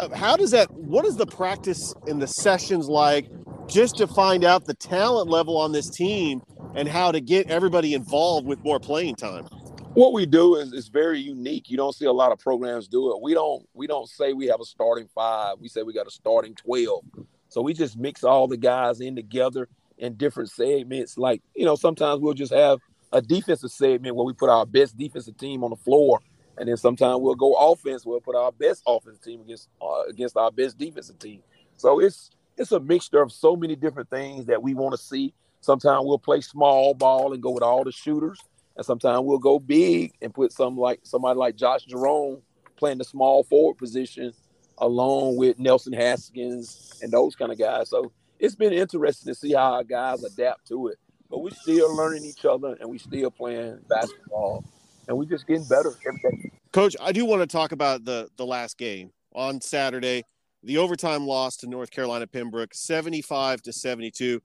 uh, 0.01 0.15
how 0.15 0.37
does 0.37 0.51
that? 0.51 0.71
What 0.73 1.05
is 1.05 1.17
the 1.17 1.27
practice 1.27 1.95
in 2.07 2.19
the 2.19 2.27
sessions 2.27 2.89
like? 2.89 3.29
Just 3.69 3.97
to 3.97 4.07
find 4.07 4.45
out 4.45 4.65
the 4.65 4.75
talent 4.75 5.29
level 5.29 5.57
on 5.57 5.73
this 5.73 5.91
team 5.91 6.41
and 6.77 6.87
how 6.87 7.11
to 7.11 7.21
get 7.21 7.51
everybody 7.51 7.95
involved 7.95 8.47
with 8.47 8.63
more 8.63 8.79
playing 8.79 9.17
time. 9.17 9.49
What 9.97 10.13
we 10.13 10.27
do 10.27 10.57
is, 10.57 10.75
is 10.75 10.89
very 10.89 11.19
unique. 11.19 11.71
You 11.71 11.79
don't 11.79 11.95
see 11.95 12.05
a 12.05 12.13
lot 12.13 12.31
of 12.31 12.39
programs 12.39 12.87
do 12.87 13.13
it. 13.13 13.23
We 13.23 13.33
don't 13.33 13.67
we 13.73 13.87
don't 13.87 14.07
say 14.07 14.35
we 14.35 14.47
have 14.49 14.61
a 14.61 14.65
starting 14.67 15.09
five. 15.15 15.55
We 15.59 15.69
say 15.69 15.85
we 15.85 15.95
got 15.95 16.07
a 16.07 16.11
starting 16.11 16.55
twelve. 16.55 17.03
So 17.49 17.63
we 17.63 17.73
just 17.73 17.97
mix 17.97 18.23
all 18.23 18.47
the 18.47 18.59
guys 18.59 19.01
in 19.01 19.17
together 19.17 19.69
in 19.97 20.17
different 20.17 20.51
segments. 20.51 21.17
Like 21.17 21.41
you 21.55 21.65
know, 21.65 21.77
sometimes 21.77 22.21
we'll 22.21 22.35
just 22.35 22.53
have 22.53 22.79
a 23.11 23.23
defensive 23.23 23.71
segment 23.71 24.17
where 24.17 24.27
we 24.27 24.35
put 24.35 24.51
our 24.51 24.67
best 24.67 24.99
defensive 24.99 25.39
team 25.39 25.65
on 25.65 25.71
the 25.71 25.77
floor, 25.77 26.21
and 26.59 26.69
then 26.69 26.77
sometimes 26.77 27.23
we'll 27.23 27.35
go 27.35 27.55
offense. 27.55 28.05
We'll 28.05 28.21
put 28.21 28.37
our 28.37 28.53
best 28.53 28.83
offensive 28.87 29.23
team 29.23 29.41
against 29.41 29.71
uh, 29.81 30.03
against 30.11 30.37
our 30.37 30.53
best 30.53 30.77
defensive 30.77 31.19
team. 31.19 31.41
So 31.79 32.01
it's 32.01 32.29
it's 32.59 32.73
a 32.73 32.81
mixture 32.81 33.23
of 33.23 33.33
so 33.33 33.57
many 33.57 33.77
different 33.77 34.11
things 34.11 34.45
that 34.45 34.63
we 34.63 34.75
want 34.75 34.93
to 34.93 34.99
see. 35.03 35.33
Sometimes 35.63 36.05
we'll 36.05 36.19
play 36.19 36.43
small 36.43 36.93
ball 36.93 37.33
and 37.33 37.43
go 37.43 37.53
with 37.53 37.63
all 37.63 37.83
the 37.83 37.93
shooters, 37.93 38.39
and 38.77 38.85
sometimes 38.85 39.23
we'll 39.25 39.39
go 39.39 39.59
big 39.59 40.13
and 40.23 40.33
put 40.33 40.53
some 40.53 40.77
like 40.77 41.01
somebody 41.03 41.39
like 41.39 41.57
Josh 41.57 41.85
Jerome 41.85 42.43
playing 42.77 42.99
the 42.99 43.05
small 43.05 43.45
forward 43.45 43.79
position 43.79 44.33
along 44.79 45.37
with 45.37 45.59
Nelson 45.59 45.93
Haskins 45.93 46.99
and 47.03 47.11
those 47.11 47.35
kind 47.35 47.51
of 47.51 47.59
guys. 47.59 47.89
So 47.89 48.13
it's 48.39 48.55
been 48.55 48.73
interesting 48.73 49.33
to 49.33 49.39
see 49.39 49.55
how 49.55 49.75
our 49.75 49.85
guys 49.85 50.23
adapt 50.23 50.69
to 50.69 50.89
it. 50.89 50.99
But 51.31 51.39
we're 51.39 51.51
still 51.51 51.95
learning 51.97 52.25
each 52.25 52.45
other 52.45 52.77
and 52.81 52.89
we 52.91 52.99
still 52.99 53.31
playing 53.31 53.81
basketball 53.89 54.65
and 55.09 55.17
we're 55.17 55.25
just 55.25 55.47
getting 55.47 55.65
better 55.65 55.93
every 56.07 56.41
day. 56.41 56.51
Coach, 56.73 56.95
I 57.01 57.13
do 57.13 57.25
want 57.25 57.41
to 57.41 57.47
talk 57.47 57.73
about 57.73 58.05
the 58.05 58.29
the 58.37 58.45
last 58.45 58.77
game 58.77 59.11
on 59.35 59.61
Saturday, 59.61 60.25
the 60.63 60.79
overtime 60.79 61.27
loss 61.27 61.57
to 61.59 61.67
North 61.67 61.91
Carolina 61.91 62.27
Pembroke, 62.27 62.75
75 62.75 63.63
to 63.63 63.73
72 63.73 64.41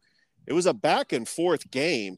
it 0.47 0.53
was 0.53 0.65
a 0.65 0.73
back 0.73 1.13
and 1.13 1.27
forth 1.27 1.69
game, 1.71 2.17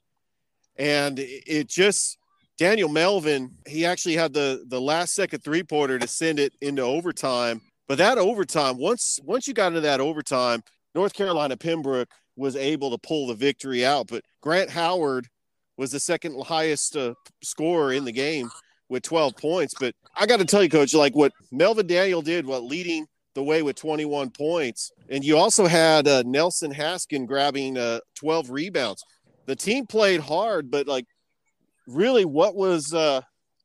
and 0.77 1.19
it 1.19 1.67
just 1.67 2.17
Daniel 2.57 2.89
Melvin 2.89 3.51
he 3.67 3.85
actually 3.85 4.15
had 4.15 4.33
the 4.33 4.63
the 4.67 4.81
last 4.81 5.15
second 5.15 5.43
three 5.43 5.63
pointer 5.63 5.99
to 5.99 6.07
send 6.07 6.39
it 6.39 6.53
into 6.61 6.81
overtime. 6.81 7.61
But 7.87 7.97
that 7.97 8.17
overtime, 8.17 8.77
once 8.77 9.19
once 9.23 9.47
you 9.47 9.53
got 9.53 9.67
into 9.67 9.81
that 9.81 9.99
overtime, 9.99 10.63
North 10.95 11.13
Carolina 11.13 11.57
Pembroke 11.57 12.09
was 12.35 12.55
able 12.55 12.91
to 12.91 12.97
pull 12.97 13.27
the 13.27 13.35
victory 13.35 13.85
out. 13.85 14.07
But 14.07 14.23
Grant 14.41 14.69
Howard 14.69 15.27
was 15.77 15.91
the 15.91 15.99
second 15.99 16.41
highest 16.43 16.95
uh, 16.95 17.13
scorer 17.43 17.93
in 17.93 18.05
the 18.05 18.11
game 18.11 18.49
with 18.89 19.03
12 19.03 19.35
points. 19.35 19.73
But 19.79 19.95
I 20.15 20.25
got 20.25 20.37
to 20.37 20.45
tell 20.45 20.63
you, 20.63 20.69
coach, 20.69 20.93
like 20.93 21.15
what 21.15 21.33
Melvin 21.51 21.87
Daniel 21.87 22.21
did, 22.21 22.45
what 22.45 22.63
leading 22.63 23.07
the 23.35 23.43
way 23.43 23.63
with 23.63 23.75
21 23.75 24.29
points. 24.29 24.91
And 25.09 25.23
you 25.23 25.37
also 25.37 25.65
had 25.65 26.07
uh, 26.07 26.23
Nelson 26.25 26.71
Haskin 26.71 27.25
grabbing 27.25 27.77
uh, 27.77 27.99
12 28.15 28.49
rebounds. 28.49 29.03
The 29.45 29.55
team 29.55 29.85
played 29.85 30.21
hard, 30.21 30.71
but 30.71 30.87
like, 30.87 31.05
really, 31.87 32.25
what 32.25 32.55
was 32.55 32.93
uh, 32.93 33.21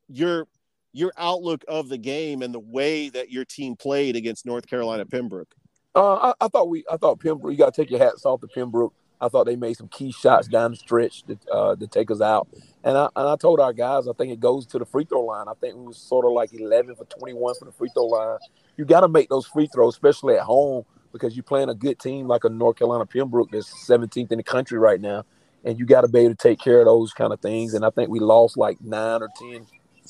your 0.09 0.47
your 0.93 1.13
outlook 1.17 1.65
of 1.69 1.89
the 1.89 1.99
game 1.99 2.43
and 2.43 2.53
the 2.53 2.61
way 2.61 3.09
that 3.11 3.31
your 3.31 3.45
team 3.45 3.77
played 3.77 4.17
against 4.17 4.47
North 4.47 4.67
Carolina 4.67 5.07
Pembroke? 5.07 5.55
Uh, 5.95 6.15
I, 6.15 6.45
I, 6.45 6.49
thought 6.49 6.69
we, 6.69 6.85
I 6.91 6.97
thought 6.97 7.21
Pembroke. 7.21 7.53
You 7.53 7.59
got 7.59 7.73
to 7.73 7.83
take 7.83 7.91
your 7.91 8.01
hats 8.01 8.25
off 8.25 8.41
to 8.41 8.49
Pembroke. 8.49 8.95
I 9.21 9.29
thought 9.29 9.47
they 9.47 9.57
made 9.57 9.77
some 9.77 9.89
key 9.89 10.13
shots 10.13 10.49
down 10.49 10.71
the 10.71 10.77
stretch 10.77 11.25
to, 11.25 11.39
uh, 11.53 11.77
to 11.77 11.87
take 11.87 12.11
us 12.11 12.21
out. 12.21 12.49
And 12.85 12.97
I, 12.97 13.09
and 13.17 13.29
I 13.29 13.37
told 13.37 13.61
our 13.61 13.73
guys, 13.73 14.09
I 14.09 14.13
think 14.13 14.33
it 14.33 14.41
goes 14.41 14.67
to 14.69 14.79
the 14.79 14.87
free 14.87 15.05
throw 15.05 15.23
line. 15.23 15.47
I 15.49 15.55
think 15.61 15.77
we 15.77 15.87
was 15.87 15.99
sort 15.99 16.25
of 16.25 16.33
like 16.33 16.53
11 16.53 16.95
for 16.95 17.05
21 17.05 17.55
for 17.57 17.65
the 17.65 17.73
free 17.73 17.91
throw 17.95 18.07
line 18.07 18.39
you 18.79 18.85
got 18.85 19.01
to 19.01 19.09
make 19.09 19.29
those 19.29 19.47
free 19.47 19.67
throws, 19.67 19.95
especially 19.95 20.37
at 20.37 20.43
home, 20.43 20.85
because 21.13 21.37
you're 21.37 21.43
playing 21.43 21.69
a 21.69 21.75
good 21.75 21.99
team 21.99 22.29
like 22.29 22.45
a 22.45 22.49
North 22.49 22.77
Carolina 22.77 23.05
Pembroke 23.05 23.51
that's 23.51 23.69
17th 23.87 24.31
in 24.33 24.39
the 24.39 24.45
country 24.45 24.79
right 24.79 25.01
now, 25.01 25.25
and 25.65 25.79
you 25.79 25.87
got 25.87 26.03
to 26.03 26.09
be 26.09 26.21
able 26.21 26.31
to 26.31 26.37
take 26.37 26.61
care 26.61 26.81
of 26.81 26.87
those 26.87 27.13
kind 27.13 27.33
of 27.33 27.41
things. 27.41 27.75
And 27.75 27.85
I 27.85 27.91
think 27.91 28.11
we 28.11 28.21
lost 28.21 28.57
like 28.57 28.81
nine 28.81 29.23
or 29.23 29.29
ten 29.39 29.67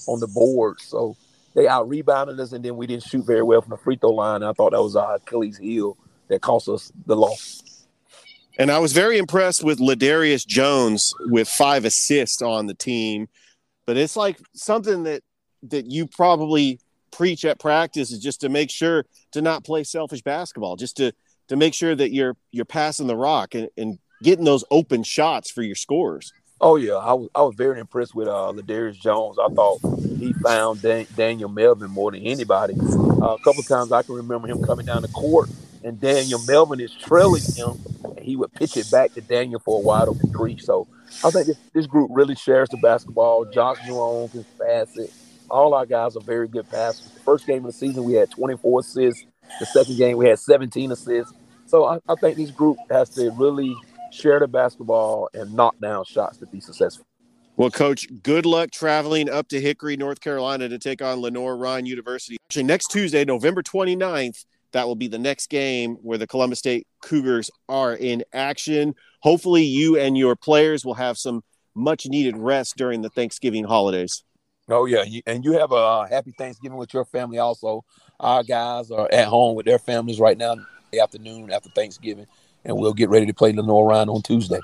on 0.06 0.20
the 0.20 0.28
board, 0.28 0.80
so 0.80 1.16
they 1.54 1.66
out 1.66 1.88
rebounded 1.88 2.38
us, 2.38 2.52
and 2.52 2.64
then 2.64 2.76
we 2.76 2.86
didn't 2.86 3.04
shoot 3.04 3.26
very 3.26 3.42
well 3.42 3.60
from 3.60 3.70
the 3.70 3.76
free 3.76 3.96
throw 3.96 4.10
line. 4.10 4.42
I 4.42 4.52
thought 4.52 4.72
that 4.72 4.82
was 4.82 4.96
our 4.96 5.16
Achilles 5.16 5.58
heel 5.58 5.96
that 6.28 6.40
cost 6.40 6.68
us 6.68 6.92
the 7.06 7.16
loss. 7.16 7.86
And 8.58 8.70
I 8.70 8.78
was 8.78 8.92
very 8.92 9.18
impressed 9.18 9.62
with 9.62 9.78
Ladarius 9.78 10.46
Jones 10.46 11.14
with 11.20 11.48
five 11.48 11.84
assists 11.84 12.42
on 12.42 12.66
the 12.66 12.74
team, 12.74 13.28
but 13.86 13.96
it's 13.96 14.16
like 14.16 14.38
something 14.52 15.04
that 15.04 15.22
that 15.64 15.86
you 15.86 16.06
probably 16.06 16.78
preach 17.10 17.44
at 17.44 17.58
practice 17.58 18.12
is 18.12 18.20
just 18.20 18.40
to 18.42 18.48
make 18.48 18.70
sure 18.70 19.04
to 19.32 19.42
not 19.42 19.64
play 19.64 19.82
selfish 19.84 20.22
basketball, 20.22 20.76
just 20.76 20.96
to 20.98 21.12
to 21.48 21.56
make 21.56 21.74
sure 21.74 21.94
that 21.94 22.12
you're 22.12 22.36
you're 22.50 22.64
passing 22.64 23.06
the 23.06 23.16
rock 23.16 23.54
and, 23.54 23.68
and 23.76 23.98
getting 24.22 24.44
those 24.44 24.64
open 24.70 25.02
shots 25.02 25.50
for 25.50 25.62
your 25.62 25.76
scores. 25.76 26.32
Oh 26.60 26.76
yeah, 26.76 26.94
I 26.94 27.12
was 27.14 27.28
I 27.34 27.42
was 27.42 27.54
very 27.56 27.80
impressed 27.80 28.14
with 28.14 28.28
uh 28.28 28.52
Ladarius 28.54 28.98
Jones. 29.00 29.38
I 29.38 29.48
thought 29.54 29.82
he 30.18 30.32
found 30.32 30.82
Dan- 30.82 31.06
Daniel 31.14 31.48
Melvin 31.48 31.90
more 31.90 32.10
than 32.10 32.22
anybody. 32.22 32.78
Uh, 33.22 33.34
a 33.34 33.38
couple 33.38 33.62
times 33.62 33.92
I 33.92 34.02
can 34.02 34.14
remember 34.14 34.48
him 34.48 34.58
coming 34.60 34.86
down 34.86 35.02
the 35.02 35.08
court 35.08 35.50
and 35.82 36.00
Daniel 36.00 36.40
Melvin 36.40 36.80
is 36.80 36.94
trailing 36.94 37.44
him, 37.54 37.78
and 38.16 38.24
he 38.24 38.36
would 38.36 38.52
pitch 38.54 38.76
it 38.76 38.90
back 38.90 39.14
to 39.14 39.20
Daniel 39.20 39.60
for 39.64 39.78
a 39.78 39.80
wide 39.80 40.08
open 40.08 40.28
three. 40.36 40.58
So 40.58 40.88
I 41.22 41.30
think 41.30 41.46
this, 41.46 41.56
this 41.74 41.86
group 41.86 42.10
really 42.12 42.34
shares 42.34 42.68
the 42.70 42.76
basketball. 42.76 43.44
Josh 43.44 43.78
Jones 43.80 44.32
can 44.32 44.46
pass 44.60 44.96
it. 44.96 45.12
All 45.50 45.74
our 45.74 45.86
guys 45.86 46.16
are 46.16 46.22
very 46.22 46.48
good 46.48 46.68
passers. 46.68 47.12
The 47.14 47.20
first 47.24 47.46
game 47.46 47.64
of 47.64 47.72
the 47.72 47.72
season, 47.72 48.04
we 48.04 48.14
had 48.14 48.30
24 48.30 48.80
assists. 48.80 49.24
The 49.58 49.66
second 49.66 49.96
game, 49.96 50.18
we 50.18 50.28
had 50.28 50.38
17 50.38 50.92
assists. 50.92 51.32
So 51.66 51.84
I, 51.86 51.98
I 52.08 52.14
think 52.16 52.36
this 52.36 52.50
group 52.50 52.78
has 52.90 53.10
to 53.10 53.30
really 53.30 53.74
share 54.10 54.40
the 54.40 54.48
basketball 54.48 55.28
and 55.34 55.52
knock 55.54 55.78
down 55.80 56.04
shots 56.04 56.38
to 56.38 56.46
be 56.46 56.60
successful. 56.60 57.06
Well, 57.56 57.70
Coach, 57.70 58.06
good 58.22 58.46
luck 58.46 58.70
traveling 58.70 59.28
up 59.28 59.48
to 59.48 59.60
Hickory, 59.60 59.96
North 59.96 60.20
Carolina 60.20 60.68
to 60.68 60.78
take 60.78 61.02
on 61.02 61.20
Lenoir-Rhyne 61.20 61.86
University. 61.86 62.36
Actually, 62.48 62.62
next 62.62 62.92
Tuesday, 62.92 63.24
November 63.24 63.64
29th, 63.64 64.44
that 64.72 64.86
will 64.86 64.94
be 64.94 65.08
the 65.08 65.18
next 65.18 65.50
game 65.50 65.96
where 65.96 66.18
the 66.18 66.26
Columbus 66.26 66.60
State 66.60 66.86
Cougars 67.02 67.50
are 67.68 67.94
in 67.94 68.22
action. 68.32 68.94
Hopefully, 69.22 69.64
you 69.64 69.98
and 69.98 70.16
your 70.16 70.36
players 70.36 70.84
will 70.84 70.94
have 70.94 71.18
some 71.18 71.42
much 71.74 72.06
needed 72.06 72.36
rest 72.36 72.76
during 72.76 73.02
the 73.02 73.10
Thanksgiving 73.10 73.64
holidays. 73.64 74.22
Oh, 74.68 74.84
yeah. 74.84 75.04
And 75.26 75.44
you 75.44 75.52
have 75.52 75.72
a 75.72 75.76
uh, 75.76 76.06
happy 76.06 76.32
Thanksgiving 76.36 76.76
with 76.76 76.92
your 76.92 77.06
family 77.06 77.38
also. 77.38 77.84
Our 78.20 78.42
guys 78.42 78.90
are 78.90 79.08
at 79.10 79.26
home 79.26 79.56
with 79.56 79.66
their 79.66 79.78
families 79.78 80.20
right 80.20 80.36
now, 80.36 80.56
the 80.92 81.00
afternoon 81.00 81.50
after 81.50 81.70
Thanksgiving, 81.70 82.26
and 82.64 82.76
we'll 82.76 82.94
get 82.94 83.08
ready 83.08 83.26
to 83.26 83.34
play 83.34 83.52
Lenoir-Rhyne 83.52 84.08
on 84.08 84.22
Tuesday. 84.22 84.60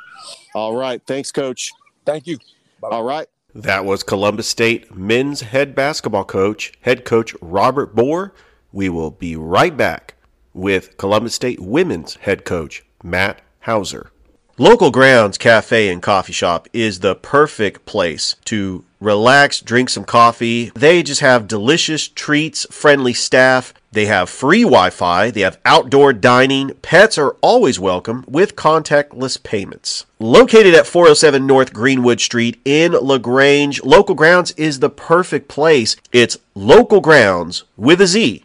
All 0.55 0.77
right. 0.77 1.01
Thanks, 1.07 1.33
Coach. 1.33 1.71
Thank 2.05 2.27
you. 2.27 2.39
Bye-bye. 2.81 2.97
All 2.97 3.03
right. 3.05 3.27
That 3.55 3.85
was 3.85 4.03
Columbus 4.03 4.49
State 4.49 4.95
men's 4.97 5.43
head 5.43 5.75
basketball 5.75 6.25
coach, 6.25 6.73
head 6.81 7.05
coach 7.05 7.37
Robert 7.41 7.97
Moore. 7.97 8.35
We 8.73 8.89
will 8.89 9.13
be 9.13 9.37
right 9.37 9.77
back 9.77 10.15
with 10.53 10.97
Columbus 10.97 11.35
State 11.35 11.61
women's 11.61 12.15
head 12.17 12.45
coach, 12.45 12.85
Matt 13.03 13.41
Houser. 13.61 14.11
Local 14.59 14.91
Grounds 14.91 15.39
Cafe 15.39 15.89
and 15.89 16.03
Coffee 16.03 16.33
Shop 16.33 16.69
is 16.73 17.01
the 17.01 17.15
perfect 17.15 17.87
place 17.87 18.37
to 18.47 18.85
relax, 19.05 19.61
drink 19.61 19.91
some 19.91 20.05
coffee. 20.05 20.73
They 20.75 21.03
just 21.03 21.21
have 21.21 21.47
delicious 21.47 22.09
treats, 22.09 22.67
friendly 22.71 23.13
staff. 23.13 23.75
They 23.93 24.07
have 24.07 24.29
free 24.29 24.63
Wi 24.63 24.91
Fi. 24.91 25.31
They 25.31 25.43
have 25.43 25.61
outdoor 25.65 26.13
dining. 26.13 26.75
Pets 26.83 27.17
are 27.19 27.37
always 27.43 27.79
welcome 27.79 28.25
with 28.27 28.57
contactless 28.57 29.41
payments. 29.41 30.07
Located 30.19 30.75
at 30.75 30.87
407 30.87 31.47
North 31.47 31.73
Greenwood 31.73 32.21
Street 32.21 32.61
in 32.65 32.93
LaGrange, 32.93 33.85
Local 33.85 34.17
Grounds 34.17 34.51
is 34.53 34.81
the 34.81 34.91
perfect 34.91 35.49
place. 35.49 35.95
It's 36.11 36.39
Local 36.55 37.01
Grounds 37.01 37.65
with 37.77 38.01
a 38.01 38.07
Z. 38.09 38.45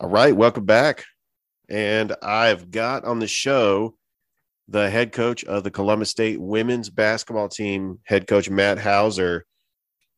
All 0.00 0.08
right, 0.08 0.34
welcome 0.34 0.64
back. 0.64 1.04
And 1.68 2.14
I've 2.22 2.70
got 2.70 3.04
on 3.04 3.18
the 3.18 3.26
show 3.26 3.94
the 4.70 4.88
head 4.88 5.12
coach 5.12 5.44
of 5.44 5.64
the 5.64 5.70
Columbus 5.70 6.10
State 6.10 6.40
women's 6.40 6.88
basketball 6.88 7.48
team, 7.48 7.98
head 8.04 8.26
coach 8.26 8.48
Matt 8.48 8.78
Houser. 8.78 9.44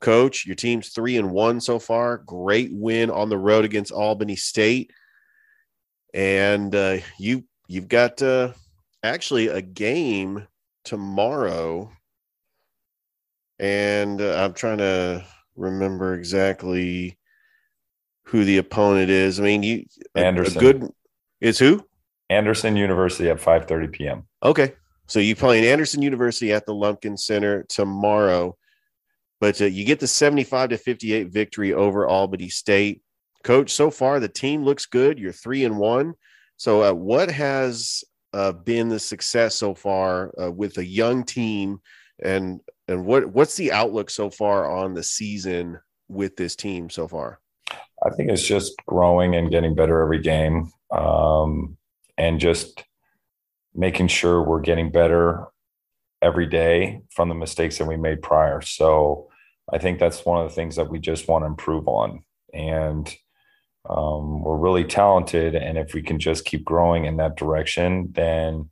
Coach, 0.02 0.44
your 0.44 0.56
team's 0.56 0.90
three 0.90 1.16
and 1.16 1.30
one 1.30 1.60
so 1.60 1.78
far. 1.78 2.18
Great 2.18 2.70
win 2.72 3.10
on 3.10 3.30
the 3.30 3.38
road 3.38 3.64
against 3.64 3.92
Albany 3.92 4.36
State, 4.36 4.92
and 6.12 6.74
uh, 6.74 6.98
you 7.18 7.44
you've 7.68 7.88
got 7.88 8.20
uh, 8.20 8.52
actually 9.02 9.48
a 9.48 9.62
game 9.62 10.46
tomorrow. 10.84 11.90
And 13.58 14.20
uh, 14.20 14.44
I'm 14.44 14.54
trying 14.54 14.78
to 14.78 15.24
remember 15.56 16.14
exactly 16.14 17.16
who 18.24 18.44
the 18.44 18.58
opponent 18.58 19.10
is. 19.10 19.38
I 19.38 19.44
mean, 19.44 19.62
you 19.62 19.84
Anderson. 20.14 20.58
A 20.58 20.60
good 20.60 20.90
is 21.40 21.58
who? 21.58 21.84
Anderson 22.28 22.76
University 22.76 23.30
at 23.30 23.38
5:30 23.38 23.92
p.m. 23.92 24.26
Okay, 24.42 24.72
so 25.06 25.20
you 25.20 25.36
playing 25.36 25.64
Anderson 25.64 26.02
University 26.02 26.52
at 26.52 26.66
the 26.66 26.74
Lumpkin 26.74 27.16
Center 27.16 27.64
tomorrow, 27.68 28.56
but 29.42 29.60
uh, 29.60 29.64
you 29.64 29.84
get 29.84 29.98
the 29.98 30.06
75 30.06 30.68
to 30.68 30.78
58 30.78 31.32
victory 31.32 31.74
over 31.74 32.06
Albany 32.06 32.48
State. 32.48 33.02
Coach, 33.42 33.72
so 33.72 33.90
far 33.90 34.20
the 34.20 34.28
team 34.28 34.62
looks 34.62 34.86
good. 34.86 35.18
You're 35.18 35.32
three 35.32 35.64
and 35.64 35.78
one. 35.78 36.14
So, 36.58 36.84
uh, 36.84 36.92
what 36.92 37.28
has 37.28 38.04
uh, 38.32 38.52
been 38.52 38.88
the 38.88 39.00
success 39.00 39.56
so 39.56 39.74
far 39.74 40.32
uh, 40.40 40.52
with 40.52 40.78
a 40.78 40.86
young 40.86 41.24
team, 41.24 41.80
and 42.22 42.60
and 42.86 43.04
what 43.04 43.26
what's 43.32 43.56
the 43.56 43.72
outlook 43.72 44.10
so 44.10 44.30
far 44.30 44.70
on 44.70 44.94
the 44.94 45.02
season 45.02 45.80
with 46.06 46.36
this 46.36 46.54
team 46.54 46.88
so 46.88 47.08
far? 47.08 47.40
I 48.06 48.10
think 48.10 48.30
it's 48.30 48.46
just 48.46 48.74
growing 48.86 49.34
and 49.34 49.50
getting 49.50 49.74
better 49.74 50.02
every 50.02 50.20
game, 50.20 50.70
um, 50.92 51.76
and 52.16 52.38
just 52.38 52.84
making 53.74 54.06
sure 54.06 54.40
we're 54.40 54.60
getting 54.60 54.92
better 54.92 55.48
every 56.22 56.46
day 56.46 57.00
from 57.10 57.28
the 57.28 57.34
mistakes 57.34 57.78
that 57.78 57.88
we 57.88 57.96
made 57.96 58.22
prior. 58.22 58.60
So 58.60 59.30
I 59.70 59.78
think 59.78 59.98
that's 59.98 60.24
one 60.24 60.42
of 60.42 60.48
the 60.48 60.54
things 60.54 60.76
that 60.76 60.90
we 60.90 60.98
just 60.98 61.28
want 61.28 61.42
to 61.42 61.46
improve 61.46 61.88
on, 61.88 62.22
and 62.52 63.12
um, 63.88 64.42
we're 64.42 64.56
really 64.56 64.84
talented. 64.84 65.54
And 65.54 65.76
if 65.76 65.94
we 65.94 66.02
can 66.02 66.18
just 66.18 66.44
keep 66.44 66.64
growing 66.64 67.04
in 67.04 67.16
that 67.18 67.36
direction, 67.36 68.12
then 68.12 68.70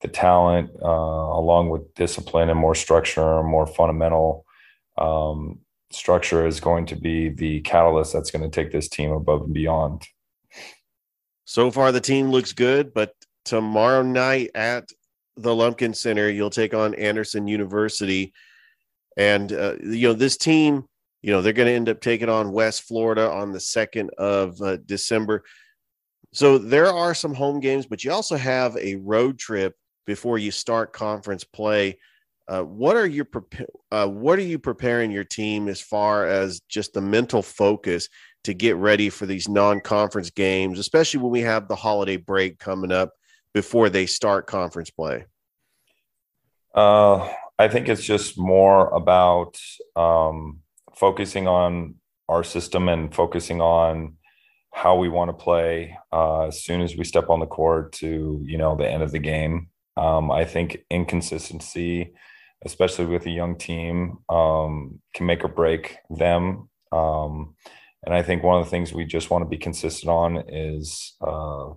the 0.00 0.08
talent, 0.08 0.70
uh, 0.82 0.86
along 0.86 1.70
with 1.70 1.94
discipline 1.94 2.48
and 2.48 2.58
more 2.58 2.74
structure 2.74 3.42
more 3.42 3.66
fundamental 3.66 4.44
um, 4.98 5.60
structure 5.90 6.46
is 6.46 6.60
going 6.60 6.86
to 6.86 6.96
be 6.96 7.28
the 7.28 7.60
catalyst 7.62 8.12
that's 8.12 8.30
going 8.30 8.48
to 8.48 8.50
take 8.50 8.72
this 8.72 8.88
team 8.88 9.10
above 9.10 9.42
and 9.42 9.54
beyond. 9.54 10.06
So 11.44 11.70
far, 11.70 11.90
the 11.90 12.00
team 12.00 12.30
looks 12.30 12.52
good, 12.52 12.94
but 12.94 13.14
tomorrow 13.44 14.02
night 14.02 14.50
at 14.54 14.88
the 15.36 15.54
Lumpkin 15.54 15.94
Center, 15.94 16.30
you'll 16.30 16.50
take 16.50 16.74
on 16.74 16.94
Anderson 16.94 17.48
University. 17.48 18.32
And, 19.20 19.52
uh, 19.52 19.74
you 19.82 20.08
know, 20.08 20.14
this 20.14 20.36
team, 20.36 20.84
you 21.22 21.30
know, 21.30 21.42
they're 21.42 21.52
going 21.52 21.68
to 21.68 21.74
end 21.74 21.88
up 21.88 22.00
taking 22.00 22.28
on 22.28 22.52
West 22.52 22.82
Florida 22.82 23.30
on 23.30 23.52
the 23.52 23.58
2nd 23.58 24.08
of 24.18 24.60
uh, 24.62 24.78
December. 24.86 25.44
So 26.32 26.58
there 26.58 26.86
are 26.86 27.14
some 27.14 27.34
home 27.34 27.60
games, 27.60 27.86
but 27.86 28.02
you 28.02 28.12
also 28.12 28.36
have 28.36 28.76
a 28.76 28.96
road 28.96 29.38
trip 29.38 29.74
before 30.06 30.38
you 30.38 30.50
start 30.50 30.92
conference 30.92 31.44
play 31.44 31.98
uh, 32.50 32.64
what 32.64 32.96
are 32.96 33.06
you 33.06 33.24
uh, 33.92 34.08
what 34.08 34.36
are 34.36 34.42
you 34.42 34.58
preparing 34.58 35.12
your 35.12 35.22
team 35.22 35.68
as 35.68 35.80
far 35.80 36.26
as 36.26 36.60
just 36.68 36.92
the 36.92 37.00
mental 37.00 37.42
focus 37.42 38.08
to 38.42 38.52
get 38.52 38.74
ready 38.74 39.08
for 39.08 39.24
these 39.24 39.48
non-conference 39.48 40.30
games, 40.30 40.80
especially 40.80 41.20
when 41.20 41.30
we 41.30 41.42
have 41.42 41.68
the 41.68 41.76
holiday 41.76 42.16
break 42.16 42.58
coming 42.58 42.90
up 42.90 43.12
before 43.54 43.88
they 43.88 44.04
start 44.04 44.48
conference 44.48 44.90
play? 44.90 45.26
Uh, 46.74 47.28
I 47.60 47.68
think 47.68 47.88
it's 47.88 48.04
just 48.04 48.38
more 48.38 48.88
about 48.88 49.58
um, 49.96 50.60
focusing 50.94 51.46
on 51.46 51.96
our 52.28 52.44
system 52.44 52.88
and 52.88 53.14
focusing 53.14 53.60
on 53.60 54.16
how 54.72 54.96
we 54.96 55.08
want 55.08 55.28
to 55.30 55.44
play 55.44 55.96
uh, 56.12 56.46
as 56.46 56.62
soon 56.62 56.80
as 56.80 56.96
we 56.96 57.04
step 57.04 57.28
on 57.28 57.40
the 57.40 57.46
court 57.46 57.92
to 57.92 58.40
you 58.44 58.58
know 58.58 58.76
the 58.76 58.88
end 58.88 59.02
of 59.02 59.12
the 59.12 59.18
game. 59.18 59.68
Um, 59.96 60.30
I 60.30 60.44
think 60.44 60.78
inconsistency 60.90 62.12
especially 62.64 63.06
with 63.06 63.26
a 63.26 63.30
young 63.30 63.56
team, 63.56 64.18
um, 64.28 65.00
can 65.14 65.26
make 65.26 65.44
or 65.44 65.48
break 65.48 65.96
them. 66.10 66.68
Um, 66.92 67.54
and 68.04 68.14
I 68.14 68.22
think 68.22 68.42
one 68.42 68.58
of 68.58 68.66
the 68.66 68.70
things 68.70 68.92
we 68.92 69.04
just 69.04 69.30
want 69.30 69.42
to 69.42 69.48
be 69.48 69.56
consistent 69.56 70.10
on 70.10 70.44
is 70.48 71.14
uh, 71.20 71.70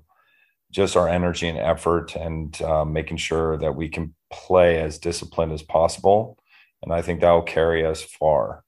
just 0.71 0.95
our 0.95 1.07
energy 1.07 1.47
and 1.47 1.57
effort 1.57 2.15
and 2.15 2.59
uh, 2.61 2.85
making 2.85 3.17
sure 3.17 3.57
that 3.57 3.75
we 3.75 3.89
can 3.89 4.13
play 4.33 4.79
as 4.79 4.99
disciplined 4.99 5.51
as 5.51 5.63
possible. 5.63 6.37
And 6.81 6.93
I 6.93 7.01
think 7.01 7.21
that 7.21 7.31
will 7.31 7.43
carry 7.43 7.85
us 7.85 8.01
far 8.01 8.63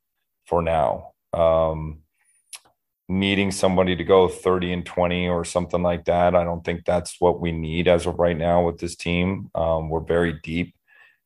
for 0.45 0.61
now. 0.61 1.11
Um, 1.33 1.99
needing 3.07 3.51
somebody 3.51 3.95
to 3.95 4.03
go 4.03 4.27
30 4.27 4.73
and 4.73 4.85
20 4.85 5.27
or 5.27 5.43
something 5.43 5.83
like 5.83 6.05
that, 6.05 6.35
I 6.35 6.43
don't 6.43 6.63
think 6.63 6.85
that's 6.85 7.19
what 7.19 7.39
we 7.39 7.51
need 7.51 7.87
as 7.87 8.05
of 8.05 8.19
right 8.19 8.37
now 8.37 8.65
with 8.65 8.79
this 8.79 8.95
team. 8.95 9.49
Um, 9.53 9.89
we're 9.89 9.99
very 9.99 10.39
deep 10.43 10.75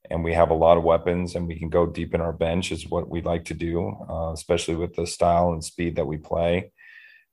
and 0.09 0.23
we 0.23 0.33
have 0.33 0.49
a 0.49 0.55
lot 0.55 0.77
of 0.77 0.83
weapons 0.83 1.35
and 1.35 1.47
we 1.47 1.57
can 1.57 1.69
go 1.69 1.85
deep 1.85 2.13
in 2.13 2.21
our 2.21 2.33
bench 2.33 2.71
is 2.71 2.89
what 2.89 3.09
we 3.09 3.21
like 3.21 3.45
to 3.45 3.53
do 3.53 3.95
uh, 4.09 4.31
especially 4.33 4.75
with 4.75 4.95
the 4.95 5.05
style 5.05 5.51
and 5.51 5.63
speed 5.63 5.95
that 5.95 6.05
we 6.07 6.17
play 6.17 6.71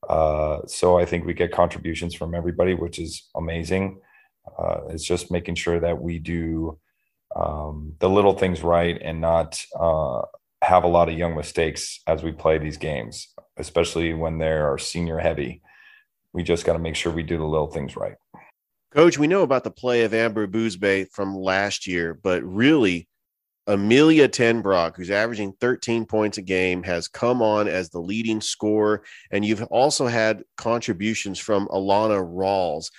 uh, 0.09 0.61
so 0.67 0.99
i 0.99 1.05
think 1.05 1.25
we 1.25 1.35
get 1.35 1.53
contributions 1.53 2.15
from 2.15 2.35
everybody 2.35 2.75
which 2.75 2.99
is 2.99 3.29
amazing 3.37 4.01
uh, 4.59 4.81
it's 4.91 5.05
just 5.05 5.31
making 5.31 5.55
sure 5.55 5.81
that 5.81 6.01
we 6.01 6.19
do 6.19 6.79
um, 7.35 7.95
the 7.99 8.09
little 8.09 8.35
things 8.35 8.63
right 8.63 8.99
and 9.01 9.21
not 9.21 9.65
uh, 9.79 10.23
have 10.63 10.85
a 10.85 10.89
lot 10.89 11.09
of 11.09 11.19
young 11.19 11.35
mistakes 11.35 12.01
as 12.07 12.23
we 12.23 12.33
play 12.33 12.59
these 12.59 12.77
games, 12.77 13.29
especially 13.57 14.15
when 14.15 14.39
they're 14.39 14.79
senior 14.79 15.19
heavy. 15.19 15.63
We 16.33 16.43
just 16.43 16.65
got 16.65 16.75
to 16.75 16.79
make 16.79 16.97
sure 16.97 17.13
we 17.13 17.23
do 17.23 17.39
the 17.39 17.45
little 17.45 17.71
things 17.71 17.97
right. 17.97 18.17
Coach, 18.93 19.19
we 19.19 19.27
know 19.27 19.43
about 19.43 19.65
the 19.65 19.71
play 19.71 20.03
of 20.03 20.15
Amber 20.15 20.47
Boozbay 20.47 21.11
from 21.11 21.37
last 21.37 21.87
year, 21.87 22.15
but 22.15 22.43
really, 22.45 23.09
Amelia 23.67 24.29
Tenbrock, 24.29 24.97
who's 24.97 25.11
averaging 25.11 25.53
13 25.61 26.07
points 26.07 26.39
a 26.39 26.43
game, 26.43 26.85
has 26.85 27.09
come 27.09 27.43
on 27.43 27.67
as 27.67 27.91
the 27.91 27.99
leading 27.99 28.41
scorer. 28.41 29.03
And 29.33 29.45
you've 29.45 29.65
also 29.65 30.07
had 30.07 30.45
contributions 30.57 31.41
from 31.41 31.67
Alana 31.69 32.25
Rawls. 32.25 32.91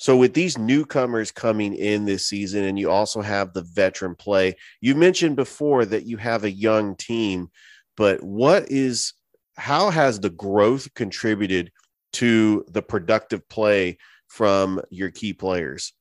So, 0.00 0.16
with 0.16 0.32
these 0.32 0.56
newcomers 0.56 1.30
coming 1.30 1.74
in 1.74 2.06
this 2.06 2.24
season, 2.24 2.64
and 2.64 2.78
you 2.78 2.90
also 2.90 3.20
have 3.20 3.52
the 3.52 3.60
veteran 3.60 4.14
play, 4.14 4.56
you 4.80 4.94
mentioned 4.94 5.36
before 5.36 5.84
that 5.84 6.06
you 6.06 6.16
have 6.16 6.42
a 6.42 6.50
young 6.50 6.96
team, 6.96 7.50
but 7.98 8.22
what 8.22 8.70
is, 8.70 9.12
how 9.58 9.90
has 9.90 10.18
the 10.18 10.30
growth 10.30 10.94
contributed 10.94 11.70
to 12.14 12.64
the 12.70 12.80
productive 12.80 13.46
play 13.50 13.98
from 14.26 14.80
your 14.88 15.10
key 15.10 15.34
players? 15.34 15.92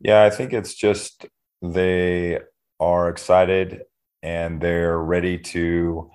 Yeah, 0.00 0.24
I 0.24 0.30
think 0.30 0.52
it's 0.52 0.74
just 0.74 1.26
they 1.62 2.40
are 2.80 3.08
excited 3.08 3.82
and 4.24 4.60
they're 4.60 4.98
ready 4.98 5.38
to 5.38 6.10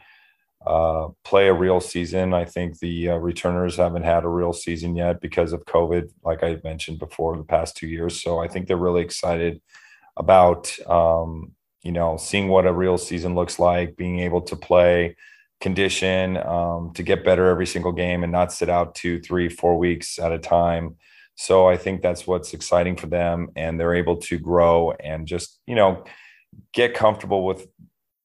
uh, 0.65 1.07
play 1.23 1.47
a 1.47 1.53
real 1.53 1.79
season. 1.79 2.33
I 2.33 2.45
think 2.45 2.79
the 2.79 3.09
uh, 3.09 3.15
returners 3.15 3.77
haven't 3.77 4.03
had 4.03 4.23
a 4.23 4.29
real 4.29 4.53
season 4.53 4.95
yet 4.95 5.21
because 5.21 5.53
of 5.53 5.65
COVID, 5.65 6.09
like 6.23 6.43
I 6.43 6.59
mentioned 6.63 6.99
before, 6.99 7.37
the 7.37 7.43
past 7.43 7.77
two 7.77 7.87
years. 7.87 8.21
So 8.21 8.39
I 8.39 8.47
think 8.47 8.67
they're 8.67 8.77
really 8.77 9.01
excited 9.01 9.61
about, 10.17 10.77
um, 10.87 11.53
you 11.81 11.93
know, 11.93 12.17
seeing 12.17 12.49
what 12.49 12.65
a 12.65 12.73
real 12.73 12.97
season 12.97 13.35
looks 13.35 13.57
like, 13.57 13.95
being 13.95 14.19
able 14.19 14.41
to 14.41 14.55
play 14.55 15.15
condition, 15.61 16.37
um, 16.37 16.91
to 16.93 17.03
get 17.03 17.23
better 17.23 17.47
every 17.47 17.65
single 17.65 17.93
game 17.93 18.23
and 18.23 18.31
not 18.31 18.51
sit 18.51 18.69
out 18.69 18.95
two, 18.95 19.19
three, 19.21 19.49
four 19.49 19.77
weeks 19.77 20.19
at 20.19 20.31
a 20.31 20.39
time. 20.39 20.97
So 21.35 21.69
I 21.69 21.77
think 21.77 22.01
that's 22.01 22.27
what's 22.27 22.53
exciting 22.53 22.97
for 22.97 23.07
them. 23.07 23.47
And 23.55 23.79
they're 23.79 23.95
able 23.95 24.17
to 24.17 24.37
grow 24.37 24.91
and 24.91 25.25
just, 25.25 25.59
you 25.65 25.75
know, 25.75 26.03
get 26.73 26.93
comfortable 26.93 27.45
with 27.45 27.67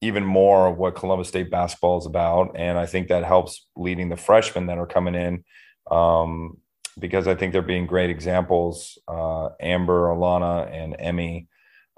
even 0.04 0.24
more 0.24 0.66
of 0.66 0.76
what 0.76 0.94
Columbus 0.94 1.28
State 1.28 1.50
basketball 1.50 1.98
is 1.98 2.06
about. 2.06 2.56
And 2.56 2.78
I 2.78 2.86
think 2.86 3.08
that 3.08 3.24
helps 3.24 3.66
leading 3.76 4.08
the 4.08 4.16
freshmen 4.16 4.66
that 4.66 4.78
are 4.78 4.86
coming 4.86 5.14
in 5.14 5.44
um, 5.90 6.58
because 6.98 7.26
I 7.26 7.34
think 7.34 7.52
they're 7.52 7.62
being 7.62 7.86
great 7.86 8.10
examples. 8.10 8.98
Uh, 9.08 9.50
Amber, 9.60 10.08
Alana, 10.08 10.70
and 10.70 10.96
Emmy 10.98 11.48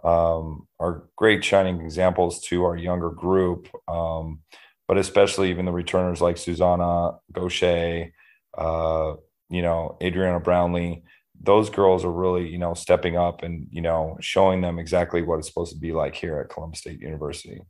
um, 0.05 0.67
are 0.79 1.05
great 1.17 1.45
shining 1.45 1.81
examples 1.81 2.41
to 2.43 2.65
our 2.65 2.77
younger 2.77 3.11
group, 3.11 3.69
um, 3.89 4.41
but 4.87 4.99
especially 4.99 5.51
even 5.51 5.65
the 5.65 5.73
returners 5.73 6.21
like 6.21 6.39
Susanna 6.39 7.19
Gaucher, 7.33 8.13
uh, 8.57 9.15
you 9.51 9.63
know, 9.63 9.97
Adriana 10.03 10.41
Brownlee 10.41 11.03
those 11.43 11.71
girls 11.71 12.05
are 12.05 12.13
really, 12.13 12.49
you 12.49 12.59
know, 12.59 12.75
stepping 12.75 13.17
up 13.17 13.43
and, 13.43 13.67
you 13.71 13.81
know, 13.81 14.17
showing 14.21 14.61
them 14.61 14.79
exactly 14.79 15.23
what 15.23 15.39
it's 15.39 15.49
supposed 15.49 15.73
to 15.73 15.79
be 15.79 15.93
like 15.93 16.15
here 16.15 16.41
at 16.41 16.49
Columbus 16.49 16.81
State 16.81 17.01
University. 17.01 17.61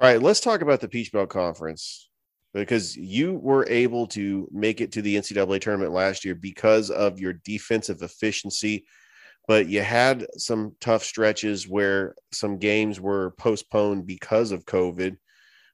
All 0.00 0.08
right, 0.08 0.22
let's 0.22 0.38
talk 0.38 0.62
about 0.62 0.80
the 0.80 0.86
Peach 0.86 1.10
Belt 1.10 1.28
Conference 1.28 2.08
because 2.54 2.96
you 2.96 3.34
were 3.34 3.66
able 3.68 4.06
to 4.08 4.48
make 4.52 4.80
it 4.80 4.92
to 4.92 5.02
the 5.02 5.16
NCAA 5.16 5.60
tournament 5.60 5.92
last 5.92 6.24
year 6.24 6.36
because 6.36 6.88
of 6.90 7.18
your 7.18 7.32
defensive 7.32 8.00
efficiency, 8.02 8.84
but 9.48 9.66
you 9.66 9.82
had 9.82 10.24
some 10.36 10.76
tough 10.80 11.02
stretches 11.02 11.66
where 11.66 12.14
some 12.30 12.58
games 12.58 13.00
were 13.00 13.32
postponed 13.38 14.06
because 14.06 14.52
of 14.52 14.66
COVID. 14.66 15.16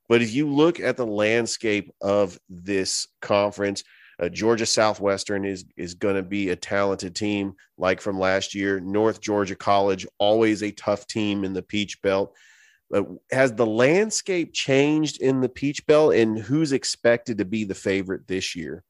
But 0.09 0.22
if 0.22 0.33
you 0.33 0.49
look 0.49 0.81
at 0.81 0.97
the 0.97 1.07
landscape 1.07 1.93
of 2.01 2.39
this 2.49 3.07
conference, 3.20 3.85
uh, 4.18 4.31
Georgia 4.31 4.64
Southwestern 4.64 5.45
is 5.45 5.66
is 5.77 5.93
going 5.93 6.16
to 6.16 6.22
be 6.22 6.49
a 6.49 6.57
talented 6.57 7.14
team 7.14 7.53
like 7.77 8.01
from 8.01 8.18
last 8.18 8.55
year. 8.55 8.81
North 8.81 9.20
Georgia 9.20 9.57
College, 9.57 10.07
always 10.18 10.62
a 10.62 10.70
tough 10.70 11.07
team 11.09 11.45
in 11.45 11.53
the 11.53 11.62
Peach 11.62 12.01
Belt. 12.01 12.35
Uh, 12.95 13.03
has 13.32 13.53
the 13.53 13.66
landscape 13.66 14.53
changed 14.53 15.20
in 15.20 15.40
the 15.40 15.49
Peach 15.49 15.84
Belt, 15.86 16.14
and 16.14 16.38
who's 16.38 16.72
expected 16.72 17.38
to 17.38 17.45
be 17.45 17.64
the 17.64 17.74
favorite 17.74 18.28
this 18.28 18.55
year? 18.55 18.84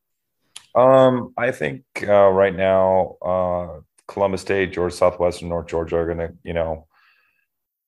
Um, 0.74 1.32
I 1.38 1.50
think 1.52 1.84
uh, 2.02 2.28
right 2.28 2.54
now, 2.54 3.16
uh, 3.22 3.80
Columbus 4.06 4.42
State, 4.42 4.72
Georgia 4.72 4.94
Southwestern, 4.94 5.48
North 5.48 5.68
Georgia 5.68 5.96
are 5.96 6.06
going 6.06 6.18
to, 6.18 6.34
you 6.42 6.52
know, 6.52 6.86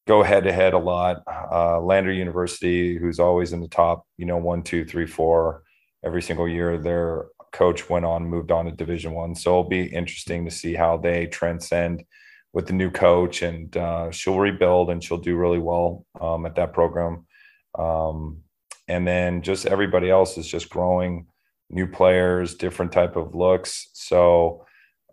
go 0.06 0.22
head 0.22 0.44
to 0.44 0.52
head 0.52 0.72
a 0.72 0.78
lot. 0.78 1.22
Uh, 1.28 1.80
Lander 1.80 2.12
University, 2.12 2.96
who's 2.96 3.20
always 3.20 3.52
in 3.52 3.60
the 3.60 3.68
top, 3.68 4.06
you 4.16 4.24
know, 4.24 4.38
one, 4.38 4.62
two, 4.62 4.84
three, 4.84 5.06
four 5.06 5.64
every 6.04 6.22
single 6.22 6.48
year. 6.48 6.78
Their 6.78 7.26
coach 7.52 7.90
went 7.90 8.06
on, 8.06 8.24
moved 8.24 8.50
on 8.50 8.64
to 8.66 8.70
Division 8.70 9.12
One, 9.12 9.34
so 9.34 9.50
it'll 9.50 9.64
be 9.64 9.84
interesting 9.84 10.44
to 10.44 10.50
see 10.50 10.74
how 10.74 10.96
they 10.96 11.26
transcend 11.26 12.04
with 12.57 12.66
the 12.66 12.72
new 12.72 12.90
coach. 12.90 13.42
And 13.42 13.76
uh, 13.76 14.11
she'll 14.11 14.38
rebuild, 14.38 14.88
and 14.88 15.04
she'll 15.04 15.18
do 15.18 15.36
really 15.36 15.59
well 15.59 16.07
um, 16.18 16.46
at 16.46 16.54
that 16.54 16.72
program. 16.72 17.26
Um, 17.78 18.38
and 18.88 19.07
then 19.07 19.42
just 19.42 19.66
everybody 19.66 20.09
else 20.09 20.38
is 20.38 20.48
just 20.48 20.70
growing, 20.70 21.26
new 21.68 21.86
players, 21.86 22.54
different 22.54 22.92
type 22.92 23.16
of 23.16 23.34
looks. 23.34 23.90
So 23.92 24.64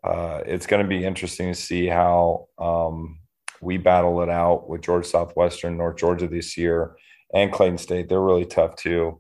uh, 0.06 0.40
it's 0.46 0.68
going 0.68 0.82
to 0.82 0.88
be 0.88 1.04
interesting 1.04 1.50
to 1.50 1.60
see 1.60 1.88
how 1.88 2.48
um, 2.58 3.20
we 3.62 3.78
battle 3.78 4.24
it 4.24 4.30
out 4.30 4.70
with 4.70 4.82
Georgia 4.82 5.10
Southwestern, 5.10 5.76
North 5.76 5.98
Georgia 5.98 6.30
this 6.30 6.56
year, 6.56 6.96
and 7.34 7.52
Clayton 7.52 7.78
State. 7.78 8.08
They're 8.08 8.22
really 8.22 8.46
tough 8.46 8.78
too 8.78 9.20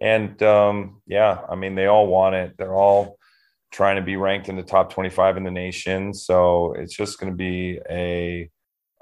and 0.00 0.42
um, 0.42 1.00
yeah, 1.06 1.40
I 1.48 1.54
mean, 1.54 1.74
they 1.74 1.86
all 1.86 2.06
want 2.06 2.34
it. 2.34 2.54
They're 2.58 2.74
all 2.74 3.18
trying 3.74 3.96
to 3.96 4.02
be 4.02 4.14
ranked 4.14 4.48
in 4.48 4.54
the 4.54 4.62
top 4.62 4.92
25 4.92 5.36
in 5.36 5.42
the 5.42 5.50
nation. 5.50 6.14
So 6.14 6.74
it's 6.74 6.94
just 6.94 7.18
going 7.18 7.32
to 7.32 7.36
be 7.36 7.80
a 7.90 8.48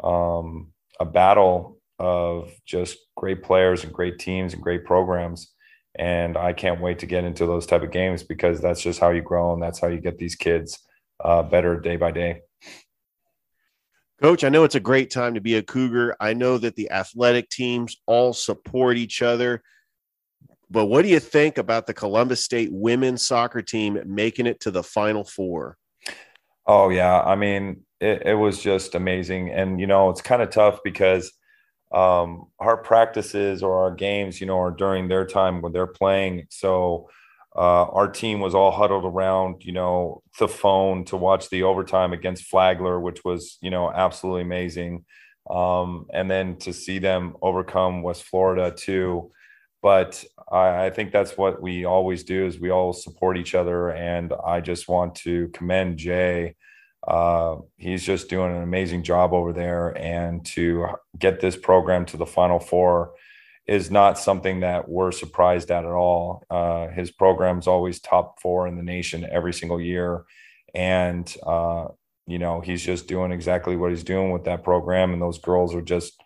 um, 0.03 0.73
a 0.99 1.05
battle 1.05 1.79
of 1.99 2.51
just 2.64 2.97
great 3.14 3.43
players 3.43 3.85
and 3.85 3.93
great 3.93 4.18
teams 4.18 4.55
and 4.55 4.62
great 4.62 4.87
programs. 4.87 5.53
And 5.95 6.39
I 6.39 6.55
can't 6.55 6.81
wait 6.81 7.01
to 7.01 7.07
get 7.07 7.25
into 7.25 7.45
those 7.45 7.66
type 7.66 7.83
of 7.83 7.91
games 7.91 8.23
because 8.23 8.62
that's 8.62 8.81
just 8.81 8.99
how 8.99 9.11
you 9.11 9.20
grow 9.20 9.53
and 9.53 9.62
that's 9.62 9.79
how 9.79 9.89
you 9.89 10.01
get 10.01 10.16
these 10.16 10.37
kids 10.37 10.79
uh, 11.23 11.43
better 11.43 11.79
day 11.79 11.97
by 11.97 12.11
day. 12.11 12.41
Coach, 14.23 14.43
I 14.43 14.49
know 14.49 14.64
it's 14.64 14.75
a 14.75 14.81
great 14.81 15.11
time 15.11 15.35
to 15.35 15.41
be 15.43 15.57
a 15.57 15.62
Cougar. 15.62 16.16
I 16.18 16.33
know 16.33 16.57
that 16.57 16.77
the 16.77 16.91
athletic 16.91 17.51
teams 17.51 18.01
all 18.07 18.33
support 18.33 18.97
each 18.97 19.20
other. 19.20 19.62
But 20.73 20.87
what 20.87 21.03
do 21.03 21.09
you 21.09 21.20
think 21.20 21.59
about 21.59 21.87
the 21.87 21.93
Columbus 21.93 22.43
State 22.43 22.70
women's 22.73 23.23
soccer 23.23 23.61
team 23.61 24.03
making 24.07 24.47
it 24.47 24.59
to 24.61 24.70
the 24.70 24.83
Final 24.83 25.23
Four? 25.23 25.77
Oh 26.66 26.89
yeah, 26.89 27.20
I 27.20 27.37
mean 27.37 27.83
it, 28.01 28.23
it 28.25 28.35
was 28.35 28.62
just 28.62 28.95
amazing, 28.95 29.51
and 29.51 29.79
you 29.79 29.87
know 29.87 30.09
it's 30.09 30.23
kind 30.23 30.41
of 30.41 30.49
tough 30.49 30.81
because 30.83 31.31
um, 31.93 32.47
our 32.59 32.79
practices 32.79 33.62
or 33.62 33.83
our 33.83 33.95
games, 33.95 34.41
you 34.41 34.47
know, 34.47 34.59
are 34.59 34.70
during 34.70 35.09
their 35.09 35.27
time 35.27 35.61
when 35.61 35.73
they're 35.73 35.87
playing. 35.87 36.47
So 36.49 37.11
uh, 37.55 37.85
our 37.85 38.09
team 38.09 38.41
was 38.41 38.55
all 38.55 38.70
huddled 38.70 39.05
around, 39.05 39.66
you 39.66 39.73
know, 39.73 40.23
the 40.39 40.49
phone 40.49 41.05
to 41.07 41.18
watch 41.18 41.51
the 41.51 41.64
overtime 41.64 42.14
against 42.14 42.45
Flagler, 42.45 42.99
which 42.99 43.23
was, 43.27 43.59
you 43.61 43.68
know, 43.68 43.93
absolutely 43.93 44.41
amazing. 44.41 45.05
Um, 45.51 46.07
and 46.14 46.31
then 46.31 46.57
to 46.61 46.73
see 46.73 46.99
them 46.99 47.37
overcome 47.43 48.03
West 48.03 48.23
Florida 48.23 48.75
too 48.75 49.31
but 49.83 50.24
I, 50.51 50.87
I, 50.87 50.91
think 50.91 51.12
that's 51.12 51.37
what 51.37 51.61
we 51.61 51.85
always 51.85 52.22
do 52.22 52.47
is 52.47 52.59
we 52.59 52.70
all 52.70 52.93
support 52.93 53.37
each 53.37 53.55
other. 53.55 53.91
And 53.91 54.33
i 54.47 54.61
just 54.61 54.89
want 54.89 55.16
to 55.16 55.49
commend 55.49 55.99
jay. 55.99 56.55
Uh, 57.07 57.57
he's 57.76 58.05
just 58.05 58.30
doing 58.30 58.55
an 58.55 58.62
amazing 58.62 59.03
job 59.03 59.33
over 59.33 59.53
there. 59.53 59.89
And 59.99 60.47
to 60.47 60.87
get 61.18 61.41
this 61.41 61.57
program 61.57 62.07
to 62.07 62.16
the 62.16 62.26
final 62.26 62.61
four 62.61 63.14
is 63.66 63.91
not 63.91 64.18
something 64.18 64.61
that 64.61 64.89
we're 64.89 65.12
surprised 65.12 65.70
at 65.70 65.85
at 65.85 65.91
all. 65.91 66.45
Uh, 66.49 66.89
his 66.89 67.11
program's 67.11 67.66
always 67.66 68.01
top 68.01 68.41
four 68.41 68.68
in 68.68 68.76
the 68.76 68.83
nation 68.83 69.26
every 69.30 69.53
single 69.53 69.80
year. 69.80 70.24
And 70.74 71.33
uh, 71.45 71.89
you 72.26 72.39
know 72.39 72.61
he's 72.61 72.83
just 72.83 73.09
doing 73.09 73.33
exactly 73.33 73.76
what 73.76 73.91
he's 73.91 74.05
doing 74.05 74.30
with 74.30 74.45
that 74.45 74.62
program. 74.62 75.12
And 75.12 75.20
those 75.20 75.39
girls 75.39 75.74
are 75.74 75.83
just 75.83 76.22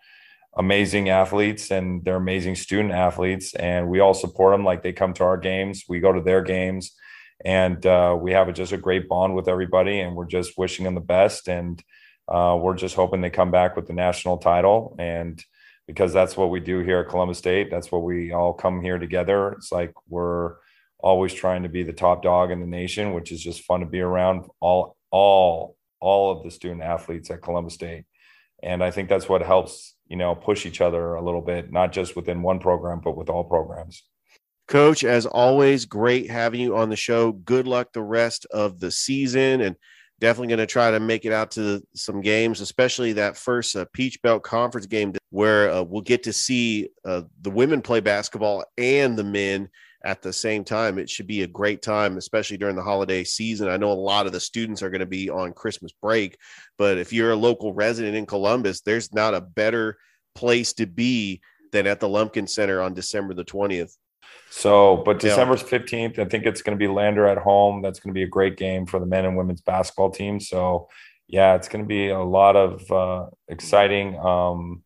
amazing 0.57 1.09
athletes 1.09 1.69
and 1.69 2.03
they're 2.03 2.15
amazing 2.15 2.55
student 2.55 2.91
athletes 2.91 3.53
and 3.53 3.87
we 3.87 3.99
all 3.99 4.15
support 4.15 4.53
them 4.53 4.65
like 4.65 4.81
they 4.81 4.91
come 4.91 5.13
to 5.13 5.23
our 5.23 5.37
games 5.37 5.83
we 5.87 5.99
go 5.99 6.11
to 6.11 6.21
their 6.21 6.41
games 6.41 6.93
and 7.45 7.85
uh, 7.85 8.17
we 8.19 8.31
have 8.31 8.49
a, 8.49 8.53
just 8.53 8.71
a 8.71 8.77
great 8.77 9.07
bond 9.07 9.35
with 9.35 9.47
everybody 9.47 9.99
and 9.99 10.15
we're 10.15 10.25
just 10.25 10.57
wishing 10.57 10.83
them 10.83 10.95
the 10.95 11.01
best 11.01 11.47
and 11.47 11.83
uh, 12.27 12.57
we're 12.59 12.75
just 12.75 12.95
hoping 12.95 13.21
they 13.21 13.29
come 13.29 13.51
back 13.51 13.75
with 13.75 13.85
the 13.87 13.93
national 13.93 14.37
title 14.37 14.95
and 14.97 15.43
because 15.85 16.11
that's 16.11 16.35
what 16.35 16.49
we 16.49 16.59
do 16.59 16.79
here 16.79 16.99
at 16.99 17.07
columbus 17.07 17.37
state 17.37 17.69
that's 17.69 17.91
what 17.91 18.03
we 18.03 18.31
all 18.31 18.53
come 18.53 18.81
here 18.81 18.97
together. 18.97 19.51
It's 19.53 19.71
like 19.71 19.93
we're 20.09 20.55
always 20.99 21.33
trying 21.33 21.63
to 21.63 21.69
be 21.69 21.83
the 21.83 21.93
top 21.93 22.23
dog 22.23 22.49
in 22.49 22.59
the 22.59 22.65
nation 22.65 23.13
which 23.13 23.31
is 23.31 23.41
just 23.41 23.61
fun 23.61 23.81
to 23.81 23.85
be 23.85 24.01
around 24.01 24.45
all 24.59 24.97
all 25.11 25.77
all 25.99 26.31
of 26.31 26.43
the 26.43 26.49
student 26.49 26.81
athletes 26.81 27.29
at 27.29 27.43
columbus 27.43 27.75
state 27.75 28.05
and 28.63 28.83
I 28.83 28.89
think 28.89 29.07
that's 29.07 29.29
what 29.29 29.43
helps 29.43 29.93
you 30.09 30.17
know, 30.17 30.35
push 30.35 30.65
each 30.65 30.81
other 30.81 31.15
a 31.15 31.23
little 31.23 31.41
bit, 31.41 31.71
not 31.71 31.91
just 31.91 32.15
within 32.15 32.41
one 32.41 32.59
program, 32.59 33.01
but 33.03 33.17
with 33.17 33.29
all 33.29 33.43
programs. 33.43 34.03
Coach, 34.67 35.03
as 35.03 35.25
always, 35.25 35.85
great 35.85 36.29
having 36.29 36.59
you 36.59 36.75
on 36.75 36.89
the 36.89 36.95
show. 36.95 37.31
Good 37.31 37.67
luck 37.67 37.93
the 37.93 38.03
rest 38.03 38.45
of 38.51 38.79
the 38.79 38.91
season 38.91 39.61
and 39.61 39.75
definitely 40.19 40.47
going 40.47 40.57
to 40.59 40.65
try 40.65 40.91
to 40.91 40.99
make 40.99 41.25
it 41.25 41.31
out 41.31 41.51
to 41.51 41.81
some 41.95 42.21
games, 42.21 42.59
especially 42.59 43.13
that 43.13 43.37
first 43.37 43.75
uh, 43.75 43.85
Peach 43.93 44.21
Belt 44.21 44.43
Conference 44.43 44.87
game 44.87 45.13
where 45.29 45.69
uh, 45.71 45.83
we'll 45.83 46.01
get 46.01 46.23
to 46.23 46.33
see 46.33 46.89
uh, 47.05 47.21
the 47.41 47.49
women 47.49 47.81
play 47.81 47.99
basketball 47.99 48.65
and 48.77 49.17
the 49.17 49.23
men 49.23 49.69
at 50.07 50.21
the 50.21 50.31
same 50.31 50.63
time. 50.63 50.97
It 50.97 51.09
should 51.09 51.27
be 51.27 51.43
a 51.43 51.47
great 51.47 51.81
time, 51.81 52.17
especially 52.17 52.55
during 52.55 52.77
the 52.77 52.81
holiday 52.81 53.25
season. 53.25 53.67
I 53.67 53.75
know 53.75 53.91
a 53.91 53.93
lot 53.93 54.25
of 54.25 54.31
the 54.31 54.39
students 54.39 54.81
are 54.81 54.89
going 54.89 55.01
to 55.01 55.05
be 55.05 55.29
on 55.29 55.51
Christmas 55.51 55.91
break, 56.01 56.37
but 56.77 56.97
if 56.97 57.11
you're 57.11 57.31
a 57.31 57.35
local 57.35 57.73
resident 57.73 58.15
in 58.15 58.25
Columbus, 58.25 58.79
there's 58.81 59.13
not 59.13 59.33
a 59.33 59.41
better 59.41 59.97
place 60.33 60.71
to 60.73 60.85
be 60.85 61.41
than 61.73 61.85
at 61.87 61.99
the 61.99 62.07
Lumpkin 62.07 62.47
Center 62.47 62.81
on 62.81 62.93
December 62.93 63.33
the 63.33 63.43
20th. 63.43 63.97
So, 64.49 65.03
but 65.05 65.19
December 65.19 65.55
15th, 65.55 66.19
I 66.19 66.25
think 66.25 66.45
it's 66.45 66.61
going 66.61 66.77
to 66.77 66.81
be 66.81 66.91
Lander 66.91 67.27
at 67.27 67.37
home. 67.37 67.81
That's 67.81 67.99
going 67.99 68.11
to 68.11 68.17
be 68.17 68.23
a 68.23 68.27
great 68.27 68.55
game 68.55 68.85
for 68.85 69.01
the 69.01 69.05
men 69.05 69.25
and 69.25 69.35
women's 69.35 69.61
basketball 69.61 70.11
team. 70.11 70.39
So, 70.39 70.87
yeah, 71.27 71.55
it's 71.55 71.67
going 71.67 71.83
to 71.83 71.87
be 71.87 72.09
a 72.09 72.23
lot 72.23 72.55
of 72.55 72.89
uh, 72.89 73.25
exciting, 73.49 74.17
um, 74.17 74.83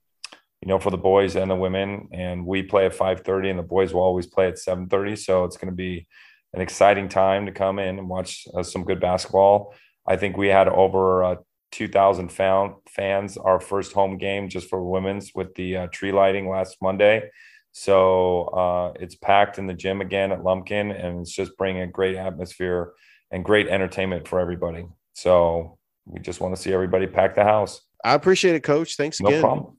you 0.61 0.67
know, 0.67 0.79
for 0.79 0.91
the 0.91 0.97
boys 0.97 1.35
and 1.35 1.49
the 1.49 1.55
women. 1.55 2.07
And 2.11 2.45
we 2.45 2.63
play 2.63 2.85
at 2.85 2.95
5:30, 2.95 3.49
and 3.49 3.59
the 3.59 3.63
boys 3.63 3.93
will 3.93 4.01
always 4.01 4.27
play 4.27 4.47
at 4.47 4.59
7:30. 4.59 5.15
So 5.17 5.43
it's 5.43 5.57
going 5.57 5.71
to 5.71 5.75
be 5.75 6.07
an 6.53 6.61
exciting 6.61 7.09
time 7.09 7.45
to 7.45 7.51
come 7.51 7.79
in 7.79 7.97
and 7.97 8.09
watch 8.09 8.47
uh, 8.55 8.63
some 8.63 8.83
good 8.83 8.99
basketball. 8.99 9.73
I 10.05 10.17
think 10.17 10.37
we 10.37 10.47
had 10.47 10.67
over 10.67 11.23
uh, 11.23 11.35
2,000 11.71 12.29
fans 12.29 13.37
our 13.37 13.59
first 13.59 13.93
home 13.93 14.17
game 14.17 14.49
just 14.49 14.69
for 14.69 14.83
women's 14.83 15.33
with 15.33 15.55
the 15.55 15.77
uh, 15.77 15.87
tree 15.87 16.11
lighting 16.11 16.49
last 16.49 16.77
Monday. 16.81 17.29
So 17.71 18.43
uh, 18.47 18.93
it's 18.99 19.15
packed 19.15 19.57
in 19.57 19.67
the 19.67 19.73
gym 19.73 20.01
again 20.01 20.33
at 20.33 20.43
Lumpkin, 20.43 20.91
and 20.91 21.21
it's 21.21 21.31
just 21.31 21.57
bringing 21.57 21.83
a 21.83 21.87
great 21.87 22.17
atmosphere 22.17 22.91
and 23.31 23.45
great 23.45 23.67
entertainment 23.69 24.27
for 24.27 24.39
everybody. 24.41 24.85
So 25.13 25.77
we 26.05 26.19
just 26.19 26.41
want 26.41 26.55
to 26.55 26.61
see 26.61 26.73
everybody 26.73 27.07
pack 27.07 27.35
the 27.35 27.45
house. 27.45 27.81
I 28.03 28.13
appreciate 28.13 28.55
it, 28.55 28.63
Coach. 28.63 28.97
Thanks 28.97 29.21
again. 29.21 29.33
No 29.33 29.39
problem. 29.39 29.77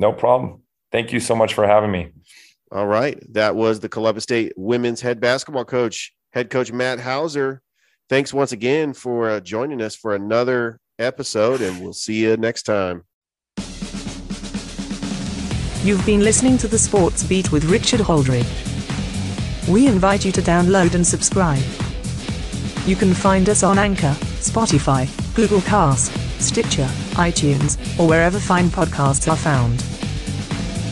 No 0.00 0.12
problem. 0.14 0.62
Thank 0.90 1.12
you 1.12 1.20
so 1.20 1.36
much 1.36 1.52
for 1.52 1.66
having 1.66 1.92
me. 1.92 2.08
All 2.72 2.86
right. 2.86 3.22
That 3.34 3.54
was 3.54 3.80
the 3.80 3.88
Columbus 3.88 4.22
State 4.22 4.54
women's 4.56 5.02
head 5.02 5.20
basketball 5.20 5.66
coach, 5.66 6.14
head 6.32 6.48
coach 6.48 6.72
Matt 6.72 6.98
Houser. 6.98 7.60
Thanks 8.08 8.32
once 8.32 8.50
again 8.50 8.94
for 8.94 9.28
uh, 9.28 9.40
joining 9.40 9.82
us 9.82 9.94
for 9.94 10.14
another 10.14 10.80
episode, 10.98 11.60
and 11.60 11.80
we'll 11.82 11.92
see 11.92 12.22
you 12.22 12.36
next 12.38 12.62
time. 12.62 13.04
You've 15.82 16.04
been 16.06 16.20
listening 16.20 16.56
to 16.58 16.68
the 16.68 16.78
Sports 16.78 17.22
Beat 17.22 17.52
with 17.52 17.64
Richard 17.64 18.00
Holdridge. 18.00 18.48
We 19.68 19.86
invite 19.86 20.24
you 20.24 20.32
to 20.32 20.40
download 20.40 20.94
and 20.94 21.06
subscribe. 21.06 21.62
You 22.86 22.96
can 22.96 23.12
find 23.12 23.48
us 23.50 23.62
on 23.62 23.78
Anchor, 23.78 24.16
Spotify, 24.40 25.06
Google 25.34 25.60
Cast, 25.60 26.10
Stitcher, 26.40 26.88
iTunes, 27.12 27.78
or 27.98 28.08
wherever 28.08 28.40
fine 28.40 28.68
podcasts 28.68 29.30
are 29.30 29.36
found. 29.36 29.84